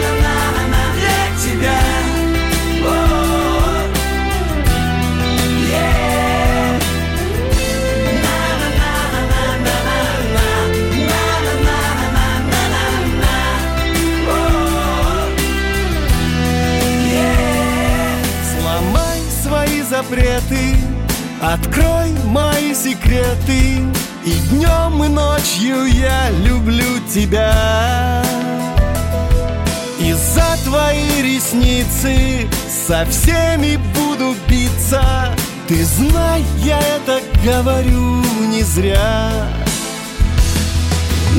запреты. 20.01 20.77
Открой 21.41 22.11
мои 22.25 22.73
секреты 22.75 23.81
И 24.25 24.33
днем, 24.49 25.03
и 25.03 25.07
ночью 25.07 25.85
я 25.85 26.29
люблю 26.45 26.99
тебя. 27.11 28.23
И 29.99 30.13
за 30.13 30.57
твои 30.63 31.21
ресницы 31.21 32.47
Со 32.87 33.05
всеми 33.05 33.77
буду 33.95 34.35
биться. 34.47 35.35
Ты 35.67 35.83
знай, 35.85 36.43
я 36.63 36.79
это 36.79 37.21
говорю 37.43 38.21
не 38.49 38.63
зря. 38.63 39.31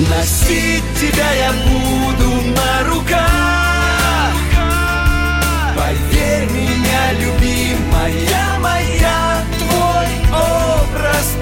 Носить 0.08 0.84
тебя 0.98 1.32
я 1.32 1.52
буду 1.52 2.30
на 2.56 2.88
руках. 2.88 4.32
Поверь 5.76 6.48
меня, 6.50 7.12
любимая 8.08 8.82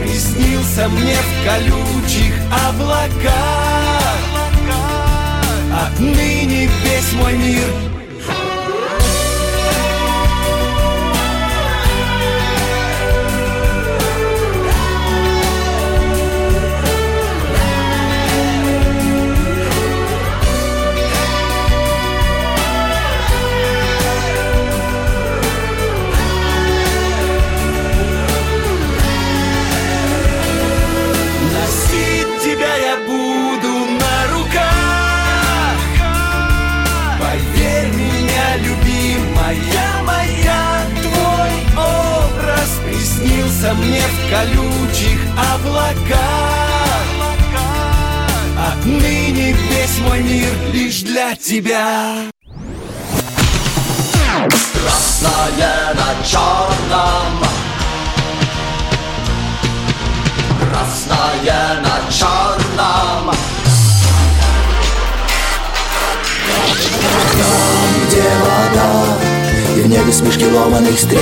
приснился 0.01 0.89
мне 0.89 1.15
в 1.15 1.45
колючих 1.47 2.35
облаках. 2.69 3.35
Отныне 5.73 6.69
весь 6.85 7.13
мой 7.15 7.37
мир 7.37 8.00
Снился 43.61 43.75
мне 43.75 44.01
в 44.01 44.31
колючих 44.31 45.21
облаках. 45.37 46.19
Отныне 48.59 49.53
весь 49.53 49.99
мой 49.99 50.23
мир 50.23 50.49
лишь 50.73 51.03
для 51.03 51.37
тебя. 51.37 52.31
Красное 54.73 55.95
на 55.95 56.27
черном. 56.27 57.45
Красное 60.63 61.81
на 61.83 62.01
черном. 62.11 63.35
Там, 67.37 68.07
где 68.07 68.23
вода 68.41 69.30
небе 69.91 70.13
смешки 70.13 70.47
ломаных 70.47 70.99
стрел. 70.99 71.21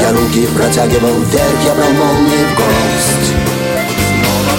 Я 0.00 0.10
руки 0.12 0.46
протягивал 0.56 1.20
вверх 1.22 1.64
Я 1.64 1.74
брал 1.74 1.92
молнии 1.92 2.44
в 2.44 2.56
гость. 2.56 3.32
Снова 4.18 4.54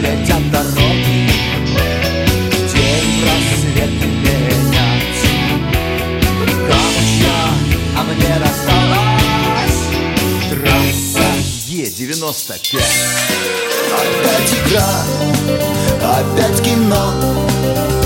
летят 0.00 0.50
дороги 0.50 1.30
День 2.72 3.24
рассвет 3.24 3.92
менять 4.24 5.22
Камочка, 6.66 7.36
а 7.94 7.98
мне 8.04 8.34
досталась 8.40 9.80
Трасса 10.50 11.28
Е-95 11.66 12.80
Опять 13.92 14.52
игра, 14.64 14.90
опять 16.00 16.58
кино 16.62 18.05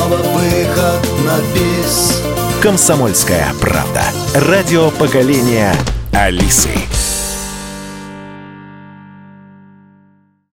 Снова 0.00 0.16
выход 0.16 1.06
на 1.26 1.38
бис 1.52 2.22
«Комсомольская 2.62 3.52
правда». 3.60 4.02
Радио 4.34 4.90
поколения 4.92 5.74
Алисы. 6.14 6.70